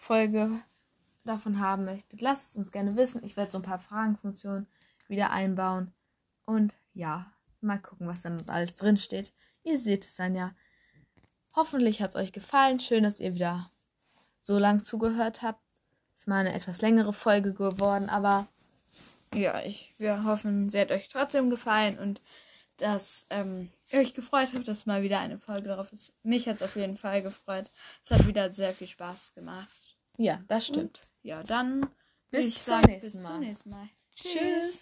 Folge 0.07 0.61
davon 1.25 1.59
haben 1.59 1.83
möchtet, 1.83 2.21
lasst 2.21 2.51
es 2.51 2.57
uns 2.57 2.71
gerne 2.71 2.95
wissen. 2.95 3.21
Ich 3.25 3.35
werde 3.35 3.51
so 3.51 3.57
ein 3.57 3.63
paar 3.63 3.79
Fragenfunktionen 3.79 4.65
wieder 5.09 5.31
einbauen. 5.31 5.93
Und 6.45 6.73
ja, 6.93 7.29
mal 7.59 7.77
gucken, 7.77 8.07
was 8.07 8.21
dann 8.21 8.41
alles 8.47 8.73
drin 8.75 8.95
steht. 8.95 9.33
Ihr 9.63 9.79
seht 9.79 10.07
es 10.07 10.15
dann 10.15 10.33
ja. 10.33 10.55
Hoffentlich 11.53 12.01
hat 12.01 12.11
es 12.11 12.15
euch 12.15 12.31
gefallen. 12.31 12.79
Schön, 12.79 13.03
dass 13.03 13.19
ihr 13.19 13.33
wieder 13.33 13.69
so 14.39 14.57
lang 14.57 14.85
zugehört 14.85 15.41
habt. 15.41 15.61
Ist 16.15 16.29
mal 16.29 16.39
eine 16.39 16.53
etwas 16.53 16.81
längere 16.81 17.11
Folge 17.11 17.53
geworden, 17.53 18.07
aber 18.07 18.47
Ja, 19.33 19.61
ich, 19.61 19.93
wir 19.97 20.23
hoffen, 20.23 20.69
sie 20.69 20.79
hat 20.79 20.91
euch 20.91 21.09
trotzdem 21.09 21.49
gefallen 21.49 21.99
und 21.99 22.21
dass 22.77 23.25
ähm, 23.29 23.71
ihr 23.91 23.99
euch 23.99 24.13
gefreut 24.13 24.49
habt, 24.53 24.67
dass 24.67 24.85
mal 24.85 25.03
wieder 25.03 25.19
eine 25.19 25.37
Folge 25.37 25.67
drauf 25.67 25.91
ist. 25.91 26.13
Mich 26.23 26.47
hat 26.47 26.57
es 26.57 26.61
auf 26.61 26.75
jeden 26.77 26.95
Fall 26.95 27.21
gefreut. 27.21 27.71
Es 28.03 28.11
hat 28.11 28.25
wieder 28.25 28.53
sehr 28.53 28.73
viel 28.73 28.87
Spaß 28.87 29.33
gemacht. 29.33 29.96
Ja, 30.17 30.43
das 30.47 30.67
stimmt. 30.67 30.99
Und 30.99 31.01
ja, 31.23 31.43
dann 31.43 31.89
Bis 32.31 32.47
ich 32.47 32.55
zum 32.55 32.73
sagen, 32.73 32.91
nächsten 32.91 33.11
bis 33.11 33.23
zum 33.23 33.39
nächsten 33.39 33.69
Mal. 33.69 33.89
Tschüss. 34.15 34.75